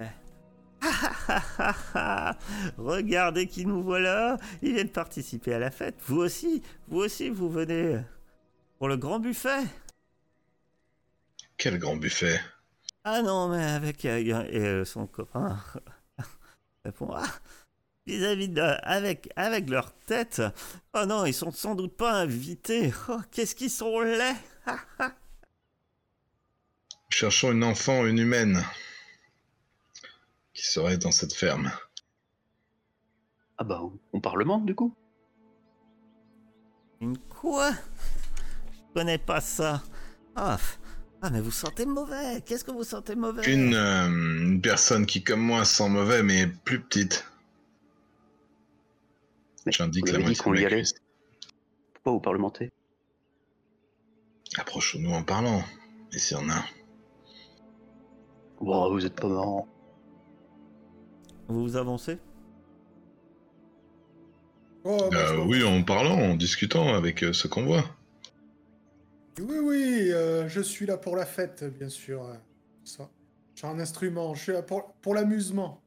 Eh. 0.00 0.04
Regardez 2.78 3.46
qui 3.46 3.66
nous 3.66 3.82
voilà 3.82 4.36
Ils 4.62 4.74
viennent 4.74 4.88
participer 4.88 5.54
à 5.54 5.58
la 5.58 5.70
fête. 5.70 5.96
Vous 6.06 6.18
aussi 6.18 6.62
Vous 6.88 6.98
aussi, 6.98 7.30
vous 7.30 7.48
venez 7.48 7.98
pour 8.78 8.88
le 8.88 8.96
grand 8.96 9.18
buffet 9.20 9.64
Quel 11.56 11.78
grand 11.78 11.96
buffet? 11.96 12.40
Ah 13.04 13.22
non, 13.22 13.48
mais 13.48 13.64
avec 13.64 14.04
euh, 14.04 14.18
et 14.18 14.58
euh, 14.58 14.84
son 14.84 15.06
copain 15.06 15.58
répond 16.84 17.10
Ah 17.14 17.24
Vis-à-vis 18.06 18.48
de. 18.48 18.62
Avec, 18.84 19.30
avec 19.36 19.68
leur 19.68 19.92
tête 20.06 20.42
Oh 20.94 21.04
non, 21.06 21.26
ils 21.26 21.34
sont 21.34 21.52
sans 21.52 21.74
doute 21.74 21.96
pas 21.96 22.12
invités 22.14 22.92
Oh, 23.08 23.18
qu'est-ce 23.30 23.54
qu'ils 23.54 23.70
sont 23.70 24.00
laids 24.00 24.36
Cherchons 27.10 27.52
une 27.52 27.64
enfant, 27.64 28.06
une 28.06 28.18
humaine. 28.18 28.64
Qui 30.54 30.64
serait 30.66 30.96
dans 30.98 31.10
cette 31.12 31.34
ferme. 31.34 31.70
Ah 33.58 33.64
bah, 33.64 33.80
on- 33.82 33.98
on 34.14 34.20
parlemente 34.20 34.64
du 34.66 34.74
coup 34.74 34.94
Une 37.00 37.18
quoi? 37.18 37.72
Connais 38.94 39.18
pas 39.18 39.40
ça. 39.40 39.82
Ah, 40.36 40.58
ah, 41.20 41.30
mais 41.30 41.40
vous 41.40 41.50
sentez 41.50 41.84
mauvais 41.84 42.42
Qu'est-ce 42.44 42.64
que 42.64 42.70
vous 42.70 42.84
sentez 42.84 43.16
mauvais? 43.16 43.52
Une, 43.52 43.74
euh, 43.74 44.06
une 44.08 44.60
personne 44.60 45.04
qui, 45.04 45.22
comme 45.24 45.40
moi, 45.40 45.64
sent 45.64 45.88
mauvais, 45.88 46.22
mais 46.22 46.46
plus 46.46 46.80
petite. 46.80 47.24
J'indique 49.66 50.08
la 50.10 50.18
moitié 50.18 50.36
qu'on 50.36 50.52
de 50.52 50.60
y 50.60 50.66
allait. 50.66 50.84
Pourquoi 51.94 52.12
vous 52.12 52.20
parlementez 52.20 52.70
Approchons-nous 54.56 55.10
en 55.12 55.22
parlant. 55.22 55.62
Et 56.12 56.18
s'il 56.18 56.36
y 56.36 56.40
en 56.40 56.48
a. 56.48 56.64
Wow, 58.60 58.92
vous 58.92 59.04
êtes 59.04 59.14
pas 59.14 59.28
marrant. 59.28 59.68
Vous 61.48 61.62
vous 61.62 61.76
avancez? 61.76 62.18
Oh, 64.84 65.10
je 65.12 65.16
Euh, 65.16 65.44
oui, 65.44 65.64
en 65.64 65.82
parlant, 65.82 66.18
en 66.18 66.34
discutant 66.34 66.94
avec 66.94 67.22
euh, 67.22 67.32
ceux 67.32 67.48
qu'on 67.48 67.64
voit. 67.64 67.84
Oui, 69.40 69.58
oui, 69.62 70.08
euh, 70.12 70.48
je 70.48 70.60
suis 70.60 70.86
là 70.86 70.96
pour 70.96 71.16
la 71.16 71.26
fête, 71.26 71.64
bien 71.78 71.88
sûr. 71.88 72.26
Ça. 72.84 73.08
J'ai 73.54 73.66
un 73.66 73.78
instrument, 73.78 74.34
je 74.34 74.42
suis 74.42 74.52
là 74.52 74.62
pour, 74.62 74.92
pour 75.02 75.14
l'amusement. 75.14 75.80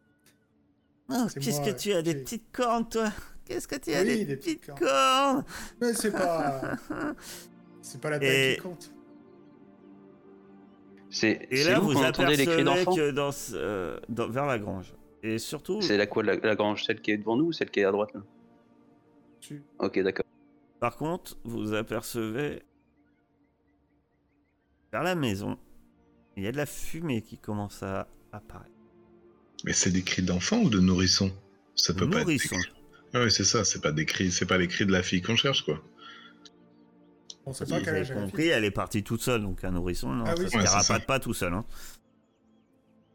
Oh, 1.10 1.26
Qu'est-ce 1.40 1.62
que 1.62 1.76
tu 1.78 1.92
as 1.94 2.02
des 2.02 2.16
petites 2.16 2.52
cornes, 2.52 2.88
toi? 2.88 3.12
Qu'est-ce 3.46 3.68
que 3.68 3.76
tu 3.76 3.94
as 3.94 4.02
Oui, 4.02 4.06
des, 4.20 4.26
des 4.26 4.38
petites 4.38 4.62
petites 4.62 4.80
cornes 4.80 5.44
Mais 5.82 5.94
c'est 5.94 6.12
pas. 6.12 6.78
c'est 7.82 8.00
pas 8.00 8.10
la 8.12 8.20
taille 8.20 8.52
Et- 8.52 8.56
qui 8.56 8.62
compte. 8.62 8.94
C'est 11.10 11.46
là, 11.52 11.80
vous 11.80 11.90
vous 11.92 11.98
entendait 11.98 12.38
les 12.38 12.46
cris 12.46 12.64
d'enfants 12.64 12.96
dans, 13.12 13.32
euh, 13.54 14.00
dans- 14.08 14.30
vers 14.30 14.46
la 14.46 14.58
grange. 14.58 14.94
Et 15.24 15.38
surtout, 15.40 15.82
C'est 15.82 15.98
la 15.98 16.08
quoi, 16.08 16.24
la, 16.24 16.36
la 16.38 16.56
grange 16.56 16.86
Celle 16.86 17.02
qui 17.02 17.12
est 17.12 17.18
devant 17.18 17.36
nous 17.36 17.48
ou 17.48 17.52
celle 17.52 17.70
qui 17.70 17.82
est 17.82 17.84
à 17.84 17.92
droite 17.92 18.14
là? 18.14 18.22
Tu- 19.42 19.62
Ok, 19.80 20.00
d'accord. 20.00 20.26
par 20.80 20.96
contre, 20.96 21.38
vous 21.44 21.74
apercevez 21.74 22.64
vers 24.92 25.04
la 25.04 25.16
maison, 25.16 25.58
il 26.38 26.44
y 26.44 26.48
a 26.48 26.52
de 26.52 26.58
la 26.58 26.66
fumée 26.66 27.22
qui 27.22 27.38
commence 27.38 27.84
à 27.84 28.08
apparaître. 28.32 28.72
Mais 29.66 29.74
c'est 29.74 29.92
des 29.92 30.02
cris 30.04 30.22
d'enfant 30.24 30.60
ou 30.62 30.70
de 30.70 30.80
nourrisson 30.80 31.32
Ça 31.76 31.94
peut 31.94 32.10
pas 32.10 32.22
être. 32.22 32.28
des 32.28 32.34
Nourrisson. 32.36 32.56
cris- 32.58 32.72
Ah 33.14 33.24
oui, 33.24 33.32
c'est 33.32 33.44
ça, 33.44 33.64
c'est 33.64 33.82
pas 33.82 33.92
des 33.92 34.06
cris, 34.06 34.32
c'est 34.32 34.46
pas 34.46 34.58
les 34.58 34.68
cris 34.68 34.86
de 34.86 34.92
la 34.92 35.04
fille 35.04 35.22
qu'on 35.22 35.36
cherche, 35.36 35.64
quoi. 35.66 35.82
On 37.46 37.54
sait 37.54 37.66
pas 37.66 37.80
quel 37.82 37.96
avez 37.96 38.14
compris, 38.14 38.48
elle 38.48 38.66
est 38.66 38.72
partie 38.72 39.04
toute 39.04 39.22
seule, 39.22 39.42
donc 39.42 39.64
un 39.64 39.72
nourrisson, 39.72 40.10
non, 40.14 40.26
Ah 40.28 40.36
oui, 40.38 40.44
ça 40.46 40.50
c'est 40.50 40.58
se 40.60 40.66
ça. 40.66 40.72
carapate 40.74 41.06
pas 41.08 41.20
tout 41.20 41.34
seul. 41.34 41.54
Hein. 41.54 41.66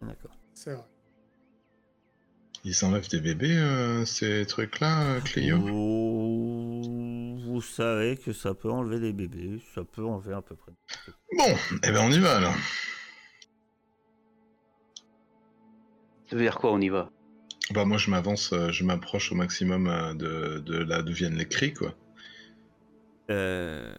D'accord. 0.03 0.37
C'est 0.53 0.73
vrai. 0.75 0.85
Ils 2.65 2.75
s'enlèvent 2.75 3.09
des 3.09 3.21
bébés, 3.21 3.57
euh, 3.57 4.05
ces 4.05 4.45
trucs-là, 4.47 5.03
euh, 5.17 5.21
Cléo 5.21 5.59
Vous... 5.61 6.83
vous 7.57 7.63
savez 7.63 8.19
que 8.19 8.35
ça 8.35 8.55
peut 8.55 8.71
enlever 8.71 9.01
des 9.01 9.15
bébés, 9.15 9.63
ça 9.75 9.83
peut 9.83 10.05
enlever 10.05 10.35
à 10.35 10.43
peu 10.43 10.55
près. 10.57 10.73
Bon, 11.37 11.57
eh 11.83 11.91
ben 11.91 12.01
on 12.07 12.11
y 12.11 12.19
va 12.19 12.37
alors. 12.37 12.55
Ça 16.29 16.37
veut 16.37 16.43
dire 16.43 16.59
quoi, 16.59 16.73
on 16.73 16.81
y 16.81 16.91
va? 16.91 17.11
Bah 17.73 17.87
moi 17.87 17.97
je 17.97 18.11
m'avance, 18.11 18.53
euh, 18.53 18.71
je 18.73 18.85
m'approche 18.85 19.33
au 19.33 19.35
maximum 19.35 19.87
euh, 19.87 20.13
de, 20.13 20.59
de 20.59 20.77
là 20.77 21.03
d'où 21.03 21.13
viennent 21.15 21.37
les 21.37 21.49
cris, 21.49 21.73
quoi. 21.73 21.95
Euh... 23.31 23.95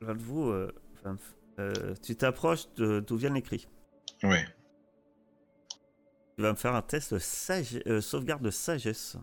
L'un 0.00 0.14
de 0.14 0.22
vous, 0.22 0.48
euh, 0.48 0.72
enfin, 0.94 1.16
euh, 1.60 1.94
tu 2.02 2.16
t'approches 2.16 2.72
de- 2.76 2.98
d'où 3.00 3.16
viennent 3.16 3.34
les 3.34 3.42
cris. 3.42 3.68
Ouais. 4.22 4.44
Tu 6.36 6.42
vas 6.42 6.50
me 6.50 6.56
faire 6.56 6.74
un 6.74 6.82
test 6.82 7.14
de 7.14 7.18
sage- 7.20 7.82
euh, 7.86 8.00
sauvegarde 8.00 8.42
de 8.42 8.50
sagesse. 8.50 9.16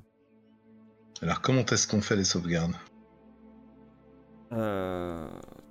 Alors 1.22 1.42
comment 1.42 1.66
est-ce 1.66 1.88
qu'on 1.88 2.02
fait 2.02 2.16
les 2.16 2.24
sauvegardes? 2.26 2.76
Euh, 4.52 5.28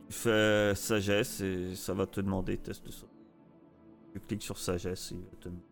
tu 0.09 0.13
fais 0.15 0.75
sagesse 0.75 1.41
et 1.41 1.75
ça 1.75 1.95
va 1.95 2.07
te 2.07 2.21
demander 2.21 2.57
test 2.59 2.85
de 2.85 2.91
sauvegarde. 2.91 3.19
Tu 4.13 4.21
cliques 4.21 4.43
sur 4.43 4.59
sagesse 4.59 5.13
et 5.13 5.15
il 5.17 5.23
va 5.23 5.37
te 5.41 5.45
demander. 5.49 5.65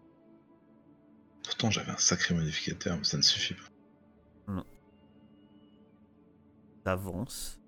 Pourtant 1.44 1.70
j'avais 1.70 1.90
un 1.90 1.96
sacré 1.98 2.34
modificateur, 2.34 2.96
mais 2.96 3.04
ça 3.04 3.16
ne 3.16 3.22
suffit 3.22 3.54
pas. 3.54 4.62
T'avances. 6.84 7.60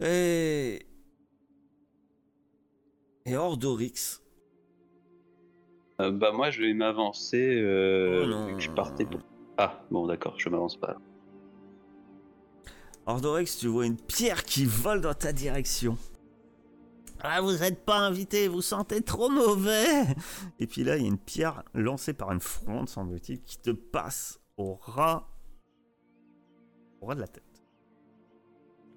Et. 0.00 0.86
Et 3.26 3.36
Ordorix. 3.36 4.20
Euh, 6.00 6.12
Bah 6.12 6.30
moi, 6.32 6.50
je 6.50 6.62
vais 6.62 6.72
m'avancer. 6.74 7.60
Euh, 7.60 8.22
Oh 8.22 8.26
non. 8.28 8.46
vu 8.46 8.54
que 8.54 8.60
je 8.60 8.70
partais 8.70 9.04
pour... 9.04 9.20
Ah, 9.56 9.82
bon, 9.90 10.06
d'accord, 10.06 10.38
je 10.38 10.48
m'avance 10.48 10.76
pas. 10.78 10.96
Ordorix, 13.08 13.56
tu 13.58 13.68
vois 13.68 13.86
une 13.86 13.96
pierre 13.96 14.44
qui 14.44 14.66
vole 14.66 15.00
dans 15.00 15.14
ta 15.14 15.32
direction. 15.32 15.96
Ah, 17.20 17.40
vous 17.40 17.62
êtes 17.62 17.84
pas 17.84 17.96
invité, 17.98 18.48
vous 18.48 18.60
sentez 18.60 19.00
trop 19.00 19.30
mauvais. 19.30 20.04
Et 20.60 20.66
puis 20.66 20.84
là, 20.84 20.96
il 20.96 21.02
y 21.02 21.04
a 21.06 21.08
une 21.08 21.18
pierre 21.18 21.64
lancée 21.74 22.12
par 22.12 22.30
une 22.32 22.40
fronde, 22.40 22.88
semble-t-il, 22.88 23.40
qui 23.42 23.58
te 23.58 23.70
passe 23.70 24.40
au 24.58 24.74
ras, 24.74 25.26
au 27.00 27.06
ras 27.06 27.14
de 27.14 27.20
la 27.20 27.28
tête. 27.28 27.42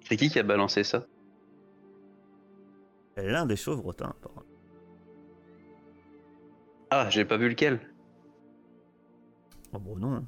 C'est 0.06 0.16
qui 0.16 0.28
qui 0.28 0.38
a 0.38 0.42
balancé 0.42 0.84
ça? 0.84 1.06
L'un 3.16 3.46
des 3.46 3.56
chevrotins, 3.56 4.10
apparemment. 4.10 4.42
Ah, 6.90 7.08
j'ai 7.08 7.24
pas 7.24 7.38
vu 7.38 7.48
lequel. 7.48 7.80
Oh 9.72 9.78
bon, 9.78 9.96
non. 9.96 10.26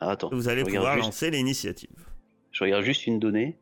Ah, 0.00 0.10
attends. 0.10 0.30
Vous 0.32 0.48
allez 0.48 0.64
pouvoir 0.64 0.94
juste- 0.94 1.06
lancer 1.06 1.30
l'initiative. 1.30 2.08
Je 2.52 2.64
regarde 2.64 2.84
juste 2.84 3.06
une 3.06 3.18
donnée. 3.18 3.56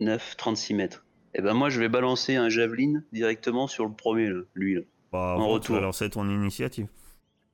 9, 0.00 0.36
36 0.36 0.74
mètres. 0.74 1.04
Et 1.34 1.40
ben 1.42 1.54
moi, 1.54 1.70
je 1.70 1.78
vais 1.78 1.88
balancer 1.88 2.34
un 2.36 2.48
javelin 2.48 3.02
directement 3.12 3.66
sur 3.66 3.86
le 3.86 3.92
premier, 3.94 4.28
là, 4.28 4.42
lui. 4.54 4.74
Là. 4.74 4.80
Bah, 5.12 5.36
En 5.38 5.48
retour. 5.48 5.78
lancer 5.80 6.10
ton 6.10 6.28
initiative. 6.28 6.88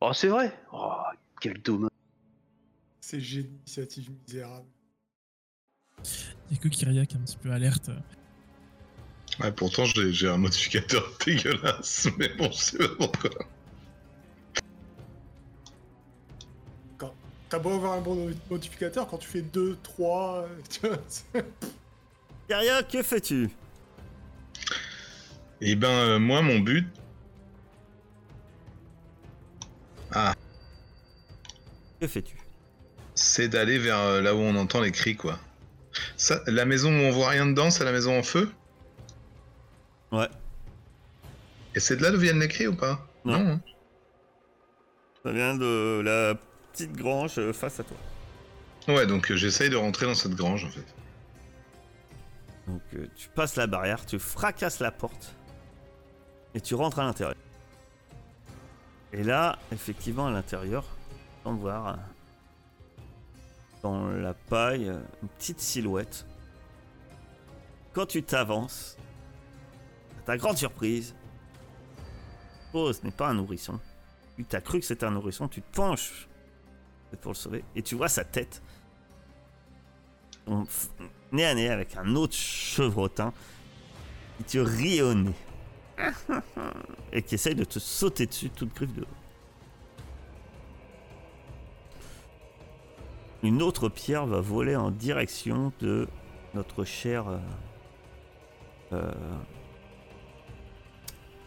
Oh, 0.01 0.13
c'est 0.13 0.29
vrai 0.29 0.53
Oh, 0.73 0.93
quel 1.41 1.61
dommage. 1.61 1.91
C'est 3.01 3.21
j'ai 3.21 3.41
une 3.41 3.57
initiative 3.59 4.11
misérable. 4.27 4.67
Il 6.51 6.57
y 6.57 6.59
a 6.59 6.63
que 6.63 6.69
Kyria 6.69 7.07
qui 7.07 7.17
est 7.17 7.19
un 7.19 7.23
petit 7.23 7.37
peu 7.37 7.51
alerte. 7.51 7.91
Ouais, 9.41 9.53
pourtant 9.53 9.85
j'ai 9.85 10.13
j'ai 10.13 10.29
un 10.29 10.39
modificateur 10.39 11.13
dégueulasse, 11.27 12.09
mais 12.19 12.29
bon, 12.37 12.51
je 12.51 12.57
sais 12.57 12.79
pas 12.79 12.89
pourquoi. 12.97 13.31
T'as 17.49 17.59
beau 17.59 17.75
avoir 17.75 17.95
un 17.95 18.01
bon 18.01 18.31
modificateur, 18.51 19.09
quand 19.09 19.19
tu 19.19 19.29
fais 19.29 19.41
2, 19.43 19.79
3, 19.83 20.47
tu 20.71 20.87
vois, 20.87 20.99
c'est- 21.09 21.45
Kyria, 22.49 22.83
que 22.83 23.03
fais-tu? 23.03 23.49
Et 25.61 25.75
ben, 25.75 25.89
euh, 25.89 26.19
moi, 26.19 26.43
mon 26.43 26.59
but. 26.61 26.87
Ah, 30.13 30.35
Que 32.01 32.07
fais-tu? 32.07 32.37
C'est 33.15 33.49
d'aller 33.49 33.79
vers 33.79 33.99
euh, 33.99 34.21
là 34.21 34.35
où 34.35 34.39
on 34.39 34.55
entend 34.57 34.81
les 34.81 34.93
cris, 34.93 35.17
quoi. 35.17 35.39
Ça, 36.17 36.41
la 36.47 36.65
maison 36.65 36.91
où 36.91 37.03
on 37.03 37.11
voit 37.11 37.29
rien 37.31 37.47
dedans, 37.47 37.71
c'est 37.71 37.85
la 37.85 37.93
maison 37.93 38.17
en 38.19 38.23
feu? 38.23 38.51
Ouais. 40.13 40.29
Et 41.75 41.81
c'est 41.81 41.97
de 41.97 42.03
là 42.03 42.11
d'où 42.11 42.19
viennent 42.19 42.39
les 42.41 42.49
cris 42.49 42.67
ou 42.69 42.77
pas? 42.77 43.05
Non. 43.25 43.35
hein 43.35 43.61
Ça 45.25 45.33
vient 45.33 45.57
de 45.57 46.01
la 46.05 46.35
petite 46.73 46.93
grange 46.93 47.39
euh, 47.39 47.53
face 47.53 47.81
à 47.81 47.85
toi. 47.85 47.97
Ouais, 48.89 49.07
donc 49.07 49.31
euh, 49.31 49.37
j'essaye 49.37 49.71
de 49.71 49.77
rentrer 49.77 50.07
dans 50.07 50.15
cette 50.15 50.35
grange, 50.35 50.65
en 50.65 50.71
fait. 50.71 50.95
Donc 52.67 52.83
euh, 52.95 53.07
tu 53.17 53.29
passes 53.29 53.57
la 53.57 53.67
barrière, 53.67 54.05
tu 54.05 54.19
fracasses 54.19 54.81
la 54.81 54.91
porte 54.91 55.35
et 56.55 56.61
tu 56.61 56.75
rentres 56.75 56.99
à 56.99 57.05
l'intérieur. 57.05 57.37
Et 59.13 59.23
là, 59.23 59.59
effectivement, 59.73 60.27
à 60.27 60.31
l'intérieur, 60.31 60.85
on 61.45 61.55
voir 61.55 61.99
dans 63.83 64.09
la 64.09 64.35
paille 64.35 64.93
une 65.23 65.29
petite 65.29 65.61
silhouette. 65.61 66.27
Quand 67.95 68.07
tu 68.07 68.23
t'avances, 68.23 68.97
à 70.19 70.23
ta 70.27 70.37
grande 70.37 70.59
surprise, 70.59 71.15
oh, 72.75 72.93
ce 72.93 73.03
n'est 73.03 73.11
pas 73.11 73.29
un 73.29 73.35
nourrisson. 73.35 73.81
Tu 74.37 74.55
as 74.55 74.61
cru 74.61 74.81
que 74.81 74.87
c'était 74.87 75.07
un 75.07 75.11
nourrisson, 75.11 75.49
tu 75.49 75.63
te 75.63 75.75
penches 75.75 76.28
pour 77.17 77.33
le 77.33 77.37
sauver 77.37 77.65
et 77.75 77.83
tu 77.83 77.95
vois 77.95 78.09
sa 78.09 78.25
tête. 78.25 78.63
Nez 81.33 81.45
à 81.45 81.55
nez 81.55 81.69
avec 81.69 81.97
un 81.97 82.15
autre 82.15 82.35
chevrotin 82.35 83.33
qui 84.39 84.45
te 84.45 84.59
rit. 84.59 85.01
Et 87.13 87.23
qui 87.23 87.35
essaye 87.35 87.55
de 87.55 87.65
te 87.65 87.79
sauter 87.79 88.27
dessus 88.27 88.51
toute 88.51 88.73
griffe 88.75 88.93
de. 88.95 89.05
Une 93.43 93.63
autre 93.63 93.89
pierre 93.89 94.27
va 94.27 94.41
voler 94.41 94.77
en 94.77 94.91
direction 94.91 95.73
de 95.81 96.09
notre 96.55 96.85
cher 96.85 97.29
euh, 97.29 97.39
euh, 98.93 99.13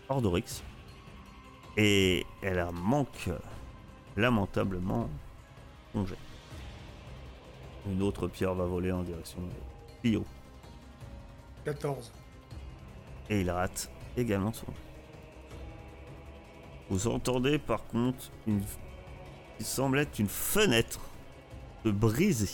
Ordorix. 0.09 0.63
Et 1.77 2.25
elle 2.41 2.65
manque 2.73 3.29
lamentablement 4.15 5.09
Une 7.87 8.01
autre 8.01 8.27
pierre 8.27 8.53
va 8.53 8.65
voler 8.65 8.91
en 8.91 9.03
direction 9.03 9.39
de 9.41 9.51
Clio. 10.01 10.23
14. 11.65 12.11
Et 13.29 13.41
il 13.41 13.49
rate 13.51 13.89
également 14.17 14.53
son. 14.53 14.65
Vous 16.89 17.07
entendez 17.07 17.57
par 17.57 17.85
contre 17.85 18.29
une 18.47 18.61
qui 19.57 19.63
semble 19.63 19.99
être 19.99 20.19
une 20.19 20.27
fenêtre 20.27 20.99
se 21.83 21.89
briser 21.89 22.49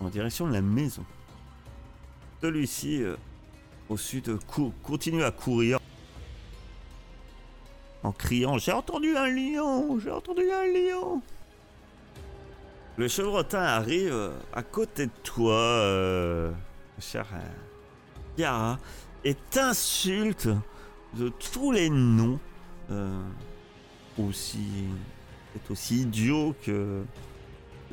en 0.00 0.08
direction 0.08 0.46
de 0.48 0.52
la 0.52 0.62
maison. 0.62 1.04
Celui-ci, 2.40 3.02
euh, 3.02 3.16
au 3.88 3.96
sud, 3.96 4.38
cou- 4.46 4.72
continue 4.82 5.22
à 5.24 5.30
courir 5.30 5.78
en 8.02 8.12
criant 8.12 8.58
J'ai 8.58 8.72
entendu 8.72 9.16
un 9.16 9.26
lion 9.28 9.98
J'ai 9.98 10.10
entendu 10.10 10.42
un 10.50 10.66
lion 10.66 11.22
Le 12.98 13.08
chevrotin 13.08 13.60
arrive 13.60 14.12
euh, 14.12 14.30
à 14.52 14.62
côté 14.62 15.06
de 15.06 15.12
toi, 15.22 15.54
euh, 15.54 16.50
cher 16.98 17.26
euh, 17.34 17.38
Yara, 18.38 18.78
et 19.24 19.34
t'insulte 19.34 20.48
de 21.14 21.28
tous 21.28 21.72
les 21.72 21.90
noms 21.90 22.38
euh, 22.90 23.22
aussi 24.18 24.86
c'est 25.56 25.70
aussi 25.70 26.02
idiot 26.02 26.54
que, 26.64 27.02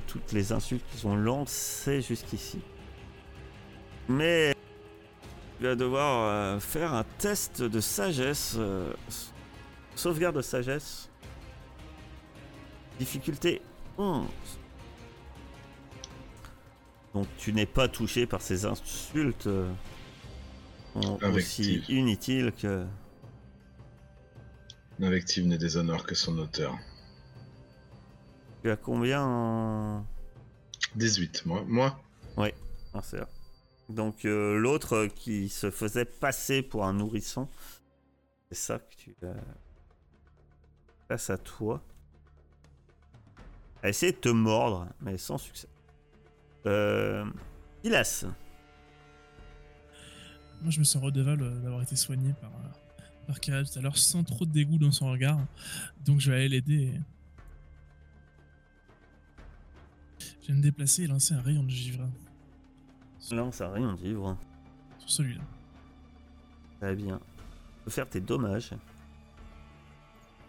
toutes 0.08 0.34
les 0.34 0.52
insultes 0.52 0.84
qu'ils 0.92 1.08
ont 1.08 1.16
lancées 1.16 2.02
jusqu'ici. 2.02 2.60
Mais 4.10 4.54
tu 5.58 5.64
vas 5.64 5.76
devoir 5.76 6.30
euh, 6.30 6.60
faire 6.60 6.94
un 6.94 7.06
test 7.20 7.62
de 7.62 7.80
sagesse, 7.80 8.56
euh, 8.58 8.92
sauvegarde 9.96 10.36
de 10.36 10.42
sagesse, 10.42 11.10
difficulté 13.00 13.62
11. 13.98 14.26
Donc 17.14 17.28
tu 17.38 17.54
n'es 17.54 17.66
pas 17.66 17.88
touché 17.88 18.26
par 18.26 18.42
ces 18.42 18.66
insultes 18.66 19.48
euh, 19.48 19.72
aussi 20.96 21.84
inutiles 21.90 22.52
que 22.54 22.86
L'invective 25.00 25.48
ne 25.48 25.58
déshonore 25.58 26.06
que 26.06 26.16
son 26.16 26.38
auteur. 26.38 26.78
tu 28.62 28.70
as 28.70 28.78
combien 28.78 29.24
en 29.24 30.06
18, 30.96 31.46
moi. 31.46 31.64
Moi 31.68 32.00
Ah, 32.94 33.02
c'est 33.02 33.18
vrai. 33.18 33.28
Donc 33.90 34.26
euh, 34.26 34.58
l'autre 34.58 34.94
euh, 34.96 35.08
qui 35.08 35.50
se 35.50 35.72
faisait 35.72 36.06
passer 36.06 36.62
pour 36.62 36.86
un 36.86 36.94
nourrisson, 36.94 37.50
c'est 38.50 38.58
ça 38.58 38.80
que 38.80 38.96
tu 38.96 39.16
as 39.24 39.34
face 41.08 41.30
à 41.30 41.38
toi. 41.38 41.82
A 43.82 43.90
essayé 43.90 44.14
de 44.14 44.18
te 44.18 44.30
mordre, 44.30 44.88
mais 45.02 45.18
sans 45.18 45.38
succès. 45.38 45.68
Euh, 46.66 47.26
Ilas, 47.84 48.26
Moi, 50.62 50.72
je 50.72 50.80
me 50.80 50.84
sens 50.86 51.04
redevable 51.04 51.44
euh, 51.44 51.60
d'avoir 51.60 51.82
été 51.82 51.96
soigné 51.98 52.34
par, 52.40 52.50
euh, 52.52 53.04
par 53.28 53.40
tout 53.42 53.52
à 53.52 53.82
l'heure 53.82 53.98
sans 53.98 54.24
trop 54.24 54.46
de 54.46 54.52
dégoût 54.52 54.78
dans 54.78 54.92
son 54.92 55.12
regard. 55.12 55.40
Donc, 56.06 56.20
je 56.22 56.32
vais 56.32 56.38
aller 56.38 56.50
l'aider. 56.50 56.94
et- 56.96 57.02
Je 60.42 60.48
vais 60.50 60.54
me 60.54 60.62
déplacer 60.62 61.04
et 61.04 61.08
lancer 61.08 61.34
un 61.34 61.42
rayon 61.42 61.64
de 61.64 61.70
givre 61.70 62.08
lance 63.32 63.62
un 63.62 63.70
rayon 63.70 63.94
de 63.94 64.02
livre. 64.04 64.38
sur 65.00 65.10
celui-là. 65.10 65.42
Très 66.80 66.94
bien. 66.96 67.18
Tu 67.18 67.84
peux 67.86 67.92
faire 67.92 68.08
tes 68.10 68.20
dommages. 68.22 68.72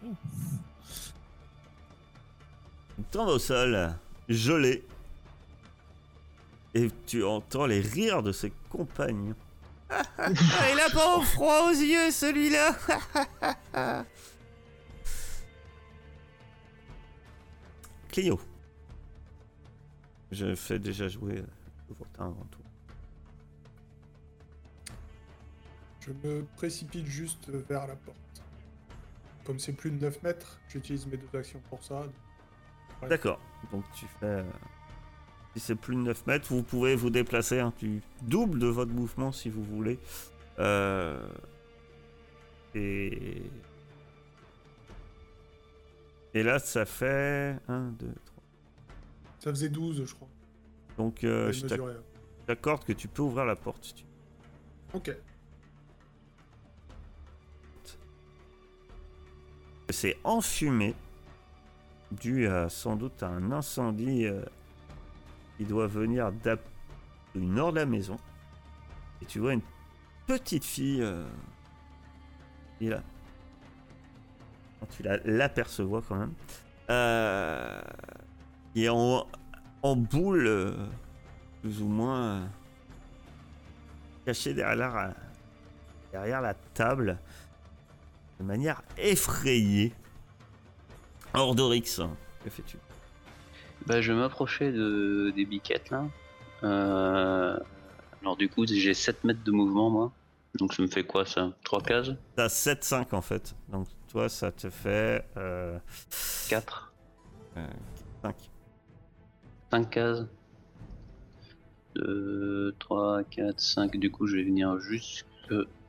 Oh. 0.05 0.13
Tombe 3.13 3.29
au 3.29 3.39
sol, 3.39 3.95
gelé. 4.29 4.85
Et 6.75 6.91
tu 7.07 7.25
entends 7.25 7.67
les 7.67 7.81
rires 7.81 8.23
de 8.23 8.33
ses 8.33 8.53
compagnons. 8.69 9.37
Ah, 9.91 10.73
il 10.73 10.81
a 10.81 10.91
pas 10.91 11.21
froid 11.23 11.71
aux 11.71 11.75
yeux 11.75 12.11
celui-là 12.11 12.77
Clio. 18.09 18.41
Je 20.33 20.55
fais 20.55 20.79
déjà 20.79 21.07
jouer 21.09 21.39
euh, 21.39 22.05
avant 22.19 22.47
tout. 22.51 22.61
Je 26.01 26.11
me 26.13 26.45
précipite 26.57 27.07
juste 27.07 27.49
vers 27.49 27.87
la 27.87 27.97
porte. 27.97 28.19
Comme 29.45 29.59
c'est 29.59 29.73
plus 29.73 29.91
de 29.91 30.01
9 30.01 30.23
mètres, 30.23 30.61
j'utilise 30.69 31.07
mes 31.07 31.17
deux 31.17 31.39
actions 31.39 31.61
pour 31.69 31.83
ça. 31.85 32.05
D'accord. 33.09 33.41
Donc 33.71 33.85
tu 33.95 34.07
fais. 34.21 34.45
Si 35.55 35.61
c'est 35.61 35.75
plus 35.77 35.95
de 35.95 36.01
9 36.01 36.27
mètres, 36.27 36.49
vous 36.49 36.63
pouvez 36.63 36.97
vous 36.97 37.11
déplacer. 37.11 37.61
hein. 37.61 37.73
Tu 37.79 38.03
doubles 38.23 38.59
de 38.59 38.67
votre 38.67 38.91
mouvement 38.93 39.31
si 39.33 39.49
vous 39.49 39.63
voulez. 39.63 39.99
Euh, 40.59 41.25
Et. 42.75 43.43
Et 46.35 46.43
là, 46.43 46.59
ça 46.59 46.85
fait. 46.85 47.57
1, 47.69 47.91
2, 47.99 48.07
3. 48.07 48.43
Ça 49.39 49.51
faisait 49.51 49.69
12, 49.69 50.05
je 50.07 50.15
crois. 50.15 50.29
Donc 50.97 51.23
euh, 51.25 51.53
J'avais 51.53 51.77
je 51.77 52.47
t'accorde 52.47 52.85
que 52.85 52.93
tu 52.93 53.09
peux 53.09 53.23
ouvrir 53.23 53.45
la 53.45 53.57
porte 53.57 53.85
si 53.85 53.95
tu 53.95 54.05
Ok. 54.93 55.17
C'est 59.91 60.17
enfumé, 60.25 60.95
dû 62.11 62.47
à 62.49 62.69
sans 62.69 62.97
doute 62.97 63.23
à 63.23 63.29
un 63.29 63.53
incendie 63.53 64.27
euh, 64.27 64.43
doit 65.65 65.87
venir 65.87 66.31
du 67.35 67.41
nord 67.47 67.73
de 67.73 67.79
la 67.81 67.87
maison. 67.87 68.17
Et 69.23 69.27
tu 69.27 69.39
vois 69.41 69.53
une 69.55 69.63
petite 70.27 70.65
fille 70.65 71.03
euh, 71.03 71.27
qui 72.79 72.87
est 72.87 72.91
là. 72.91 73.03
Tu 74.97 75.03
la- 75.03 75.17
l'apercevois 75.25 76.03
quand 76.07 76.17
même. 76.17 76.35
Euh, 76.91 77.81
est 78.77 78.89
en, 78.89 79.27
en 79.83 79.97
boule, 79.97 80.47
euh, 80.47 80.77
plus 81.63 81.81
ou 81.81 81.89
moins 81.89 82.21
euh, 82.21 82.47
cachée 84.27 84.53
derrière 84.53 84.77
la, 84.95 85.15
derrière 86.13 86.41
la 86.43 86.53
table 86.55 87.19
de 88.39 88.45
manière 88.45 88.83
effrayée. 88.99 89.95
Ordorix, 91.33 91.81
que 92.45 92.51
fais-tu? 92.51 92.77
Bah, 93.87 94.01
je 94.01 94.13
vais 94.13 94.19
m'approcher 94.19 94.73
de, 94.73 95.31
des 95.37 95.45
biquettes 95.45 95.91
là. 95.91 96.05
Euh, 96.63 97.59
Alors 98.23 98.37
du 98.37 98.49
coup, 98.49 98.67
j'ai 98.67 98.95
7 98.95 99.25
mètres 99.25 99.45
de 99.45 99.51
mouvement 99.53 99.91
moi. 99.91 100.13
Donc 100.59 100.73
ça 100.73 100.83
me 100.83 100.87
fait 100.89 101.05
quoi 101.05 101.27
ça? 101.27 101.53
3 101.65 101.83
cases? 101.83 102.11
T'as 102.37 102.47
7-5 102.47 103.15
en 103.15 103.21
fait. 103.21 103.55
Donc 103.69 103.89
toi, 104.11 104.29
ça 104.29 104.53
te 104.53 104.71
fait 104.71 105.25
euh, 105.37 105.79
4 106.49 106.93
5. 108.23 108.35
5 109.71 109.91
cases 109.91 110.25
2, 111.97 112.75
3, 112.79 113.23
4, 113.25 113.61
5. 113.61 113.97
Du 113.97 114.11
coup, 114.11 114.27
je 114.27 114.37
vais 114.37 114.45
venir 114.45 114.79
jusque. 114.81 115.27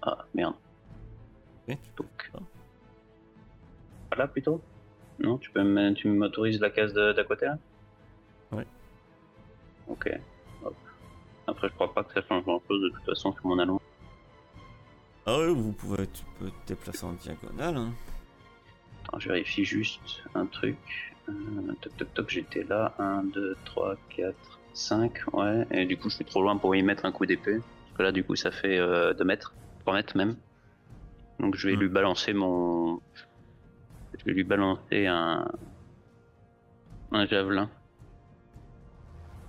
Ah 0.02 0.26
merde. 0.34 0.56
Ok. 1.68 1.78
Donc. 1.98 2.32
Là 4.18 4.28
plutôt 4.28 4.62
Non, 5.20 5.38
tu 5.38 5.50
peux 5.52 5.64
m'autorises 5.64 6.60
la 6.60 6.70
case 6.70 6.93
de- 6.93 7.14
Ouais. 8.52 8.66
Ok. 9.88 10.10
Hop. 10.64 10.76
Après, 11.48 11.70
je 11.70 11.74
crois 11.74 11.93
pas 11.93 12.04
que 12.04 12.14
ça 12.14 12.22
change 12.28 12.43
grand 12.43 12.62
chose 12.68 12.82
de 12.82 12.89
toute 12.89 13.06
façon 13.06 13.34
sur 13.34 13.46
mon 13.46 13.60
allonge. 13.60 13.82
Ah 15.28 15.38
oui, 15.39 15.54
vous 15.56 15.72
pouvez, 15.72 16.06
tu 16.08 16.24
peux 16.39 16.50
te 16.50 16.68
déplacer 16.68 17.06
en 17.06 17.14
diagonale. 17.14 17.78
Hein. 17.78 17.93
Attends, 19.08 19.20
je 19.20 19.30
vérifie 19.30 19.66
juste 19.66 20.24
un 20.36 20.46
truc. 20.46 20.78
Euh, 21.30 21.34
toc 21.82 21.98
toc 21.98 22.14
toc, 22.14 22.30
j'étais 22.30 22.64
là. 22.64 22.93
1, 23.00 23.24
2, 23.34 23.58
3, 23.66 23.96
4, 24.16 24.36
5. 24.74 25.34
Ouais, 25.34 25.66
et 25.72 25.86
du 25.86 25.98
coup, 25.98 26.10
je 26.10 26.16
suis 26.18 26.26
trop 26.26 26.41
loin 26.43 26.58
pour 26.58 26.76
y 26.76 26.84
mettre 26.84 27.06
un 27.06 27.12
coup 27.12 27.26
d'épée. 27.26 27.58
Parce 27.58 27.98
que 27.98 28.04
là, 28.04 28.12
du 28.12 28.24
coup, 28.24 28.36
ça 28.36 28.52
fait 28.52 28.78
2 28.78 29.24
mètres, 29.24 29.54
3 29.82 29.93
mètres 29.96 30.16
même. 30.18 30.36
Donc, 31.39 31.56
je 31.56 31.68
vais 31.68 31.76
Hmm. 31.76 31.80
lui 31.80 31.89
balancer 31.89 32.34
mon. 32.34 33.00
Je 34.18 34.26
vais 34.26 34.34
lui 34.34 34.43
balancer 34.43 35.08
un. 35.08 35.48
Un 37.12 37.26
javelin. 37.26 37.70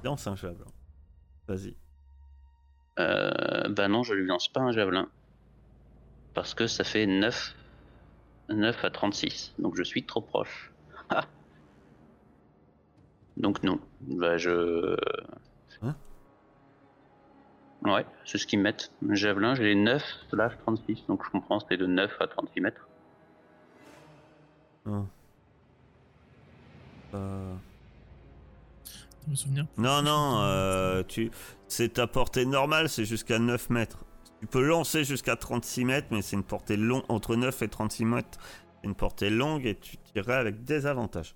Un 0.06 0.36
javelin. 0.36 0.66
Vas-y. 1.48 1.76
Euh, 2.98 3.68
bah 3.68 3.88
non, 3.88 4.04
je 4.04 4.14
lui 4.14 4.26
lance 4.26 4.48
pas 4.48 4.60
un 4.60 4.70
javelin. 4.70 5.08
Parce 6.32 6.54
que 6.54 6.66
ça 6.68 6.84
fait 6.84 7.06
9. 7.06 7.54
9 8.48 8.84
à 8.84 8.90
36. 8.90 9.54
Donc 9.58 9.76
je 9.76 9.82
suis 9.82 10.04
trop 10.04 10.20
proche. 10.20 10.72
Ah. 11.10 11.24
Donc 13.36 13.64
non. 13.64 13.80
Bah 14.00 14.36
je. 14.36 14.96
Hein? 15.82 15.96
Ouais, 17.82 18.06
c'est 18.24 18.38
ce 18.38 18.46
qu'ils 18.46 18.60
mettent. 18.60 18.92
Javelin, 19.10 19.56
j'ai 19.56 19.74
9 19.74 20.02
slash 20.30 20.56
36. 20.58 21.04
Donc 21.08 21.24
je 21.24 21.30
comprends, 21.30 21.58
c'est 21.60 21.76
de 21.76 21.86
9 21.86 22.16
à 22.20 22.28
36 22.28 22.60
mètres. 22.60 22.88
Non. 24.86 25.08
Euh, 27.14 27.54
Souvenirs. 29.34 29.66
Non, 29.76 30.02
non, 30.02 30.38
euh, 30.42 31.02
tu... 31.06 31.30
c'est 31.68 31.94
ta 31.94 32.06
portée 32.06 32.46
normale, 32.46 32.88
c'est 32.88 33.04
jusqu'à 33.04 33.38
9 33.38 33.70
mètres. 33.70 34.04
Tu 34.40 34.46
peux 34.46 34.62
lancer 34.62 35.02
jusqu'à 35.04 35.34
36 35.36 35.84
mètres, 35.84 36.08
mais 36.10 36.22
c'est 36.22 36.36
une 36.36 36.42
portée 36.44 36.76
longue, 36.76 37.02
entre 37.08 37.36
9 37.36 37.62
et 37.62 37.68
36 37.68 38.04
mètres. 38.04 38.38
C'est 38.80 38.86
une 38.88 38.94
portée 38.94 39.30
longue 39.30 39.66
et 39.66 39.74
tu 39.74 39.96
tirerais 39.98 40.36
avec 40.36 40.62
des 40.64 40.86
avantages. 40.86 41.34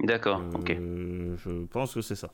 D'accord, 0.00 0.40
Euh, 0.40 0.54
ok. 1.34 1.38
Je 1.44 1.64
pense 1.66 1.94
que 1.94 2.00
c'est 2.02 2.16
ça. 2.16 2.28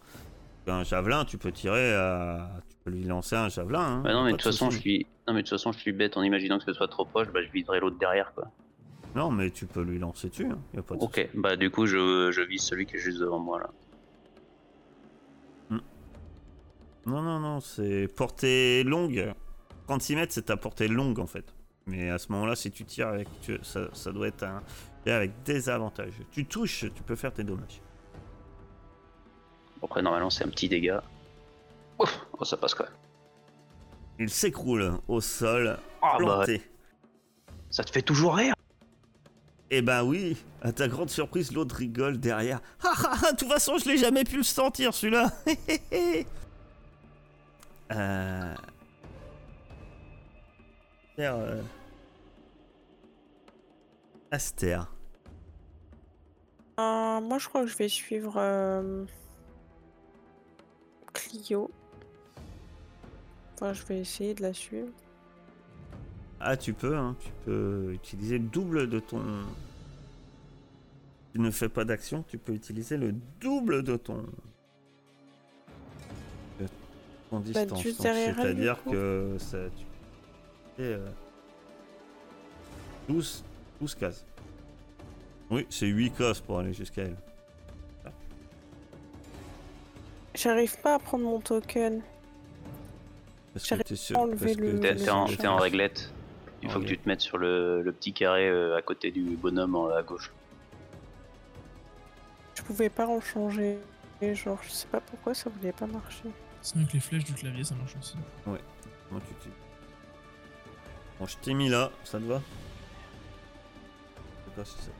Un 0.66 0.84
javelin, 0.84 1.24
tu 1.24 1.36
peux 1.38 1.50
tirer 1.52 1.92
à... 1.94 2.50
Tu 2.68 2.76
peux 2.84 2.90
lui 2.90 3.04
lancer 3.04 3.34
un 3.36 3.48
javelin. 3.48 3.80
hein, 3.80 4.00
Bah 4.04 4.12
non, 4.12 4.24
mais 4.24 4.32
de 4.32 4.36
toute 4.36 4.44
façon, 4.44 4.70
je 4.70 4.78
suis. 4.78 5.06
Non, 5.26 5.34
mais 5.34 5.42
de 5.42 5.48
toute 5.48 5.50
façon, 5.58 5.72
je 5.72 5.78
suis 5.78 5.92
bête 5.92 6.16
en 6.16 6.22
imaginant 6.22 6.58
que 6.58 6.64
ce 6.64 6.72
soit 6.72 6.86
trop 6.88 7.04
proche, 7.04 7.28
bah 7.28 7.40
je 7.44 7.50
viserai 7.50 7.80
l'autre 7.80 7.98
derrière, 7.98 8.32
quoi. 8.34 8.48
Non, 9.16 9.30
mais 9.32 9.50
tu 9.50 9.66
peux 9.66 9.82
lui 9.82 9.98
lancer 9.98 10.28
dessus. 10.28 10.46
hein, 10.46 10.58
y 10.74 10.78
a 10.78 10.82
pas 10.82 10.94
de. 10.94 11.00
Ok, 11.00 11.28
bah 11.34 11.56
du 11.56 11.70
coup, 11.70 11.86
je, 11.86 12.30
je 12.30 12.40
vise 12.42 12.62
celui 12.62 12.86
qui 12.86 12.96
est 12.96 13.00
juste 13.00 13.18
devant 13.20 13.40
moi, 13.40 13.58
là. 13.58 13.70
Non, 17.10 17.22
non, 17.22 17.40
non, 17.40 17.60
c'est 17.60 18.08
portée 18.08 18.82
longue. 18.84 19.32
36 19.88 20.16
mètres, 20.16 20.32
c'est 20.32 20.42
ta 20.46 20.56
portée 20.56 20.86
longue 20.88 21.18
en 21.18 21.26
fait. 21.26 21.44
Mais 21.86 22.08
à 22.10 22.18
ce 22.18 22.30
moment-là, 22.32 22.54
si 22.54 22.70
tu 22.70 22.84
tires 22.84 23.08
avec. 23.08 23.28
tu- 23.40 23.58
ça, 23.62 23.88
ça 23.92 24.12
doit 24.12 24.28
être 24.28 24.42
un. 24.44 24.62
Avec 25.06 25.42
des 25.44 25.68
avantages. 25.68 26.12
Tu 26.30 26.44
touches, 26.44 26.84
tu 26.94 27.02
peux 27.02 27.16
faire 27.16 27.32
tes 27.32 27.42
dommages. 27.42 27.80
Après, 29.82 30.02
normalement, 30.02 30.28
c'est 30.30 30.44
un 30.44 30.48
petit 30.48 30.68
dégât. 30.68 31.02
Ouf, 31.98 32.20
oh, 32.38 32.44
ça 32.44 32.56
passe 32.58 32.74
quoi. 32.74 32.86
Il 34.18 34.28
s'écroule 34.28 34.98
au 35.08 35.20
sol, 35.22 35.78
Ah 36.02 36.16
bah, 36.18 36.24
planté. 36.44 36.62
ça 37.70 37.82
te 37.82 37.90
fait 37.90 38.02
toujours 38.02 38.34
rire 38.36 38.54
Eh 39.70 39.80
ben 39.80 40.04
oui, 40.04 40.36
à 40.60 40.72
ta 40.72 40.86
grande 40.86 41.08
surprise, 41.08 41.50
l'autre 41.52 41.74
rigole 41.76 42.18
derrière. 42.20 42.60
Ah 42.84 42.92
ah 43.04 43.14
ah, 43.24 43.32
de 43.32 43.36
toute 43.38 43.48
façon, 43.48 43.78
je 43.78 43.88
l'ai 43.88 43.96
jamais 43.96 44.24
pu 44.24 44.36
le 44.36 44.42
sentir 44.42 44.92
celui-là. 44.92 45.32
euh... 47.90 48.54
Aster, 51.20 51.34
euh, 51.34 51.62
Aster. 54.30 54.80
Euh, 56.78 57.20
moi, 57.20 57.38
je 57.38 57.48
crois 57.48 57.62
que 57.62 57.66
je 57.66 57.76
vais 57.76 57.88
suivre 57.88 58.34
euh, 58.36 59.04
Clio. 61.12 61.70
Enfin, 63.54 63.72
je 63.74 63.84
vais 63.84 64.00
essayer 64.00 64.34
de 64.34 64.42
la 64.42 64.54
suivre. 64.54 64.88
Ah, 66.40 66.56
tu 66.56 66.72
peux, 66.72 66.96
hein, 66.96 67.16
tu 67.20 67.30
peux 67.44 67.92
utiliser 67.92 68.38
le 68.38 68.44
double 68.44 68.88
de 68.88 68.98
ton. 68.98 69.22
Tu 71.32 71.38
ne 71.38 71.50
fais 71.50 71.68
pas 71.68 71.84
d'action, 71.84 72.24
tu 72.26 72.38
peux 72.38 72.54
utiliser 72.54 72.96
le 72.96 73.12
double 73.40 73.82
de 73.82 73.96
ton. 73.96 74.24
Distance. 77.38 77.80
du 77.80 77.92
C'est-à-dire 77.92 78.82
que 78.90 79.36
ça. 79.38 79.58
Tu... 79.76 80.82
et, 80.82 80.86
euh, 80.86 81.06
12, 83.08 83.44
12 83.80 83.94
cases. 83.94 84.24
Oui, 85.50 85.66
c'est 85.70 85.86
8 85.86 86.10
cases 86.12 86.40
pour 86.40 86.58
aller 86.58 86.72
jusqu'à 86.72 87.02
elle. 87.02 87.16
J'arrive 90.34 90.78
pas 90.80 90.94
à 90.94 90.98
prendre 90.98 91.24
mon 91.24 91.40
token. 91.40 92.02
Parce 93.52 93.68
que 93.68 93.74
t'es 93.82 93.96
sûr. 93.96 94.16
T'es 94.38 95.10
en, 95.10 95.26
en 95.54 95.56
réglette. 95.56 96.12
Il 96.62 96.68
En 96.68 96.72
faut 96.72 96.80
que 96.80 96.84
tu 96.84 96.98
te 96.98 97.08
mettes 97.08 97.20
sur 97.22 97.38
le, 97.38 97.82
le 97.82 97.92
petit 97.92 98.12
carré 98.12 98.48
euh, 98.48 98.76
à 98.76 98.82
côté 98.82 99.10
du 99.10 99.22
bonhomme 99.36 99.74
en- 99.74 99.88
à 99.88 100.02
gauche. 100.02 100.30
Je 102.54 102.62
pouvais 102.62 102.90
pas 102.90 103.06
en 103.06 103.20
changer. 103.20 103.78
Et 104.20 104.34
genre, 104.34 104.58
je 104.62 104.70
sais 104.70 104.86
pas 104.86 105.00
pourquoi 105.00 105.32
ça 105.34 105.48
voulait 105.50 105.72
pas 105.72 105.86
marcher. 105.86 106.28
Sinon, 106.62 106.82
avec 106.82 106.92
les 106.94 107.00
flèches 107.00 107.24
du 107.24 107.32
clavier, 107.34 107.64
ça 107.64 107.74
marche 107.74 107.94
aussi. 107.98 108.16
Comment 108.44 109.20
tu 109.20 109.34
t'es- 109.34 109.50
Bon, 111.18 111.26
je 111.26 111.36
t'ai 111.38 111.54
mis 111.54 111.68
là, 111.68 111.90
ça 112.04 112.18
te 112.18 112.24
va? 112.24 112.40
Je 114.46 114.50
sais 114.50 114.56
pas 114.56 114.64
si 114.64 114.72
ça. 114.84 114.90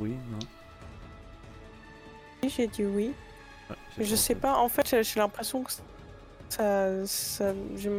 Oui, 0.00 0.10
non 0.30 0.38
Oui, 2.42 2.48
j'ai 2.56 2.66
dit 2.68 2.84
oui. 2.84 3.12
Ouais, 3.68 3.76
je 4.04 4.14
sais 4.14 4.34
pas, 4.34 4.56
en 4.58 4.68
fait, 4.68 4.88
j'ai- 4.88 5.02
j'ai 5.02 5.20
l'impression 5.20 5.62
que 5.64 5.72
ça. 6.48 7.06
ça 7.06 7.52
j'ai 7.76 7.90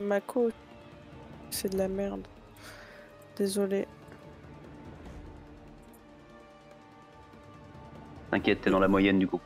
ma 0.00 0.20
côte. 0.20 0.54
C'est 1.50 1.70
de 1.70 1.78
la 1.78 1.88
merde. 1.88 2.26
Désolé. 3.36 3.86
T'inquiète, 8.30 8.60
t'es 8.60 8.70
dans 8.70 8.80
la 8.80 8.88
moyenne 8.88 9.18
du 9.18 9.26
coup. 9.26 9.40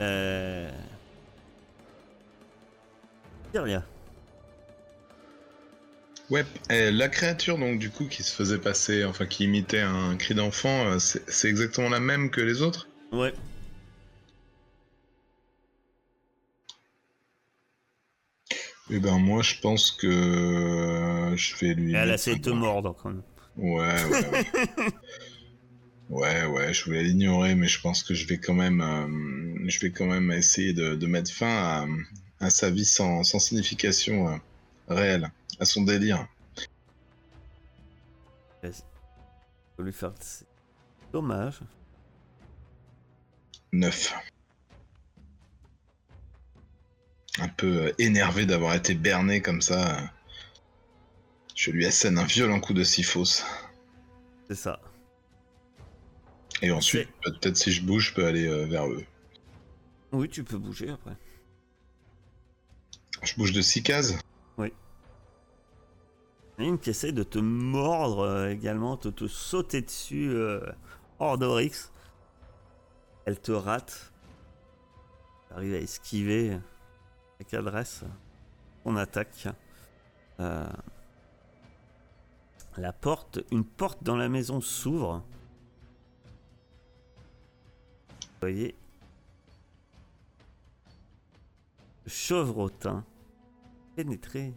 Euh. 0.00 0.70
Kyria. 3.52 3.84
Ouais, 6.30 6.44
et 6.70 6.90
la 6.90 7.08
créature 7.08 7.58
donc 7.58 7.78
du 7.78 7.90
coup 7.90 8.06
qui 8.06 8.22
se 8.22 8.34
faisait 8.34 8.58
passer, 8.58 9.04
enfin 9.04 9.26
qui 9.26 9.44
imitait 9.44 9.80
un 9.80 10.16
cri 10.16 10.34
d'enfant, 10.34 10.86
euh, 10.86 10.98
c'est 10.98 11.48
exactement 11.48 11.90
la 11.90 12.00
même 12.00 12.30
que 12.30 12.40
les 12.40 12.62
autres? 12.62 12.88
Ouais. 13.12 13.32
Eh 18.90 18.98
ben 18.98 19.18
moi 19.18 19.42
je 19.42 19.60
pense 19.60 19.90
que 19.90 20.06
euh, 20.06 21.36
je 21.36 21.56
vais 21.56 21.74
lui. 21.74 21.94
Elle 21.94 22.10
essayé 22.10 22.36
de 22.38 22.42
te 22.42 22.50
mordre 22.50 22.96
quand 23.00 23.10
même. 23.10 23.22
Ouais, 23.56 24.04
ouais, 24.04 24.30
ouais. 24.30 24.46
ouais, 26.10 26.44
ouais, 26.46 26.72
je 26.72 26.84
voulais 26.84 27.02
l'ignorer, 27.02 27.54
mais 27.54 27.68
je 27.68 27.80
pense 27.80 28.02
que 28.02 28.14
je 28.14 28.26
vais 28.26 28.38
quand 28.38 28.54
même, 28.54 28.80
euh, 28.80 29.68
je 29.68 29.80
vais 29.80 29.90
quand 29.90 30.06
même 30.06 30.30
essayer 30.30 30.72
de, 30.72 30.94
de 30.94 31.06
mettre 31.06 31.32
fin 31.32 31.46
à, 31.46 31.86
à 32.40 32.50
sa 32.50 32.70
vie 32.70 32.84
sans, 32.84 33.22
sans 33.24 33.38
signification 33.38 34.28
euh, 34.28 34.36
réelle, 34.88 35.30
à 35.60 35.64
son 35.64 35.82
délire. 35.82 36.26
Faut 39.76 39.82
lui 39.82 39.92
faire. 39.92 40.12
Dommage. 41.12 41.60
Neuf. 43.72 44.14
Un 47.40 47.48
peu 47.48 47.86
euh, 47.86 47.92
énervé 47.98 48.46
d'avoir 48.46 48.74
été 48.74 48.94
berné 48.94 49.42
comme 49.42 49.60
ça, 49.60 49.98
je 51.54 51.70
lui 51.72 51.84
assène 51.84 52.18
un 52.18 52.24
violent 52.24 52.60
coup 52.60 52.72
de 52.72 52.84
syphos. 52.84 53.42
C'est 54.48 54.54
ça. 54.54 54.80
Et 56.62 56.70
ensuite, 56.70 57.08
peut-être 57.22 57.56
si 57.56 57.72
je 57.72 57.82
bouge, 57.82 58.10
je 58.10 58.14
peux 58.14 58.26
aller 58.26 58.46
euh, 58.46 58.64
vers 58.64 58.86
eux. 58.86 59.04
Oui, 60.12 60.28
tu 60.28 60.44
peux 60.44 60.58
bouger 60.58 60.90
après. 60.90 61.16
Je 63.22 63.34
bouge 63.36 63.52
de 63.52 63.60
6 63.60 63.82
cases. 63.82 64.14
Il 66.56 66.62
y 66.62 66.66
en 66.66 66.68
a 66.68 66.72
une 66.74 66.78
qui 66.78 66.90
essaie 66.90 67.12
de 67.12 67.24
te 67.24 67.38
mordre 67.38 68.20
euh, 68.20 68.50
également, 68.50 68.96
de 68.96 69.10
te 69.10 69.26
sauter 69.26 69.82
dessus 69.82 70.30
euh, 70.30 70.60
hors 71.18 71.36
d'Orix. 71.36 71.90
Elle 73.24 73.40
te 73.40 73.50
rate. 73.50 74.12
Tu 75.48 75.54
arrives 75.54 75.74
à 75.74 75.78
esquiver 75.78 76.56
avec 77.40 77.54
adresse 77.54 78.04
ton 78.84 78.96
attaque. 78.96 79.48
Euh, 80.38 80.66
la 82.76 82.92
porte, 82.92 83.40
une 83.50 83.64
porte 83.64 84.04
dans 84.04 84.16
la 84.16 84.28
maison 84.28 84.60
s'ouvre. 84.60 85.24
Voyez 88.44 88.74
chevrotin 92.06 93.04
pénétrer 93.96 94.52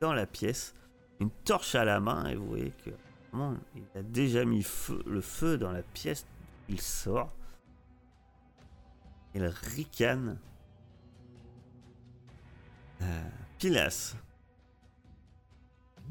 dans 0.00 0.12
la 0.12 0.26
pièce, 0.26 0.74
une 1.20 1.30
torche 1.30 1.74
à 1.74 1.84
la 1.84 2.00
main, 2.00 2.26
et 2.28 2.34
vous 2.34 2.46
voyez 2.46 2.72
que 2.84 2.90
vraiment, 3.32 3.56
il 3.74 3.84
a 3.98 4.02
déjà 4.02 4.44
mis 4.44 4.62
feu- 4.62 5.02
le 5.06 5.20
feu 5.20 5.56
dans 5.58 5.72
la 5.72 5.82
pièce 5.82 6.26
il 6.68 6.80
sort. 6.80 7.32
Il 9.34 9.44
ricane. 9.44 10.38
Euh, 13.02 13.28
Pilas. 13.58 14.14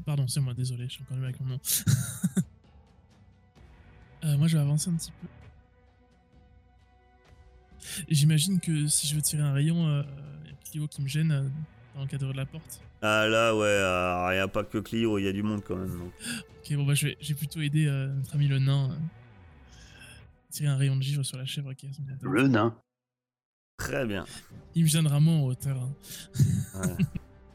Pardon, 0.04 0.28
c'est 0.28 0.40
moi, 0.40 0.54
désolé, 0.54 0.84
je 0.86 0.92
suis 0.94 1.02
encore 1.02 1.18
avec 1.18 1.40
mon 1.40 1.46
nom. 1.50 1.60
Euh, 4.24 4.38
moi, 4.38 4.46
je 4.48 4.56
vais 4.56 4.62
avancer 4.62 4.88
un 4.88 4.94
petit 4.94 5.12
peu. 5.20 5.26
J'imagine 8.08 8.60
que 8.60 8.86
si 8.86 9.06
je 9.06 9.14
veux 9.14 9.22
tirer 9.22 9.42
un 9.42 9.52
rayon, 9.52 9.86
euh, 9.86 10.02
il 10.44 10.50
y 10.50 10.52
a 10.52 10.56
Clio 10.70 10.88
qui 10.88 11.02
me 11.02 11.08
gêne 11.08 11.32
euh, 11.32 11.42
dans 11.94 12.02
le 12.02 12.06
cadre 12.08 12.32
de 12.32 12.36
la 12.36 12.46
porte. 12.46 12.80
Ah 13.02 13.26
là, 13.26 13.54
ouais, 13.54 13.66
euh, 13.66 14.28
il 14.32 14.34
n'y 14.36 14.40
a 14.40 14.48
pas 14.48 14.64
que 14.64 14.78
Clio, 14.78 15.18
il 15.18 15.24
y 15.24 15.28
a 15.28 15.32
du 15.32 15.42
monde 15.42 15.62
quand 15.66 15.76
même. 15.76 15.90
donc. 15.98 16.12
Ok, 16.58 16.74
bon, 16.76 16.86
bah, 16.86 16.94
je 16.94 17.08
vais, 17.08 17.16
j'ai 17.20 17.34
plutôt 17.34 17.60
aidé 17.60 17.86
euh, 17.86 18.08
notre 18.14 18.34
ami 18.34 18.48
le 18.48 18.58
nain 18.58 18.90
euh, 18.90 18.94
à 18.94 20.52
tirer 20.52 20.68
un 20.68 20.76
rayon 20.76 20.96
de 20.96 21.02
givre 21.02 21.22
sur 21.24 21.36
la 21.36 21.44
chèvre 21.44 21.74
qui 21.74 21.86
est 21.86 21.90
à 21.90 21.92
son 21.92 22.02
contact. 22.02 22.22
Le 22.22 22.48
nain. 22.48 22.74
Très 23.76 24.06
bien. 24.06 24.24
Il 24.74 24.84
me 24.84 24.88
gênera 24.88 25.20
moins 25.20 25.36
en 25.36 25.42
hauteur. 25.46 25.76
hein. 25.82 25.94
Ouais. 26.80 26.96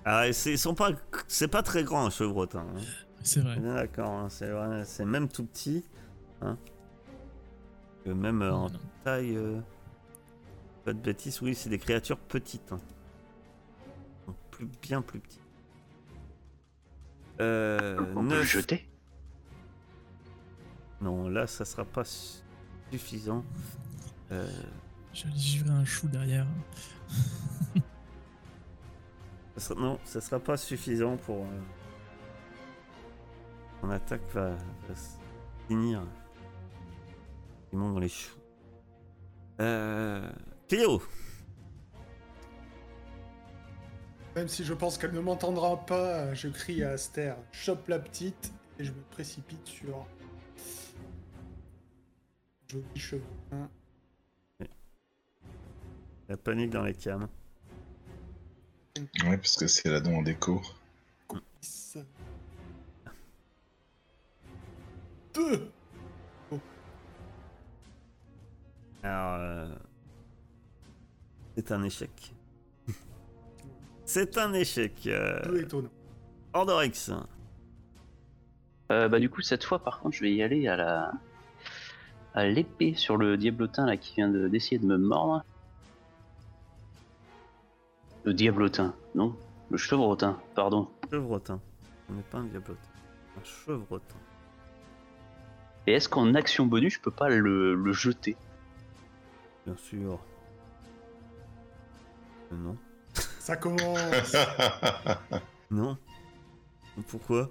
Ah, 0.05 0.27
et 0.27 0.33
c'est 0.33 0.51
ils 0.53 0.57
sont 0.59 0.75
pas, 0.75 0.91
c'est 1.27 1.47
pas 1.47 1.63
très 1.63 1.83
grand 1.83 2.05
un 2.05 2.09
chevrotin. 2.09 2.59
hein. 2.75 2.81
C'est 3.23 3.41
vrai. 3.41 3.57
Bien 3.59 3.73
D'accord, 3.75 4.11
hein, 4.11 4.27
c'est 4.29 4.49
vrai, 4.49 4.83
c'est 4.85 5.05
même 5.05 5.27
tout 5.27 5.45
petit. 5.45 5.83
Hein. 6.41 6.57
Que 8.05 8.11
même 8.11 8.41
euh, 8.41 8.53
en 8.53 8.69
non. 8.69 8.79
taille. 9.03 9.35
euh, 9.35 9.59
Pas 10.89 10.93
de 10.93 10.99
bêtises, 11.01 11.39
oui, 11.43 11.53
c'est 11.53 11.69
des 11.69 11.77
créatures 11.77 12.17
petites. 12.17 12.71
hein. 12.71 12.79
Donc, 14.25 14.35
Plus, 14.49 14.65
bien 14.81 15.03
plus 15.03 15.19
petites. 15.19 15.39
Euh, 17.39 18.11
On 18.15 18.27
peut 18.27 18.37
le 18.37 18.41
jeter? 18.41 18.89
Non, 20.99 21.29
là, 21.29 21.45
ça 21.45 21.63
sera 21.63 21.85
pas 21.85 22.03
su- 22.03 22.39
suffisant. 22.91 23.45
Euh, 24.31 24.49
Je 25.13 25.25
vais 25.25 25.29
aller 25.29 25.37
givrer 25.39 25.69
un 25.69 25.85
chou 25.85 26.07
derrière. 26.07 26.47
ça 29.57 29.59
sera- 29.59 29.79
non, 29.79 29.99
ça 30.05 30.21
sera 30.21 30.39
pas 30.39 30.57
suffisant 30.57 31.17
pour. 31.17 31.45
euh, 31.45 31.61
Mon 33.83 33.91
attaque 33.91 34.27
va, 34.33 34.57
finir. 35.67 36.01
Dans 37.71 37.99
les 37.99 38.09
choux. 38.09 38.39
Euh. 39.61 40.27
Cléo 40.69 41.01
Même 44.35 44.47
si 44.47 44.63
je 44.63 44.73
pense 44.73 44.97
qu'elle 44.97 45.13
ne 45.13 45.19
m'entendra 45.19 45.83
pas, 45.85 46.33
je 46.35 46.47
crie 46.47 46.83
à 46.83 46.91
Aster, 46.91 47.33
chope 47.51 47.87
la 47.87 47.97
petite 47.99 48.53
et 48.77 48.83
je 48.83 48.91
me 48.91 49.01
précipite 49.11 49.65
sur. 49.65 50.05
Joli 52.67 52.85
cheveu. 52.95 53.23
Hein. 53.51 53.67
La 56.29 56.37
panique 56.37 56.69
dans 56.69 56.83
les 56.83 56.93
cams. 56.93 57.27
Ouais, 59.25 59.37
parce 59.37 59.55
que 59.55 59.65
c'est 59.65 59.89
la 59.89 59.99
don 59.99 60.19
en 60.19 60.21
déco. 60.21 60.61
Deux 65.33 65.71
Alors. 69.01 69.33
euh, 69.39 69.75
C'est 71.59 71.73
un 71.73 71.83
échec. 71.83 72.33
C'est 74.05 74.37
un 74.37 74.53
échec. 74.53 74.93
Euh... 75.07 75.59
Étonnant. 75.59 75.89
Euh, 78.93 79.09
bah 79.09 79.19
du 79.19 79.29
coup 79.29 79.41
cette 79.41 79.65
fois 79.65 79.79
par 79.79 79.99
contre 79.99 80.15
je 80.15 80.21
vais 80.21 80.33
y 80.33 80.41
aller 80.41 80.69
à 80.69 80.77
la 80.77 81.11
à 82.33 82.45
l'épée 82.45 82.93
sur 82.93 83.17
le 83.17 83.35
diablotin 83.35 83.85
là 83.85 83.97
qui 83.97 84.15
vient 84.15 84.29
de- 84.29 84.47
d'essayer 84.47 84.79
de, 84.79 84.85
me 84.85 84.97
mordre. 84.97 85.43
Le 88.23 88.33
diablotin, 88.33 88.95
non 89.13 89.35
Le 89.69 89.77
chevrotin, 89.77 90.39
pardon. 90.55 90.87
Chevrotin. 91.11 91.59
On 92.09 92.13
n'est 92.13 92.21
pas 92.21 92.37
un 92.37 92.45
diablotin. 92.45 92.79
Un 93.37 93.43
chevrotin. 93.43 94.15
Et 95.87 95.91
est-ce 95.91 96.07
qu'en 96.07 96.33
action 96.35 96.65
bonus 96.67 96.93
je 96.93 97.01
peux 97.01 97.11
pas 97.11 97.27
le, 97.27 97.75
le 97.75 97.91
jeter? 97.91 98.37
Bien 99.65 99.75
sûr. 99.75 100.19
Non. 102.51 102.77
Ça 103.39 103.55
commence 103.57 104.35
Non. 105.71 105.97
Pourquoi? 107.07 107.49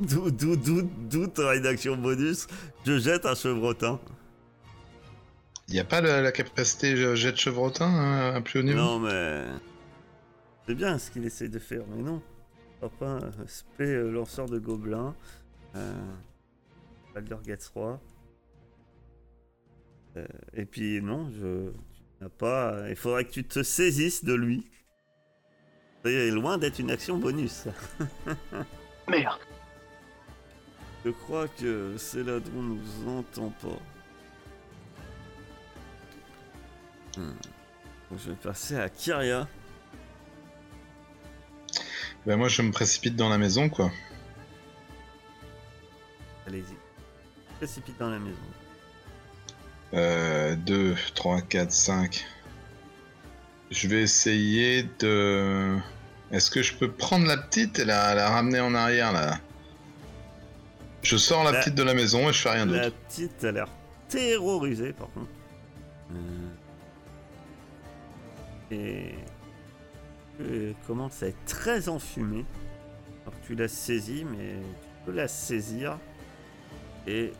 D'où, 0.00 0.30
d'où, 0.30 0.56
d'où, 0.56 0.82
d'où 0.82 1.26
ta 1.26 1.50
rédaction 1.50 1.96
bonus? 1.96 2.46
Je 2.86 2.98
jette 2.98 3.26
un 3.26 3.34
chevrotin. 3.34 4.00
Y 5.68 5.78
a 5.78 5.84
pas 5.84 6.00
la, 6.00 6.20
la 6.20 6.32
capacité 6.32 6.96
jet 7.14 7.36
chevrotin 7.36 7.86
hein, 7.86 8.34
à 8.34 8.40
plus 8.40 8.60
haut 8.60 8.62
niveau? 8.62 8.78
Non, 8.78 8.98
mais. 8.98 9.44
C'est 10.66 10.74
bien 10.74 10.98
ce 10.98 11.10
qu'il 11.10 11.24
essaie 11.24 11.48
de 11.48 11.58
faire, 11.58 11.84
mais 11.88 12.02
non. 12.02 12.22
Papa, 12.80 13.18
euh, 13.22 13.30
spé 13.46 13.84
euh, 13.84 14.10
lanceur 14.10 14.46
de 14.46 14.58
gobelins. 14.58 15.14
Euh. 15.76 15.92
Baldur 17.14 17.40
Roi. 17.74 18.00
Euh, 20.16 20.26
et 20.54 20.64
puis, 20.64 21.02
non, 21.02 21.30
je. 21.30 21.70
Pas. 22.28 22.88
Il 22.88 22.96
faudrait 22.96 23.24
que 23.24 23.30
tu 23.30 23.44
te 23.44 23.62
saisisses 23.62 24.24
de 24.24 24.34
lui. 24.34 24.70
Ça 26.02 26.10
y 26.10 26.14
est, 26.14 26.30
loin 26.30 26.58
d'être 26.58 26.78
une 26.78 26.90
action 26.90 27.18
bonus. 27.18 27.64
Merde 29.08 29.40
Je 31.04 31.10
crois 31.10 31.48
que 31.48 31.96
Céladron 31.96 32.62
nous 32.62 33.08
entend 33.08 33.50
pas. 33.50 33.78
Hmm. 37.20 37.32
Je 38.12 38.30
vais 38.30 38.36
passer 38.36 38.76
à 38.76 38.88
Kyria. 38.88 39.48
Bah 42.26 42.36
moi 42.36 42.48
je 42.48 42.60
me 42.60 42.70
précipite 42.70 43.16
dans 43.16 43.28
la 43.28 43.38
maison 43.38 43.68
quoi. 43.70 43.90
Allez-y. 46.46 46.76
Précipite 47.56 47.98
dans 47.98 48.10
la 48.10 48.18
maison. 48.18 48.36
Euh, 49.94 50.54
2, 50.56 50.94
3, 51.14 51.40
4, 51.42 51.70
5. 51.72 52.24
Je 53.70 53.88
vais 53.88 54.02
essayer 54.02 54.84
de... 55.00 55.76
Est-ce 56.30 56.50
que 56.50 56.62
je 56.62 56.74
peux 56.74 56.90
prendre 56.90 57.26
la 57.26 57.36
petite 57.36 57.78
et 57.80 57.84
la, 57.84 58.14
la 58.14 58.30
ramener 58.30 58.60
en 58.60 58.74
arrière 58.74 59.12
là? 59.12 59.38
Je 61.02 61.16
sors 61.16 61.42
la 61.44 61.52
La- 61.52 61.58
petite 61.60 61.74
de 61.74 61.82
la 61.82 61.94
maison 61.94 62.28
et 62.28 62.32
je 62.32 62.38
fais 62.40 62.50
rien 62.50 62.66
La 62.66 62.84
d'autre. 62.84 62.96
petite 63.08 63.42
a 63.44 63.52
l'air 63.52 63.68
terrorisée 64.08 64.92
par 64.92 65.08
contre. 65.12 65.30
Euh, 66.12 66.48
Et... 68.70 69.14
Elle 70.38 70.74
commence 70.86 71.22
à 71.22 71.26
être 71.28 71.44
très 71.44 71.88
enfumée. 71.90 72.46
Alors 73.26 73.38
tu 73.46 73.54
l'as 73.54 73.68
saisie, 73.68 74.24
mais 74.24 74.54
tu 74.82 74.88
peux 75.04 75.12
la 75.12 75.28
saisir. 75.28 75.98
Et... 77.06 77.32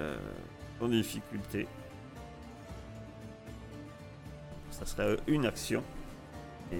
Euh, 0.00 0.16
en 0.80 0.88
difficulté. 0.88 1.66
Ça 4.70 4.86
serait 4.86 5.16
une 5.26 5.46
action. 5.46 5.82
Et 6.72 6.78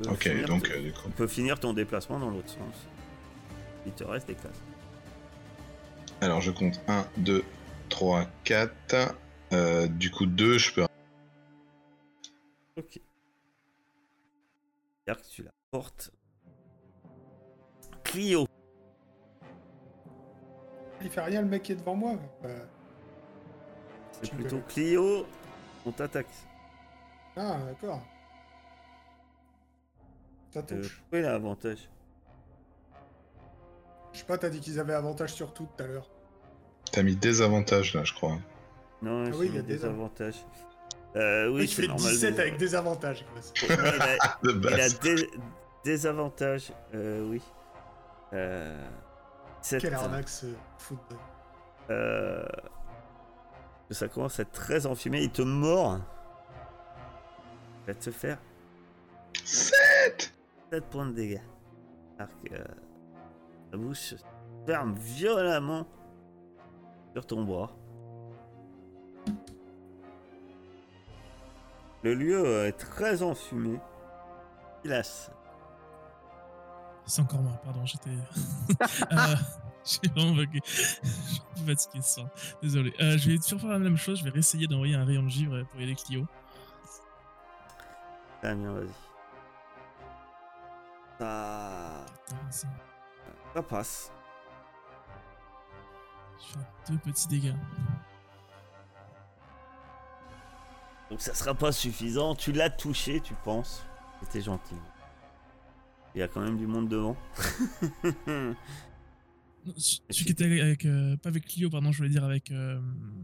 peux 0.00 0.10
Ok, 0.10 0.46
donc 0.46 0.64
ton- 0.68 0.70
euh, 0.74 0.82
du 0.82 0.92
coup. 0.92 1.00
On 1.06 1.10
peut 1.10 1.26
finir 1.26 1.58
ton 1.58 1.72
déplacement 1.72 2.18
dans 2.18 2.30
l'autre 2.30 2.50
sens. 2.50 2.86
Il 3.86 3.92
te 3.92 4.04
reste 4.04 4.28
des 4.28 4.34
cases. 4.34 4.62
Alors 6.20 6.40
je 6.40 6.50
compte 6.50 6.80
1, 6.88 7.06
2, 7.18 7.44
3, 7.88 8.26
4. 8.44 9.14
Euh, 9.52 9.86
du 9.88 10.10
coup 10.10 10.26
2, 10.26 10.58
je 10.58 10.72
peux... 10.72 10.82
Ok. 12.76 13.00
C'est-à-dire 15.04 15.22
que 15.22 15.28
tu 15.28 15.42
la 15.42 15.52
portes. 15.70 16.10
Clio. 18.04 18.46
Il 21.02 21.10
fait 21.10 21.20
rien 21.22 21.42
le 21.42 21.48
mec 21.48 21.62
qui 21.62 21.72
est 21.72 21.76
devant 21.76 21.94
moi. 21.94 22.18
Euh, 22.44 22.64
C'est 24.22 24.30
plutôt 24.32 24.56
peux- 24.58 24.72
Clio. 24.72 25.26
On 25.84 25.92
t'attaque. 25.92 26.26
Ah, 27.36 27.58
d'accord. 27.66 28.00
Ça 30.52 30.60
Euh, 30.60 30.62
touche. 30.62 30.96
pourquoi 31.00 31.18
il 31.18 31.24
a 31.26 31.34
avantage? 31.34 31.88
Je 34.12 34.18
sais 34.20 34.24
pas, 34.24 34.38
t'as 34.38 34.48
dit 34.48 34.60
qu'ils 34.60 34.80
avaient 34.80 34.94
avantage 34.94 35.34
sur 35.34 35.52
tout 35.52 35.68
tout 35.76 35.82
à 35.82 35.86
l'heure. 35.86 36.08
T'as 36.90 37.02
mis 37.02 37.14
des 37.16 37.42
avantages 37.42 37.94
là, 37.94 38.04
je 38.04 38.14
crois. 38.14 38.38
Non, 39.02 39.24
Ah 39.26 39.36
oui, 39.36 39.48
il 39.50 39.54
y 39.56 39.58
a 39.58 39.62
des 39.62 39.84
avantages. 39.84 40.36
Euh, 41.14 41.48
oui, 41.50 41.68
c'est 41.68 41.86
normal. 41.86 42.12
17 42.12 42.34
de- 42.36 42.40
avec 42.40 42.56
des 42.56 42.74
avantages. 42.74 43.24
il 43.62 43.72
a- 43.72 44.38
De 44.42 44.70
Il 44.70 44.80
a 44.80 44.88
des, 44.88 45.30
des 45.84 46.06
avantages, 46.06 46.72
euh, 46.94 47.28
oui. 47.28 47.42
Euh, 48.32 48.82
sept, 49.60 49.82
Quelle 49.82 49.94
arnaque 49.94 50.28
ce 50.28 50.46
football. 50.78 51.18
Euh, 53.90 53.94
ça 53.94 54.08
commence 54.08 54.38
à 54.38 54.42
être 54.42 54.52
très 54.52 54.86
enfumé, 54.86 55.22
il 55.22 55.30
te 55.30 55.42
mord. 55.42 56.00
Il 57.82 57.86
va 57.86 57.94
te 57.94 58.10
faire 58.10 58.38
7 59.44 60.32
7 60.70 60.84
points 60.86 61.06
de 61.06 61.12
dégâts. 61.12 61.42
Alors 62.18 62.30
que 62.42 62.54
euh, 62.54 62.64
ta 63.70 63.76
bouche 63.76 63.98
se 63.98 64.16
ferme 64.66 64.94
violemment 64.94 65.86
sur 67.12 67.26
ton 67.26 67.44
bras. 67.44 67.70
Le 72.02 72.14
lieu 72.14 72.44
euh, 72.44 72.68
est 72.68 72.72
très 72.72 73.22
enfumé. 73.22 73.78
Silas. 74.82 75.30
C'est 77.04 77.22
encore 77.22 77.40
moi, 77.40 77.52
pardon, 77.64 77.84
j'étais. 77.84 78.10
euh, 79.12 79.34
j'ai 80.02 80.08
vraiment 80.10 80.32
bugué. 80.34 80.60
Je 80.64 80.70
suis 80.70 81.42
fatigué 81.66 82.02
ce 82.02 82.14
soir. 82.14 82.28
Désolé. 82.62 82.94
Euh, 83.00 83.16
je 83.18 83.30
vais 83.30 83.38
toujours 83.38 83.60
faire 83.60 83.70
la 83.70 83.78
même 83.78 83.96
chose, 83.96 84.18
je 84.18 84.24
vais 84.24 84.30
réessayer 84.30 84.66
d'envoyer 84.66 84.94
un 84.94 85.04
rayon 85.04 85.22
de 85.22 85.28
givre 85.28 85.62
pour 85.70 85.80
y 85.80 85.84
aller 85.84 85.94
Clio. 85.94 86.26
Damien, 88.42 88.72
vas-y. 88.72 88.88
Ça... 91.18 92.04
Putain, 92.26 92.50
ça- 92.50 92.68
ça 93.54 93.62
passe. 93.62 94.12
Je 96.38 96.52
fais 96.52 96.92
deux 96.92 96.98
petits 96.98 97.28
dégâts. 97.28 97.54
Donc 101.10 101.20
ça 101.20 101.34
sera 101.34 101.54
pas 101.54 101.72
suffisant. 101.72 102.34
Tu 102.34 102.52
l'as 102.52 102.68
touché, 102.70 103.20
tu 103.20 103.32
penses. 103.44 103.84
C'était 104.22 104.42
gentil. 104.42 104.74
Il 106.14 106.18
y 106.18 106.22
a 106.22 106.28
quand 106.28 106.40
même 106.40 106.56
du 106.58 106.66
monde 106.66 106.88
devant. 106.88 107.16
Celui 109.76 110.24
qui 110.26 110.32
était 110.32 110.44
avec. 110.44 110.84
euh, 110.84 111.16
pas 111.16 111.28
avec 111.28 111.46
Clio, 111.46 111.70
pardon, 111.70 111.92
je 111.92 111.98
voulais 111.98 112.08
dire 112.10 112.24
avec. 112.24 112.50
euh, 112.50 112.80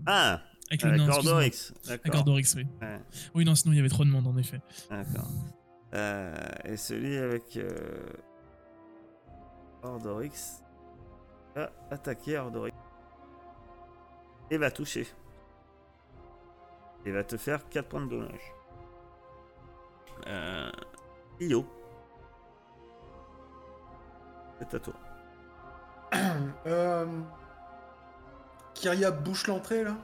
ah 0.06 0.40
avec 0.70 0.82
le 0.84 0.90
nain, 0.90 1.06
excuse-moi. 1.06 1.22
Cordorix. 1.22 1.72
Avec. 1.88 2.02
Cordorix, 2.10 2.54
oui. 2.56 2.66
Ouais, 2.80 3.00
Oui, 3.34 3.44
non, 3.44 3.54
sinon 3.54 3.72
il 3.74 3.76
y 3.76 3.80
avait 3.80 3.88
trop 3.90 4.04
de 4.04 4.10
monde 4.10 4.26
en 4.26 4.36
effet. 4.38 4.60
D'accord. 4.90 5.28
Euh, 5.94 6.34
et 6.64 6.76
celui 6.78 7.16
avec 7.18 7.56
euh... 7.58 8.08
Ordorix 9.82 10.62
va 11.54 11.70
attaquer 11.90 12.38
Ordorix. 12.38 12.72
Et 14.50 14.56
va 14.56 14.70
toucher. 14.70 15.06
Et 17.04 17.10
va 17.10 17.22
te 17.24 17.36
faire 17.36 17.68
4 17.68 17.88
points 17.88 18.06
de 18.06 18.10
dommage. 18.10 18.52
Euh... 20.28 20.70
Io. 21.40 21.66
C'est 24.58 24.74
à 24.74 24.78
toi. 24.78 24.94
euh... 26.66 27.06
Kyria 28.74 29.10
bouche 29.10 29.46
l'entrée 29.46 29.84
là? 29.84 29.96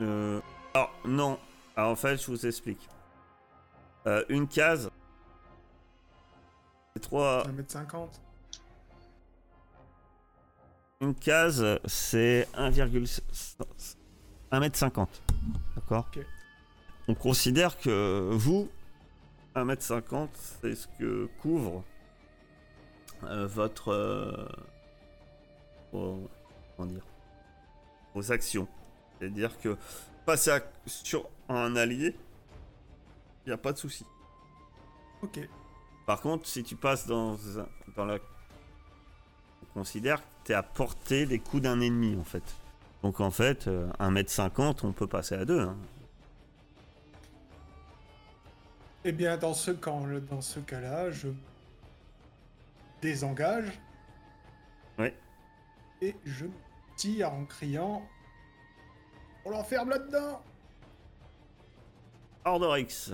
Euh, 0.00 0.40
Alors, 0.74 0.92
non. 1.04 1.38
Alors, 1.76 1.92
en 1.92 1.96
fait, 1.96 2.16
je 2.16 2.26
vous 2.26 2.46
explique. 2.46 2.88
Euh, 4.06 4.24
une 4.28 4.48
case. 4.48 4.90
C'est 6.94 7.00
trois. 7.00 7.44
1m50. 7.44 8.08
Une 11.02 11.14
case, 11.14 11.64
c'est 11.86 12.46
1,50 12.54 15.06
D'accord? 15.74 16.06
Ok. 16.14 16.22
On 17.08 17.14
considère 17.14 17.78
que 17.78 18.28
vous, 18.32 18.68
1m50, 19.56 20.28
c'est 20.34 20.74
ce 20.74 20.86
que 20.98 21.26
couvre 21.40 21.82
votre. 23.22 23.88
euh, 23.92 24.46
vos- 25.92 26.28
comment 26.76 26.88
dire 26.90 27.04
Vos 28.14 28.32
actions. 28.32 28.66
C'est-à-dire 29.18 29.58
que 29.60 29.76
passer 30.26 30.50
à- 30.50 30.62
sur 30.86 31.28
un 31.48 31.76
allié, 31.76 32.16
il 33.44 33.48
n'y 33.48 33.52
a 33.52 33.58
pas 33.58 33.72
de 33.72 33.78
souci. 33.78 34.04
Ok. 35.22 35.38
Par 36.06 36.20
contre, 36.20 36.46
si 36.46 36.62
tu 36.64 36.76
passes 36.76 37.06
dans, 37.06 37.36
dans 37.96 38.04
la. 38.04 38.18
On 39.62 39.80
considère 39.80 40.20
que 40.20 40.26
tu 40.46 40.52
es 40.52 40.54
à 40.54 40.62
portée 40.62 41.26
des 41.26 41.38
coups 41.38 41.62
d'un 41.62 41.80
ennemi 41.80 42.16
en 42.18 42.24
fait. 42.24 42.42
Donc 43.02 43.20
en 43.20 43.30
fait, 43.30 43.68
euh, 43.68 43.88
1m50, 44.00 44.80
on 44.84 44.92
peut 44.92 45.06
passer 45.06 45.34
à 45.34 45.44
deux. 45.44 45.60
hein. 45.60 45.76
Eh 49.04 49.12
bien, 49.12 49.36
dans 49.38 49.54
ce, 49.54 49.70
dans 49.70 50.40
ce 50.42 50.60
cas-là, 50.60 51.10
je 51.10 51.28
désengage. 53.00 53.80
Ouais. 54.98 55.14
Et 56.02 56.14
je 56.24 56.46
tire 56.96 57.32
en 57.32 57.44
criant 57.44 58.02
On 59.44 59.50
l'enferme 59.50 59.90
là-dedans 59.90 60.42
Ordorix. 62.44 63.12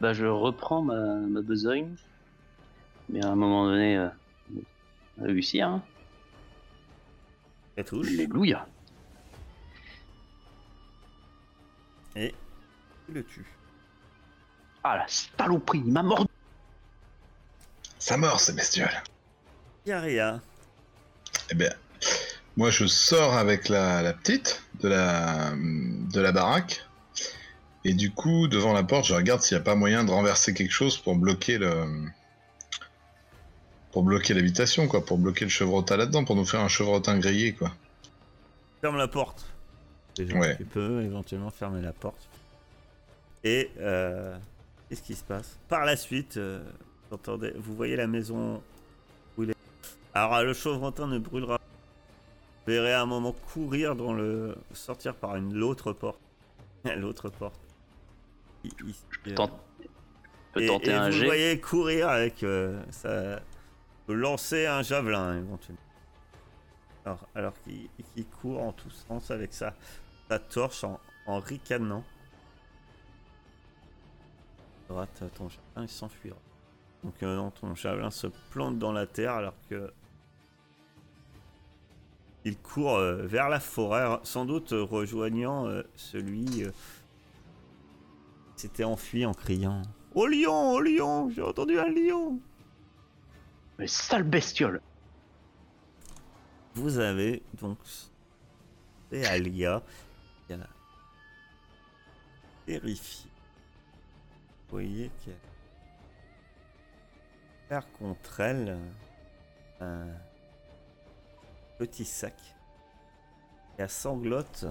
Bah, 0.00 0.12
je 0.12 0.26
reprends 0.26 0.82
ma, 0.82 1.16
ma 1.16 1.42
besogne. 1.42 1.94
Mais 3.08 3.24
à 3.24 3.28
un 3.28 3.36
moment 3.36 3.66
donné, 3.66 3.96
euh, 3.96 4.08
réussir. 5.20 5.68
Hein. 5.68 5.82
Elle 7.76 7.84
touche. 7.84 8.08
Alléluia. 8.08 8.66
Et 12.16 12.34
tu 13.06 13.12
le 13.12 13.24
tues. 13.24 13.46
Ah 14.84 14.96
la 14.98 15.06
saloperie, 15.06 15.82
il 15.84 15.92
m'a 15.92 16.02
mordu. 16.02 16.31
Ça 18.02 18.16
mord, 18.16 18.40
ces 18.40 18.52
bestioles. 18.52 19.00
Yaria. 19.86 20.40
Eh 21.50 21.54
bien, 21.54 21.70
moi 22.56 22.68
je 22.70 22.84
sors 22.86 23.34
avec 23.34 23.68
la, 23.68 24.02
la 24.02 24.12
petite 24.12 24.60
de 24.80 24.88
la, 24.88 25.52
de 25.54 26.20
la 26.20 26.32
baraque. 26.32 26.84
Et 27.84 27.94
du 27.94 28.10
coup, 28.10 28.48
devant 28.48 28.72
la 28.72 28.82
porte, 28.82 29.04
je 29.04 29.14
regarde 29.14 29.40
s'il 29.40 29.56
n'y 29.56 29.60
a 29.60 29.64
pas 29.64 29.76
moyen 29.76 30.02
de 30.02 30.10
renverser 30.10 30.52
quelque 30.52 30.72
chose 30.72 30.96
pour 30.96 31.14
bloquer 31.14 31.58
le. 31.58 31.86
Pour 33.92 34.02
bloquer 34.02 34.34
l'habitation, 34.34 34.88
quoi. 34.88 35.04
Pour 35.04 35.18
bloquer 35.18 35.44
le 35.44 35.50
chevrotin 35.50 35.96
là-dedans, 35.96 36.24
pour 36.24 36.34
nous 36.34 36.44
faire 36.44 36.60
un 36.60 36.68
chevrotin 36.68 37.18
grillé, 37.20 37.52
quoi. 37.52 37.70
Ferme 38.80 38.96
la 38.96 39.06
porte. 39.06 39.46
Déjà, 40.16 40.36
Ouais. 40.36 40.56
Tu 40.56 40.64
peux 40.64 41.02
éventuellement 41.02 41.50
fermer 41.50 41.82
la 41.82 41.92
porte. 41.92 42.28
Et 43.44 43.70
euh, 43.78 44.36
qu'est-ce 44.88 45.02
qui 45.02 45.14
se 45.14 45.22
passe? 45.22 45.56
Par 45.68 45.84
la 45.84 45.96
suite, 45.96 46.36
euh, 46.36 46.64
vous, 47.12 47.16
entendez- 47.16 47.52
vous 47.56 47.74
voyez 47.76 47.94
la 47.96 48.06
maison 48.06 48.62
brûler. 49.36 49.54
Alors 50.14 50.42
le 50.42 50.54
chevrontin 50.54 51.06
ne 51.06 51.18
brûlera. 51.18 51.58
pas. 51.58 51.64
Vous 52.66 52.72
verrez 52.72 52.94
à 52.94 53.02
un 53.02 53.06
moment 53.06 53.32
courir 53.52 53.94
dans 53.96 54.14
le 54.14 54.56
sortir 54.72 55.14
par 55.14 55.36
une 55.36 55.52
l'autre 55.58 55.92
porte. 55.92 56.20
l'autre 56.96 57.28
porte. 57.28 57.60
Il- 58.64 58.72
il- 58.86 58.94
Je 59.26 59.34
tente- 59.34 59.52
peux 60.52 60.62
et, 60.62 60.66
tenter 60.66 60.90
et 60.90 60.94
un 60.94 61.10
vous 61.10 61.24
voyez 61.24 61.60
courir 61.60 62.08
avec 62.08 62.42
euh, 62.44 62.82
ça 62.90 63.40
lancer 64.08 64.66
un 64.66 64.82
javelin 64.82 65.36
éventuellement. 65.38 65.80
Alors, 67.04 67.28
alors 67.34 67.52
qu'il 67.62 67.88
qu'il 68.14 68.26
court 68.26 68.62
en 68.62 68.72
tous 68.72 68.90
sens 69.08 69.30
avec 69.30 69.52
sa, 69.52 69.74
sa 70.28 70.38
torche 70.38 70.84
en, 70.84 70.98
en 71.26 71.40
ricanant. 71.40 72.04
Rate 74.88 75.22
ton 75.34 75.48
javelin, 75.48 75.82
il 75.82 75.88
s'enfuira. 75.88 76.36
Donc 77.02 77.22
euh, 77.22 77.36
non, 77.36 77.50
ton 77.50 77.74
javelin 77.74 78.10
se 78.10 78.28
plante 78.50 78.78
dans 78.78 78.92
la 78.92 79.06
terre 79.06 79.32
alors 79.32 79.54
que 79.68 79.92
il 82.44 82.58
court 82.58 82.96
euh, 82.96 83.26
vers 83.26 83.48
la 83.48 83.60
forêt, 83.60 84.18
sans 84.24 84.44
doute 84.44 84.70
rejoignant 84.72 85.66
euh, 85.66 85.82
celui 85.94 86.64
euh, 86.64 86.70
qui 88.56 88.62
s'était 88.62 88.84
enfui 88.84 89.24
en 89.24 89.32
criant 89.32 89.82
Au 90.14 90.26
lion, 90.26 90.72
au 90.72 90.80
lion, 90.80 91.30
j'ai 91.30 91.42
entendu 91.42 91.78
un 91.78 91.88
lion. 91.88 92.40
Mais 93.78 93.86
sale 93.86 94.24
bestiole. 94.24 94.80
Vous 96.74 96.98
avez 96.98 97.42
donc 97.60 97.78
et 99.12 99.26
Alia 99.26 99.82
qui 100.46 100.54
a 100.54 100.58
vérifié. 102.66 103.30
Vous 104.68 104.78
voyez 104.78 105.10
qu'il 105.22 105.34
contre 107.80 108.40
elle 108.40 108.78
un 109.80 110.06
petit 111.78 112.04
sac. 112.04 112.34
Et 113.78 113.82
elle 113.82 113.90
sanglote 113.90 114.66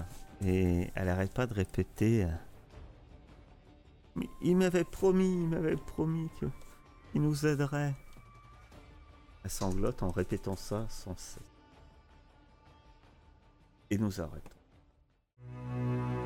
et 0.46 0.90
elle 0.96 1.10
arrête 1.10 1.34
pas 1.34 1.48
de 1.48 1.54
répéter. 1.54 2.28
il 4.42 4.56
m'avait 4.56 4.84
promis, 4.84 5.34
il 5.34 5.50
m'avait 5.50 5.76
promis 5.76 6.30
que 6.40 6.46
il 7.14 7.22
nous 7.22 7.46
aiderait. 7.46 7.94
Elle 9.44 9.50
sanglote 9.50 10.04
en 10.04 10.12
répétant 10.12 10.56
ça 10.56 10.86
sans 10.90 11.18
cesse. 11.18 11.40
Et 13.90 13.98
nous 13.98 14.22
arrêtons. 14.22 16.21